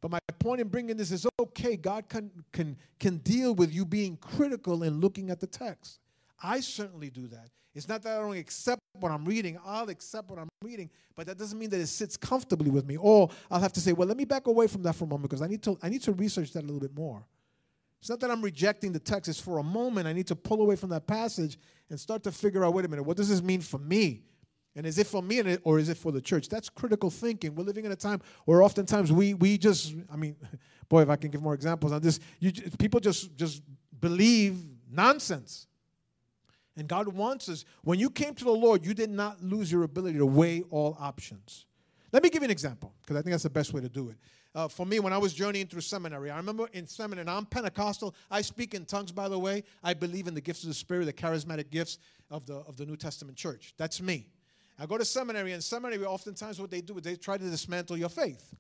But 0.01 0.11
my 0.11 0.19
point 0.37 0.61
in 0.61 0.67
bringing 0.67 0.95
this 0.95 1.11
is 1.11 1.27
okay, 1.39 1.75
God 1.75 2.07
can, 2.07 2.31
can, 2.53 2.77
can 2.99 3.17
deal 3.17 3.53
with 3.53 3.73
you 3.73 3.85
being 3.85 4.15
critical 4.17 4.83
and 4.83 5.01
looking 5.01 5.29
at 5.29 5.39
the 5.39 5.47
text. 5.47 5.99
I 6.41 6.61
certainly 6.61 7.09
do 7.09 7.27
that. 7.27 7.49
It's 7.75 7.87
not 7.87 8.01
that 8.03 8.17
I 8.17 8.21
don't 8.21 8.35
accept 8.35 8.81
what 8.99 9.11
I'm 9.11 9.23
reading, 9.25 9.57
I'll 9.65 9.89
accept 9.89 10.29
what 10.29 10.39
I'm 10.39 10.49
reading, 10.63 10.89
but 11.15 11.27
that 11.27 11.37
doesn't 11.37 11.57
mean 11.57 11.69
that 11.69 11.79
it 11.79 11.87
sits 11.87 12.17
comfortably 12.17 12.71
with 12.71 12.85
me. 12.85 12.97
Or 12.97 13.29
I'll 13.49 13.59
have 13.59 13.73
to 13.73 13.79
say, 13.79 13.93
well, 13.93 14.07
let 14.07 14.17
me 14.17 14.25
back 14.25 14.47
away 14.47 14.67
from 14.67 14.83
that 14.83 14.95
for 14.95 15.05
a 15.05 15.07
moment 15.07 15.29
because 15.29 15.41
I 15.41 15.47
need 15.47 15.61
to, 15.63 15.77
I 15.81 15.89
need 15.89 16.01
to 16.03 16.13
research 16.13 16.51
that 16.53 16.63
a 16.63 16.65
little 16.65 16.79
bit 16.79 16.95
more. 16.95 17.23
It's 17.99 18.09
not 18.09 18.19
that 18.21 18.31
I'm 18.31 18.41
rejecting 18.41 18.91
the 18.91 18.99
text, 18.99 19.29
it's 19.29 19.39
for 19.39 19.59
a 19.59 19.63
moment 19.63 20.07
I 20.07 20.13
need 20.13 20.27
to 20.27 20.35
pull 20.35 20.61
away 20.61 20.75
from 20.75 20.89
that 20.89 21.05
passage 21.05 21.57
and 21.89 21.99
start 21.99 22.23
to 22.23 22.31
figure 22.31 22.63
out 22.63 22.73
wait 22.73 22.85
a 22.85 22.87
minute, 22.87 23.03
what 23.03 23.17
does 23.17 23.29
this 23.29 23.41
mean 23.41 23.61
for 23.61 23.77
me? 23.77 24.23
And 24.75 24.85
is 24.85 24.97
it 24.97 25.07
for 25.07 25.21
me 25.21 25.57
or 25.63 25.79
is 25.79 25.89
it 25.89 25.97
for 25.97 26.11
the 26.11 26.21
church? 26.21 26.47
That's 26.47 26.69
critical 26.69 27.09
thinking. 27.09 27.55
We're 27.55 27.65
living 27.65 27.85
in 27.85 27.91
a 27.91 27.95
time 27.95 28.21
where 28.45 28.61
oftentimes 28.61 29.11
we 29.11 29.33
we 29.33 29.57
just, 29.57 29.93
I 30.11 30.15
mean, 30.15 30.35
boy, 30.89 31.01
if 31.01 31.09
I 31.09 31.17
can 31.17 31.31
give 31.31 31.41
more 31.41 31.53
examples 31.53 31.91
on 31.91 32.01
this, 32.01 32.19
you, 32.39 32.51
people 32.77 32.99
just 32.99 33.35
just 33.35 33.61
believe 33.99 34.57
nonsense. 34.89 35.67
And 36.79 36.87
God 36.87 37.09
wants 37.09 37.49
us, 37.49 37.65
when 37.83 37.99
you 37.99 38.09
came 38.09 38.33
to 38.35 38.45
the 38.45 38.51
Lord, 38.51 38.85
you 38.85 38.93
did 38.93 39.09
not 39.09 39.43
lose 39.43 39.69
your 39.69 39.83
ability 39.83 40.17
to 40.17 40.25
weigh 40.25 40.63
all 40.69 40.95
options. 40.97 41.65
Let 42.13 42.23
me 42.23 42.29
give 42.29 42.41
you 42.41 42.45
an 42.45 42.51
example, 42.51 42.93
because 43.01 43.17
I 43.17 43.21
think 43.21 43.33
that's 43.33 43.43
the 43.43 43.49
best 43.49 43.73
way 43.73 43.81
to 43.81 43.89
do 43.89 44.09
it. 44.09 44.15
Uh, 44.55 44.69
for 44.69 44.85
me, 44.85 45.01
when 45.01 45.11
I 45.11 45.17
was 45.17 45.33
journeying 45.33 45.67
through 45.67 45.81
seminary, 45.81 46.31
I 46.31 46.37
remember 46.37 46.69
in 46.71 46.87
seminary, 46.87 47.27
I'm 47.27 47.45
Pentecostal. 47.45 48.15
I 48.31 48.41
speak 48.41 48.73
in 48.73 48.85
tongues, 48.85 49.11
by 49.11 49.27
the 49.27 49.37
way. 49.37 49.63
I 49.83 49.93
believe 49.93 50.27
in 50.29 50.33
the 50.33 50.41
gifts 50.41 50.63
of 50.63 50.69
the 50.69 50.73
Spirit, 50.73 51.05
the 51.05 51.13
charismatic 51.13 51.69
gifts 51.69 51.99
of 52.31 52.45
the, 52.45 52.55
of 52.55 52.77
the 52.77 52.85
New 52.85 52.95
Testament 52.95 53.37
church. 53.37 53.73
That's 53.77 54.01
me. 54.01 54.27
I 54.79 54.85
go 54.85 54.97
to 54.97 55.03
seminary, 55.03 55.51
and 55.51 55.61
seminary, 55.61 56.05
oftentimes 56.05 56.61
what 56.61 56.71
they 56.71 56.79
do 56.79 56.97
is 56.97 57.03
they 57.03 57.17
try 57.17 57.37
to 57.37 57.43
dismantle 57.43 57.97
your 57.97 58.09
faith, 58.09 58.55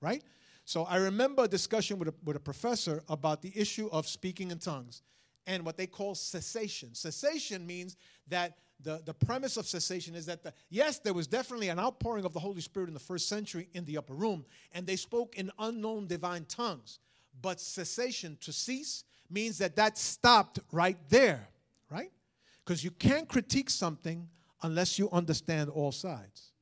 right? 0.00 0.24
So 0.64 0.82
I 0.86 0.96
remember 0.96 1.44
a 1.44 1.48
discussion 1.48 2.00
with 2.00 2.08
a, 2.08 2.14
with 2.24 2.34
a 2.36 2.40
professor 2.40 3.04
about 3.08 3.42
the 3.42 3.52
issue 3.54 3.88
of 3.92 4.08
speaking 4.08 4.50
in 4.50 4.58
tongues 4.58 5.02
and 5.46 5.64
what 5.64 5.76
they 5.76 5.86
call 5.86 6.14
cessation. 6.14 6.94
Cessation 6.94 7.66
means 7.66 7.96
that 8.28 8.58
the, 8.82 9.02
the 9.04 9.14
premise 9.14 9.56
of 9.56 9.66
cessation 9.66 10.14
is 10.14 10.26
that, 10.26 10.42
the, 10.42 10.54
yes, 10.70 10.98
there 10.98 11.12
was 11.12 11.26
definitely 11.26 11.68
an 11.68 11.78
outpouring 11.78 12.24
of 12.24 12.32
the 12.32 12.40
Holy 12.40 12.60
Spirit 12.60 12.88
in 12.88 12.94
the 12.94 13.00
first 13.00 13.28
century 13.28 13.68
in 13.74 13.84
the 13.84 13.98
upper 13.98 14.14
room, 14.14 14.44
and 14.72 14.86
they 14.86 14.96
spoke 14.96 15.36
in 15.36 15.50
unknown 15.58 16.06
divine 16.06 16.44
tongues. 16.46 16.98
But 17.42 17.60
cessation, 17.60 18.38
to 18.40 18.52
cease, 18.52 19.04
means 19.28 19.58
that 19.58 19.76
that 19.76 19.98
stopped 19.98 20.60
right 20.72 20.98
there, 21.08 21.48
right? 21.90 22.10
Because 22.64 22.82
you 22.82 22.90
can't 22.90 23.28
critique 23.28 23.70
something 23.70 24.28
unless 24.62 24.98
you 24.98 25.08
understand 25.10 25.70
all 25.70 25.92
sides. 25.92 26.52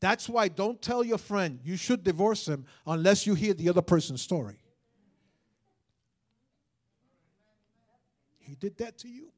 That's 0.00 0.28
why 0.28 0.48
don't 0.48 0.80
tell 0.80 1.02
your 1.02 1.18
friend 1.18 1.58
you 1.64 1.76
should 1.76 2.04
divorce 2.04 2.46
him 2.46 2.66
unless 2.86 3.26
you 3.26 3.34
hear 3.34 3.54
the 3.54 3.68
other 3.68 3.82
person's 3.82 4.22
story. 4.22 4.56
He 8.46 8.54
did 8.54 8.76
that 8.78 8.98
to 8.98 9.08
you. 9.08 9.32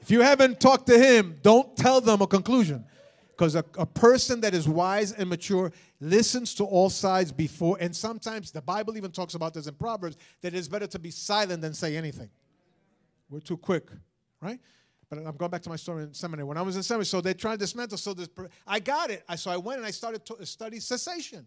if 0.00 0.10
you 0.10 0.20
haven't 0.20 0.60
talked 0.60 0.86
to 0.88 0.98
him, 0.98 1.38
don't 1.42 1.76
tell 1.76 2.00
them 2.00 2.20
a 2.20 2.26
conclusion. 2.26 2.84
Because 3.30 3.54
a, 3.54 3.64
a 3.78 3.86
person 3.86 4.40
that 4.42 4.54
is 4.54 4.68
wise 4.68 5.12
and 5.12 5.28
mature 5.28 5.72
listens 6.00 6.54
to 6.54 6.64
all 6.64 6.88
sides 6.88 7.32
before, 7.32 7.76
and 7.80 7.94
sometimes 7.94 8.50
the 8.50 8.62
Bible 8.62 8.96
even 8.96 9.10
talks 9.10 9.34
about 9.34 9.52
this 9.52 9.66
in 9.66 9.74
Proverbs 9.74 10.16
that 10.40 10.54
it 10.54 10.58
is 10.58 10.68
better 10.68 10.86
to 10.86 10.98
be 10.98 11.10
silent 11.10 11.60
than 11.60 11.74
say 11.74 11.96
anything. 11.96 12.30
We're 13.28 13.40
too 13.40 13.56
quick, 13.56 13.90
right? 14.40 14.60
But 15.10 15.18
I'm 15.18 15.36
going 15.36 15.50
back 15.50 15.62
to 15.62 15.68
my 15.68 15.76
story 15.76 16.04
in 16.04 16.14
seminary. 16.14 16.46
When 16.46 16.56
I 16.56 16.62
was 16.62 16.76
in 16.76 16.82
seminary, 16.82 17.06
so 17.06 17.20
they 17.20 17.34
tried 17.34 17.52
to 17.52 17.58
dismantle. 17.58 17.98
So 17.98 18.14
this, 18.14 18.28
I 18.66 18.80
got 18.80 19.10
it. 19.10 19.22
I, 19.28 19.36
so 19.36 19.50
I 19.50 19.56
went 19.56 19.78
and 19.78 19.86
I 19.86 19.90
started 19.90 20.24
to 20.26 20.46
study 20.46 20.80
cessation 20.80 21.46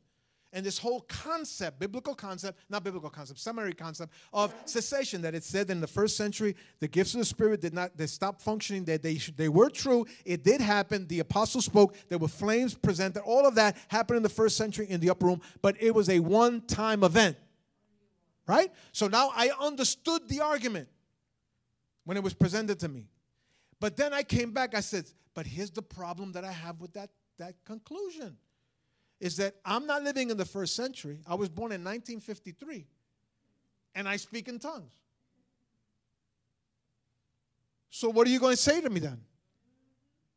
and 0.51 0.65
this 0.65 0.79
whole 0.79 1.01
concept, 1.01 1.79
biblical 1.79 2.15
concept, 2.15 2.59
not 2.69 2.83
biblical 2.83 3.09
concept, 3.09 3.39
seminary 3.39 3.73
concept 3.73 4.13
of 4.33 4.53
cessation 4.65 5.21
that 5.21 5.35
it 5.35 5.43
said 5.43 5.69
in 5.69 5.79
the 5.79 5.87
first 5.87 6.17
century, 6.17 6.55
the 6.79 6.87
gifts 6.87 7.13
of 7.13 7.19
the 7.19 7.25
Spirit 7.25 7.61
did 7.61 7.73
not, 7.73 7.95
they 7.95 8.07
stopped 8.07 8.41
functioning, 8.41 8.83
they, 8.83 8.97
they, 8.97 9.15
they 9.37 9.49
were 9.49 9.69
true, 9.69 10.05
it 10.25 10.43
did 10.43 10.59
happen, 10.59 11.05
the 11.07 11.19
apostles 11.19 11.65
spoke, 11.65 11.95
there 12.09 12.17
were 12.17 12.27
flames 12.27 12.73
presented, 12.73 13.21
all 13.21 13.45
of 13.45 13.55
that 13.55 13.77
happened 13.89 14.17
in 14.17 14.23
the 14.23 14.29
first 14.29 14.57
century 14.57 14.87
in 14.89 14.99
the 14.99 15.09
upper 15.09 15.27
room, 15.27 15.41
but 15.61 15.75
it 15.79 15.93
was 15.93 16.09
a 16.09 16.19
one-time 16.19 17.03
event, 17.03 17.37
right? 18.47 18.71
So 18.91 19.07
now 19.07 19.31
I 19.35 19.51
understood 19.61 20.27
the 20.27 20.41
argument 20.41 20.87
when 22.05 22.17
it 22.17 22.23
was 22.23 22.33
presented 22.33 22.79
to 22.79 22.87
me. 22.87 23.07
But 23.79 23.95
then 23.95 24.13
I 24.13 24.23
came 24.23 24.51
back, 24.51 24.75
I 24.75 24.79
said, 24.79 25.05
but 25.35 25.45
here's 25.45 25.71
the 25.71 25.83
problem 25.83 26.31
that 26.31 26.43
I 26.43 26.51
have 26.51 26.81
with 26.81 26.93
that, 26.93 27.11
that 27.37 27.53
conclusion 27.65 28.35
is 29.19 29.37
that 29.37 29.55
I'm 29.65 29.85
not 29.85 30.03
living 30.03 30.29
in 30.29 30.37
the 30.37 30.45
first 30.45 30.75
century. 30.75 31.19
I 31.27 31.35
was 31.35 31.49
born 31.49 31.71
in 31.71 31.83
1953, 31.83 32.85
and 33.95 34.07
I 34.07 34.15
speak 34.15 34.47
in 34.47 34.59
tongues. 34.59 34.93
So, 37.89 38.09
what 38.09 38.27
are 38.27 38.29
you 38.29 38.39
going 38.39 38.55
to 38.55 38.61
say 38.61 38.81
to 38.81 38.89
me 38.89 38.99
then? 38.99 39.19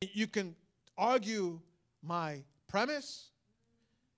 You 0.00 0.26
can 0.26 0.56
argue 0.96 1.60
my 2.02 2.42
premise, 2.66 3.30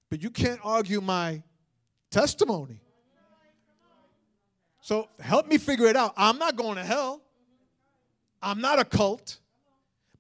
but 0.09 0.23
you 0.23 0.31
can't 0.31 0.61
argue 0.65 1.01
my 1.01 1.43
testimony. 2.11 2.81
So, 4.81 5.09
help 5.19 5.49
me 5.49 5.59
figure 5.59 5.87
it 5.87 5.97
out. 5.97 6.15
I'm 6.17 6.39
not 6.39 6.57
going 6.57 6.77
to 6.77 6.85
hell, 6.85 7.21
I'm 8.43 8.61
not 8.61 8.79
a 8.79 8.85
cult. 8.85 9.39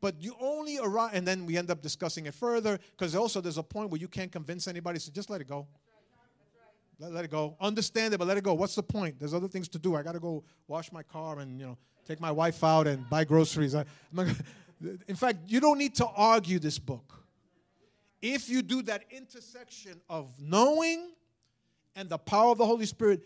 But 0.04 0.20
you 0.20 0.36
only 0.38 0.78
arrive, 0.78 1.12
and 1.14 1.26
then 1.26 1.46
we 1.46 1.56
end 1.56 1.70
up 1.70 1.80
discussing 1.80 2.26
it 2.26 2.34
further 2.34 2.78
because 2.90 3.16
also 3.16 3.40
there's 3.40 3.56
a 3.56 3.62
point 3.62 3.88
where 3.88 3.98
you 3.98 4.06
can't 4.06 4.30
convince 4.30 4.68
anybody, 4.68 4.98
so 4.98 5.10
just 5.10 5.30
let 5.30 5.40
it 5.40 5.48
go. 5.48 5.66
Let, 6.98 7.12
let, 7.12 7.24
it 7.24 7.30
go. 7.30 7.56
Understand 7.58 8.12
it, 8.12 8.18
but 8.18 8.28
let 8.28 8.36
it 8.36 8.44
go. 8.44 8.52
What's 8.52 8.74
the 8.74 8.82
point? 8.82 9.18
There's 9.18 9.32
other 9.32 9.48
things 9.48 9.66
to 9.68 9.78
do. 9.78 9.94
I 9.96 10.02
got 10.02 10.12
to 10.12 10.20
go 10.20 10.44
wash 10.68 10.92
my 10.92 11.02
car 11.02 11.38
and, 11.38 11.58
you 11.58 11.64
know, 11.64 11.78
take 12.06 12.20
my 12.20 12.30
wife 12.30 12.62
out 12.62 12.86
and 12.86 13.08
buy 13.08 13.24
groceries. 13.24 13.74
I, 13.74 13.86
in 15.08 15.16
fact, 15.16 15.38
you 15.46 15.58
don't 15.58 15.78
need 15.78 15.94
to 15.94 16.06
argue 16.06 16.58
this 16.58 16.78
book. 16.78 17.24
If 18.20 18.50
you 18.50 18.60
do 18.60 18.82
that 18.82 19.04
intersection 19.10 20.02
of 20.10 20.34
knowing 20.38 21.12
and 21.96 22.10
the 22.10 22.18
power 22.18 22.50
of 22.50 22.58
the 22.58 22.66
Holy 22.66 22.84
Spirit, 22.84 23.22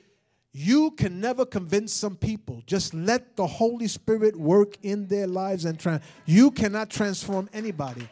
you 0.53 0.93
can 0.93 1.21
never 1.21 1.45
convince 1.45 1.93
some 1.93 2.17
people. 2.17 2.63
Just 2.67 2.95
let 2.95 3.37
the 3.37 3.47
Holy 3.47 3.87
Spirit 3.87 4.35
work 4.37 4.77
in 4.83 5.07
their 5.07 5.27
lives 5.27 5.65
and 5.65 5.79
trans. 5.79 6.03
You 6.25 6.51
cannot 6.51 6.91
transform 6.91 7.49
anybody. 7.53 8.09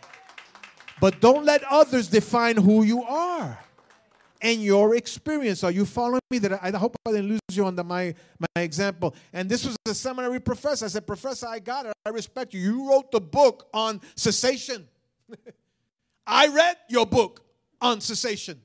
But 1.00 1.20
don't 1.20 1.44
let 1.44 1.62
others 1.64 2.08
define 2.08 2.56
who 2.56 2.82
you 2.82 3.02
are 3.02 3.58
and 4.40 4.62
your 4.62 4.94
experience. 4.94 5.64
Are 5.64 5.70
you 5.70 5.84
following 5.84 6.20
me? 6.30 6.38
That 6.38 6.52
I, 6.62 6.68
I 6.68 6.76
hope 6.76 6.96
I 7.06 7.12
didn't 7.12 7.28
lose 7.28 7.40
you 7.52 7.66
under 7.66 7.84
my, 7.84 8.14
my 8.38 8.62
example. 8.62 9.14
And 9.32 9.48
this 9.48 9.64
was 9.64 9.76
a 9.86 9.94
seminary 9.94 10.40
professor. 10.40 10.84
I 10.84 10.88
said, 10.88 11.06
Professor, 11.06 11.46
I 11.46 11.58
got 11.58 11.86
it. 11.86 11.92
I 12.04 12.10
respect 12.10 12.54
you. 12.54 12.60
You 12.60 12.90
wrote 12.90 13.10
the 13.10 13.20
book 13.20 13.68
on 13.72 14.00
cessation. 14.14 14.86
I 16.26 16.48
read 16.48 16.76
your 16.88 17.06
book 17.06 17.44
on 17.80 18.00
cessation. 18.00 18.60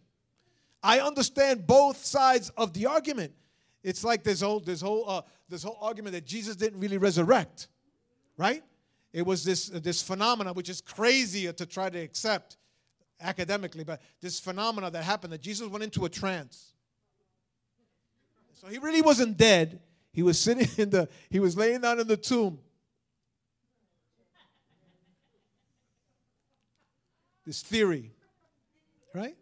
I 0.84 1.00
understand 1.00 1.68
both 1.68 2.04
sides 2.04 2.50
of 2.58 2.74
the 2.74 2.88
argument. 2.88 3.34
It's 3.84 4.04
like 4.04 4.24
this 4.24 4.42
whole 4.42 4.60
this 4.60 4.82
whole 4.82 5.10
uh, 5.10 5.22
this 5.50 5.64
whole 5.64 5.78
argument 5.82 6.14
that 6.14 6.26
Jesus 6.26 6.56
didn't 6.56 6.80
really 6.80 6.98
resurrect, 6.98 7.68
right? 8.38 8.64
It 9.12 9.26
was 9.26 9.44
this 9.44 9.72
uh, 9.74 9.80
this 9.82 10.02
phenomena 10.02 10.54
which 10.54 10.70
is 10.70 10.82
crazier 10.82 11.52
to 11.54 11.66
try 11.66 11.90
to 11.90 12.00
accept 12.00 12.58
academically, 13.20 13.84
but 13.84 14.02
this 14.22 14.40
phenomena 14.40 14.92
that 14.92 15.04
happened 15.04 15.34
that 15.34 15.42
Jesus 15.42 15.68
went 15.68 15.84
into 15.84 16.06
a 16.06 16.10
trance. 16.10 16.74
So 18.54 18.68
he 18.68 18.78
really 18.78 19.02
wasn't 19.02 19.38
dead. 19.38 19.80
He 20.14 20.22
was 20.22 20.40
sitting 20.40 20.68
in 20.78 20.92
the 20.92 21.10
he 21.30 21.40
was 21.40 21.58
laying 21.58 21.82
down 21.82 22.00
in 22.00 22.08
the 22.08 22.18
tomb. 22.18 22.60
This 27.46 27.64
theory, 27.64 28.12
right? 29.16 29.36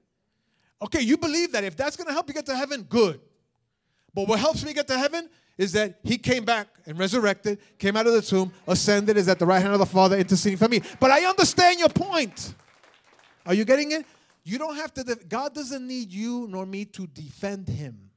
Okay, 0.82 1.02
you 1.02 1.18
believe 1.18 1.52
that 1.52 1.66
if 1.66 1.76
that's 1.76 1.98
going 1.98 2.08
to 2.08 2.14
help 2.14 2.30
you 2.30 2.34
get 2.34 2.46
to 2.46 2.56
heaven, 2.56 2.84
good. 2.84 3.20
But 4.14 4.28
what 4.28 4.40
helps 4.40 4.66
me 4.66 4.74
get 4.74 4.88
to 4.88 4.98
heaven 4.98 5.30
is 5.58 5.74
that 5.74 6.00
he 6.04 6.18
came 6.18 6.46
back 6.46 6.68
and 6.86 6.98
resurrected, 6.98 7.60
came 7.78 7.98
out 7.98 8.08
of 8.08 8.14
the 8.14 8.22
tomb, 8.22 8.52
ascended, 8.68 9.18
is 9.18 9.28
at 9.28 9.40
the 9.40 9.46
right 9.46 9.62
hand 9.62 9.74
of 9.74 9.80
the 9.80 9.86
Father, 9.86 10.18
interceding 10.18 10.58
for 10.58 10.70
me. 10.70 10.82
But 11.00 11.12
I 11.12 11.26
understand 11.26 11.80
your 11.80 11.90
point. 11.90 12.56
Are 13.46 13.54
you 13.54 13.66
getting 13.66 13.92
it? 13.92 14.06
You 14.44 14.58
don't 14.58 14.76
have 14.76 14.94
to, 14.94 15.04
def- 15.04 15.28
God 15.28 15.54
doesn't 15.54 15.86
need 15.86 16.12
you 16.12 16.48
nor 16.50 16.66
me 16.66 16.86
to 16.86 17.08
defend 17.08 17.68
him. 17.68 18.10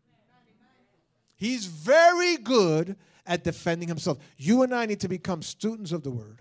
He's 1.36 1.66
very 1.66 2.36
good 2.36 2.96
at 3.26 3.42
defending 3.42 3.88
himself. 3.88 4.18
You 4.36 4.62
and 4.62 4.72
I 4.72 4.86
need 4.86 5.00
to 5.00 5.08
become 5.08 5.42
students 5.42 5.90
of 5.90 6.04
the 6.04 6.10
word. 6.10 6.40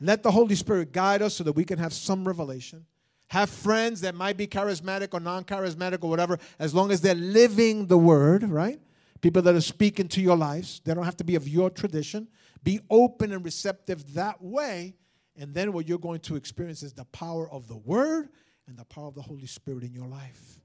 Let 0.00 0.22
the 0.22 0.30
Holy 0.30 0.56
Spirit 0.56 0.92
guide 0.92 1.22
us 1.22 1.34
so 1.34 1.44
that 1.44 1.52
we 1.52 1.64
can 1.64 1.78
have 1.78 1.92
some 1.92 2.26
revelation 2.26 2.86
have 3.28 3.50
friends 3.50 4.00
that 4.00 4.14
might 4.14 4.36
be 4.36 4.46
charismatic 4.46 5.12
or 5.12 5.20
non 5.20 5.44
charismatic 5.44 6.02
or 6.02 6.10
whatever, 6.10 6.38
as 6.58 6.74
long 6.74 6.90
as 6.90 7.00
they're 7.00 7.14
living 7.14 7.86
the 7.86 7.98
word, 7.98 8.42
right? 8.44 8.80
People 9.20 9.42
that 9.42 9.54
are 9.54 9.60
speaking 9.60 10.08
to 10.08 10.20
your 10.20 10.36
lives. 10.36 10.80
They 10.84 10.94
don't 10.94 11.04
have 11.04 11.16
to 11.18 11.24
be 11.24 11.34
of 11.34 11.46
your 11.46 11.70
tradition. 11.70 12.28
Be 12.62 12.80
open 12.90 13.32
and 13.32 13.44
receptive 13.44 14.14
that 14.14 14.42
way. 14.42 14.94
And 15.36 15.54
then 15.54 15.72
what 15.72 15.88
you're 15.88 15.98
going 15.98 16.20
to 16.20 16.36
experience 16.36 16.82
is 16.82 16.92
the 16.92 17.04
power 17.06 17.50
of 17.50 17.68
the 17.68 17.76
word 17.76 18.28
and 18.66 18.76
the 18.76 18.84
power 18.84 19.06
of 19.06 19.14
the 19.14 19.22
Holy 19.22 19.46
Spirit 19.46 19.84
in 19.84 19.92
your 19.92 20.06
life. 20.06 20.60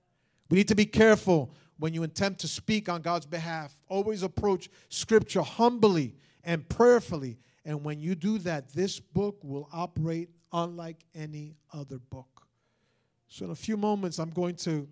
We 0.49 0.57
need 0.57 0.67
to 0.69 0.75
be 0.75 0.85
careful 0.85 1.53
when 1.79 1.93
you 1.93 2.03
attempt 2.03 2.41
to 2.41 2.47
speak 2.47 2.89
on 2.89 3.01
God's 3.01 3.25
behalf. 3.25 3.75
Always 3.87 4.23
approach 4.23 4.69
Scripture 4.89 5.41
humbly 5.41 6.15
and 6.43 6.67
prayerfully. 6.69 7.39
And 7.65 7.83
when 7.83 8.01
you 8.01 8.15
do 8.15 8.37
that, 8.39 8.73
this 8.73 8.99
book 8.99 9.37
will 9.43 9.69
operate 9.71 10.29
unlike 10.51 10.97
any 11.15 11.55
other 11.73 11.97
book. 11.97 12.32
So, 13.33 13.45
in 13.45 13.51
a 13.51 13.55
few 13.55 13.77
moments, 13.77 14.19
I'm 14.19 14.29
going 14.29 14.53
to, 14.57 14.87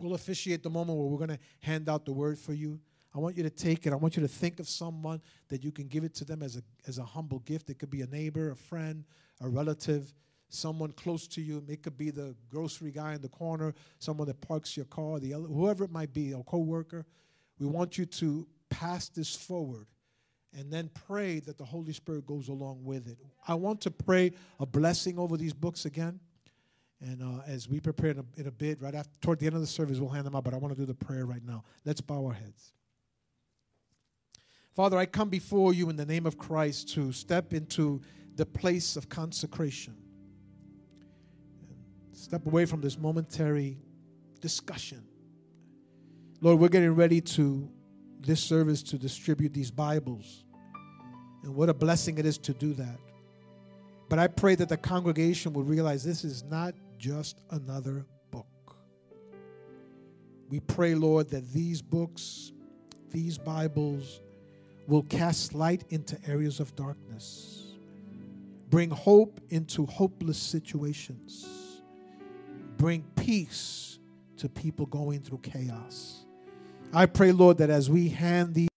we'll 0.00 0.14
officiate 0.14 0.64
the 0.64 0.70
moment 0.70 0.98
where 0.98 1.06
we're 1.06 1.24
going 1.24 1.38
to 1.38 1.38
hand 1.60 1.88
out 1.88 2.04
the 2.04 2.12
word 2.12 2.36
for 2.36 2.52
you. 2.52 2.80
I 3.14 3.20
want 3.20 3.36
you 3.36 3.44
to 3.44 3.50
take 3.50 3.86
it. 3.86 3.92
I 3.92 3.96
want 3.96 4.16
you 4.16 4.22
to 4.22 4.28
think 4.28 4.58
of 4.58 4.68
someone 4.68 5.22
that 5.46 5.62
you 5.62 5.70
can 5.70 5.86
give 5.86 6.02
it 6.02 6.12
to 6.16 6.24
them 6.24 6.42
as 6.42 6.56
a, 6.56 6.62
as 6.88 6.98
a 6.98 7.04
humble 7.04 7.38
gift. 7.38 7.70
It 7.70 7.78
could 7.78 7.88
be 7.88 8.02
a 8.02 8.06
neighbor, 8.08 8.50
a 8.50 8.56
friend, 8.56 9.04
a 9.40 9.48
relative, 9.48 10.12
someone 10.48 10.90
close 10.90 11.28
to 11.28 11.40
you. 11.40 11.62
It 11.68 11.84
could 11.84 11.96
be 11.96 12.10
the 12.10 12.34
grocery 12.50 12.90
guy 12.90 13.14
in 13.14 13.20
the 13.20 13.28
corner, 13.28 13.74
someone 14.00 14.26
that 14.26 14.40
parks 14.40 14.76
your 14.76 14.86
car, 14.86 15.20
the 15.20 15.34
other, 15.34 15.46
whoever 15.46 15.84
it 15.84 15.92
might 15.92 16.12
be, 16.12 16.32
a 16.32 16.42
coworker. 16.42 17.06
We 17.60 17.66
want 17.66 17.96
you 17.96 18.06
to 18.06 18.44
pass 18.70 19.08
this 19.08 19.36
forward 19.36 19.86
and 20.52 20.72
then 20.72 20.90
pray 21.06 21.38
that 21.38 21.58
the 21.58 21.64
Holy 21.64 21.92
Spirit 21.92 22.26
goes 22.26 22.48
along 22.48 22.82
with 22.82 23.06
it. 23.06 23.18
I 23.46 23.54
want 23.54 23.82
to 23.82 23.92
pray 23.92 24.32
a 24.58 24.66
blessing 24.66 25.16
over 25.16 25.36
these 25.36 25.52
books 25.52 25.84
again. 25.84 26.18
And 27.00 27.22
uh, 27.22 27.42
as 27.46 27.68
we 27.68 27.78
prepare 27.78 28.10
in 28.10 28.18
a, 28.18 28.24
in 28.40 28.46
a 28.48 28.50
bit, 28.50 28.82
right 28.82 28.94
after, 28.94 29.12
toward 29.20 29.38
the 29.38 29.46
end 29.46 29.54
of 29.54 29.60
the 29.60 29.66
service, 29.66 29.98
we'll 29.98 30.10
hand 30.10 30.26
them 30.26 30.34
out. 30.34 30.44
But 30.44 30.54
I 30.54 30.56
want 30.56 30.74
to 30.74 30.80
do 30.80 30.86
the 30.86 30.94
prayer 30.94 31.26
right 31.26 31.44
now. 31.44 31.64
Let's 31.84 32.00
bow 32.00 32.26
our 32.26 32.32
heads. 32.32 32.72
Father, 34.74 34.98
I 34.98 35.06
come 35.06 35.28
before 35.28 35.72
you 35.72 35.90
in 35.90 35.96
the 35.96 36.06
name 36.06 36.26
of 36.26 36.38
Christ 36.38 36.94
to 36.94 37.12
step 37.12 37.52
into 37.52 38.00
the 38.36 38.46
place 38.46 38.96
of 38.96 39.08
consecration. 39.08 39.96
Step 42.12 42.46
away 42.46 42.64
from 42.64 42.80
this 42.80 42.98
momentary 42.98 43.78
discussion. 44.40 45.04
Lord, 46.40 46.60
we're 46.60 46.68
getting 46.68 46.94
ready 46.94 47.20
to 47.20 47.68
this 48.20 48.40
service 48.40 48.82
to 48.84 48.98
distribute 48.98 49.52
these 49.52 49.70
Bibles. 49.70 50.44
And 51.42 51.54
what 51.54 51.68
a 51.68 51.74
blessing 51.74 52.18
it 52.18 52.26
is 52.26 52.38
to 52.38 52.52
do 52.52 52.72
that. 52.74 52.98
But 54.08 54.18
I 54.18 54.26
pray 54.26 54.54
that 54.56 54.68
the 54.68 54.76
congregation 54.76 55.52
will 55.52 55.64
realize 55.64 56.02
this 56.02 56.24
is 56.24 56.42
not 56.44 56.74
just 56.98 57.40
another 57.50 58.04
book. 58.30 58.46
We 60.48 60.60
pray, 60.60 60.94
Lord, 60.94 61.30
that 61.30 61.52
these 61.52 61.80
books, 61.80 62.52
these 63.10 63.38
Bibles, 63.38 64.20
will 64.86 65.02
cast 65.04 65.54
light 65.54 65.84
into 65.90 66.18
areas 66.26 66.60
of 66.60 66.74
darkness, 66.74 67.74
bring 68.70 68.90
hope 68.90 69.40
into 69.50 69.86
hopeless 69.86 70.38
situations, 70.38 71.46
bring 72.76 73.04
peace 73.16 73.98
to 74.38 74.48
people 74.48 74.86
going 74.86 75.20
through 75.20 75.38
chaos. 75.38 76.24
I 76.92 77.06
pray, 77.06 77.32
Lord, 77.32 77.58
that 77.58 77.70
as 77.70 77.90
we 77.90 78.08
hand 78.08 78.54
these 78.54 78.68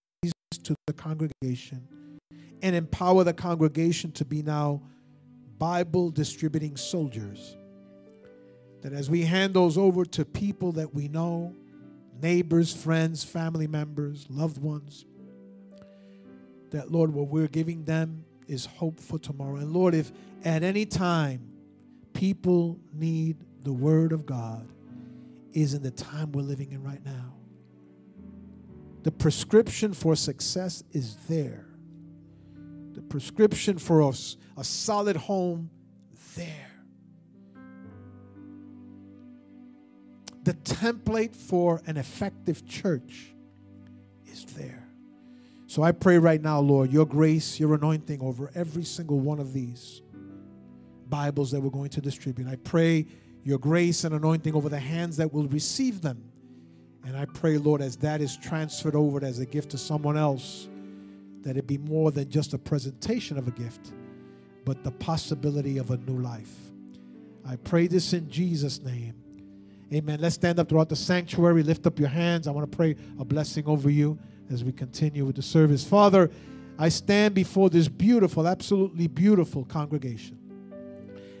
to 0.64 0.74
the 0.86 0.92
congregation 0.92 1.88
and 2.60 2.76
empower 2.76 3.24
the 3.24 3.32
congregation 3.32 4.12
to 4.12 4.24
be 4.24 4.42
now 4.42 4.82
Bible 5.58 6.10
distributing 6.10 6.76
soldiers, 6.76 7.56
that 8.82 8.92
as 8.92 9.08
we 9.08 9.22
hand 9.22 9.54
those 9.54 9.78
over 9.78 10.04
to 10.04 10.24
people 10.24 10.72
that 10.72 10.94
we 10.94 11.08
know, 11.08 11.54
neighbors, 12.20 12.74
friends, 12.74 13.24
family 13.24 13.66
members, 13.66 14.26
loved 14.28 14.58
ones, 14.58 15.06
that 16.70 16.90
Lord, 16.90 17.12
what 17.12 17.28
we're 17.28 17.48
giving 17.48 17.84
them 17.84 18.24
is 18.48 18.66
hope 18.66 19.00
for 19.00 19.18
tomorrow. 19.18 19.56
And 19.56 19.72
Lord, 19.72 19.94
if 19.94 20.12
at 20.44 20.62
any 20.62 20.84
time 20.84 21.52
people 22.12 22.78
need 22.92 23.36
the 23.62 23.72
Word 23.72 24.12
of 24.12 24.26
God, 24.26 24.68
is 25.52 25.74
in 25.74 25.82
the 25.82 25.90
time 25.90 26.32
we're 26.32 26.42
living 26.42 26.72
in 26.72 26.82
right 26.82 27.04
now. 27.04 27.34
The 29.02 29.12
prescription 29.12 29.92
for 29.92 30.16
success 30.16 30.82
is 30.92 31.16
there. 31.28 31.66
The 32.94 33.02
prescription 33.02 33.78
for 33.78 34.02
us 34.02 34.36
a 34.56 34.64
solid 34.64 35.16
home 35.16 35.70
there. 36.36 36.71
The 40.42 40.54
template 40.54 41.34
for 41.34 41.80
an 41.86 41.96
effective 41.96 42.66
church 42.66 43.32
is 44.26 44.44
there. 44.56 44.88
So 45.66 45.82
I 45.82 45.92
pray 45.92 46.18
right 46.18 46.42
now, 46.42 46.60
Lord, 46.60 46.92
your 46.92 47.06
grace, 47.06 47.58
your 47.58 47.74
anointing 47.74 48.20
over 48.20 48.50
every 48.54 48.84
single 48.84 49.20
one 49.20 49.38
of 49.38 49.52
these 49.52 50.02
Bibles 51.08 51.50
that 51.52 51.60
we're 51.60 51.70
going 51.70 51.90
to 51.90 52.00
distribute. 52.00 52.48
I 52.48 52.56
pray 52.56 53.06
your 53.44 53.58
grace 53.58 54.04
and 54.04 54.14
anointing 54.14 54.54
over 54.54 54.68
the 54.68 54.78
hands 54.78 55.16
that 55.16 55.32
will 55.32 55.46
receive 55.48 56.02
them. 56.02 56.22
And 57.04 57.16
I 57.16 57.24
pray, 57.24 57.58
Lord, 57.58 57.82
as 57.82 57.96
that 57.98 58.20
is 58.20 58.36
transferred 58.36 58.94
over 58.94 59.24
as 59.24 59.38
a 59.38 59.46
gift 59.46 59.70
to 59.70 59.78
someone 59.78 60.16
else, 60.16 60.68
that 61.42 61.56
it 61.56 61.66
be 61.66 61.78
more 61.78 62.10
than 62.10 62.30
just 62.30 62.54
a 62.54 62.58
presentation 62.58 63.36
of 63.36 63.48
a 63.48 63.50
gift, 63.50 63.92
but 64.64 64.84
the 64.84 64.92
possibility 64.92 65.78
of 65.78 65.90
a 65.90 65.96
new 65.96 66.18
life. 66.18 66.54
I 67.44 67.56
pray 67.56 67.88
this 67.88 68.12
in 68.12 68.30
Jesus' 68.30 68.80
name. 68.80 69.14
Amen. 69.92 70.20
Let's 70.20 70.36
stand 70.36 70.58
up 70.58 70.70
throughout 70.70 70.88
the 70.88 70.96
sanctuary. 70.96 71.62
Lift 71.62 71.86
up 71.86 71.98
your 71.98 72.08
hands. 72.08 72.48
I 72.48 72.50
want 72.50 72.70
to 72.70 72.76
pray 72.76 72.96
a 73.18 73.24
blessing 73.24 73.66
over 73.66 73.90
you 73.90 74.18
as 74.50 74.64
we 74.64 74.72
continue 74.72 75.26
with 75.26 75.36
the 75.36 75.42
service. 75.42 75.84
Father, 75.84 76.30
I 76.78 76.88
stand 76.88 77.34
before 77.34 77.68
this 77.68 77.88
beautiful, 77.88 78.48
absolutely 78.48 79.06
beautiful 79.06 79.64
congregation 79.66 80.38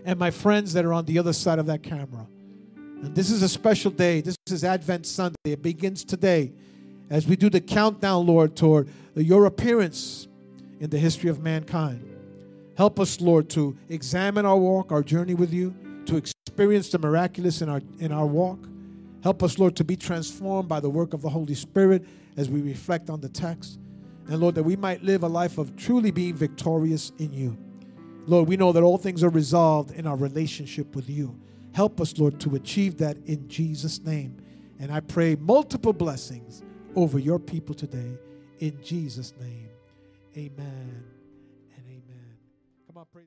and 0.04 0.18
my 0.18 0.30
friends 0.30 0.72
that 0.72 0.84
are 0.84 0.92
on 0.92 1.04
the 1.04 1.18
other 1.18 1.32
side 1.32 1.58
of 1.58 1.66
that 1.66 1.82
camera. 1.82 2.26
And 2.76 3.14
this 3.14 3.30
is 3.30 3.42
a 3.42 3.48
special 3.48 3.90
day. 3.90 4.20
This 4.20 4.36
is 4.48 4.64
Advent 4.64 5.06
Sunday. 5.06 5.36
It 5.44 5.62
begins 5.62 6.04
today 6.04 6.52
as 7.10 7.26
we 7.26 7.36
do 7.36 7.48
the 7.48 7.60
countdown, 7.60 8.26
Lord, 8.26 8.56
toward 8.56 8.88
your 9.14 9.46
appearance 9.46 10.28
in 10.80 10.90
the 10.90 10.98
history 10.98 11.30
of 11.30 11.40
mankind. 11.40 12.08
Help 12.76 12.98
us, 13.00 13.20
Lord, 13.20 13.48
to 13.50 13.76
examine 13.88 14.44
our 14.44 14.56
walk, 14.56 14.92
our 14.92 15.02
journey 15.02 15.34
with 15.34 15.52
you, 15.52 15.74
to 16.06 16.16
experience 16.52 16.90
the 16.90 16.98
miraculous 16.98 17.62
in 17.62 17.68
our 17.68 17.80
in 17.98 18.12
our 18.12 18.26
walk 18.26 18.58
Help 19.22 19.42
us, 19.42 19.58
Lord, 19.58 19.76
to 19.76 19.84
be 19.84 19.96
transformed 19.96 20.68
by 20.68 20.80
the 20.80 20.90
work 20.90 21.14
of 21.14 21.22
the 21.22 21.28
Holy 21.28 21.54
Spirit 21.54 22.04
as 22.36 22.50
we 22.50 22.60
reflect 22.60 23.08
on 23.08 23.20
the 23.20 23.28
text. 23.28 23.78
And 24.26 24.40
Lord, 24.40 24.56
that 24.56 24.64
we 24.64 24.76
might 24.76 25.02
live 25.02 25.22
a 25.22 25.28
life 25.28 25.58
of 25.58 25.76
truly 25.76 26.10
being 26.10 26.34
victorious 26.34 27.12
in 27.18 27.32
you. 27.32 27.56
Lord, 28.26 28.48
we 28.48 28.56
know 28.56 28.72
that 28.72 28.82
all 28.82 28.98
things 28.98 29.22
are 29.22 29.30
resolved 29.30 29.92
in 29.92 30.06
our 30.06 30.16
relationship 30.16 30.94
with 30.96 31.08
you. 31.08 31.38
Help 31.72 32.00
us, 32.00 32.18
Lord, 32.18 32.40
to 32.40 32.56
achieve 32.56 32.98
that 32.98 33.16
in 33.26 33.48
Jesus' 33.48 34.00
name. 34.00 34.36
And 34.78 34.92
I 34.92 35.00
pray 35.00 35.36
multiple 35.36 35.92
blessings 35.92 36.62
over 36.96 37.18
your 37.18 37.38
people 37.38 37.74
today. 37.74 38.18
In 38.58 38.82
Jesus' 38.82 39.32
name, 39.40 39.68
amen 40.36 41.04
and 41.76 41.86
amen. 41.86 42.36
Come 42.88 42.96
on, 42.96 43.06
praise. 43.12 43.20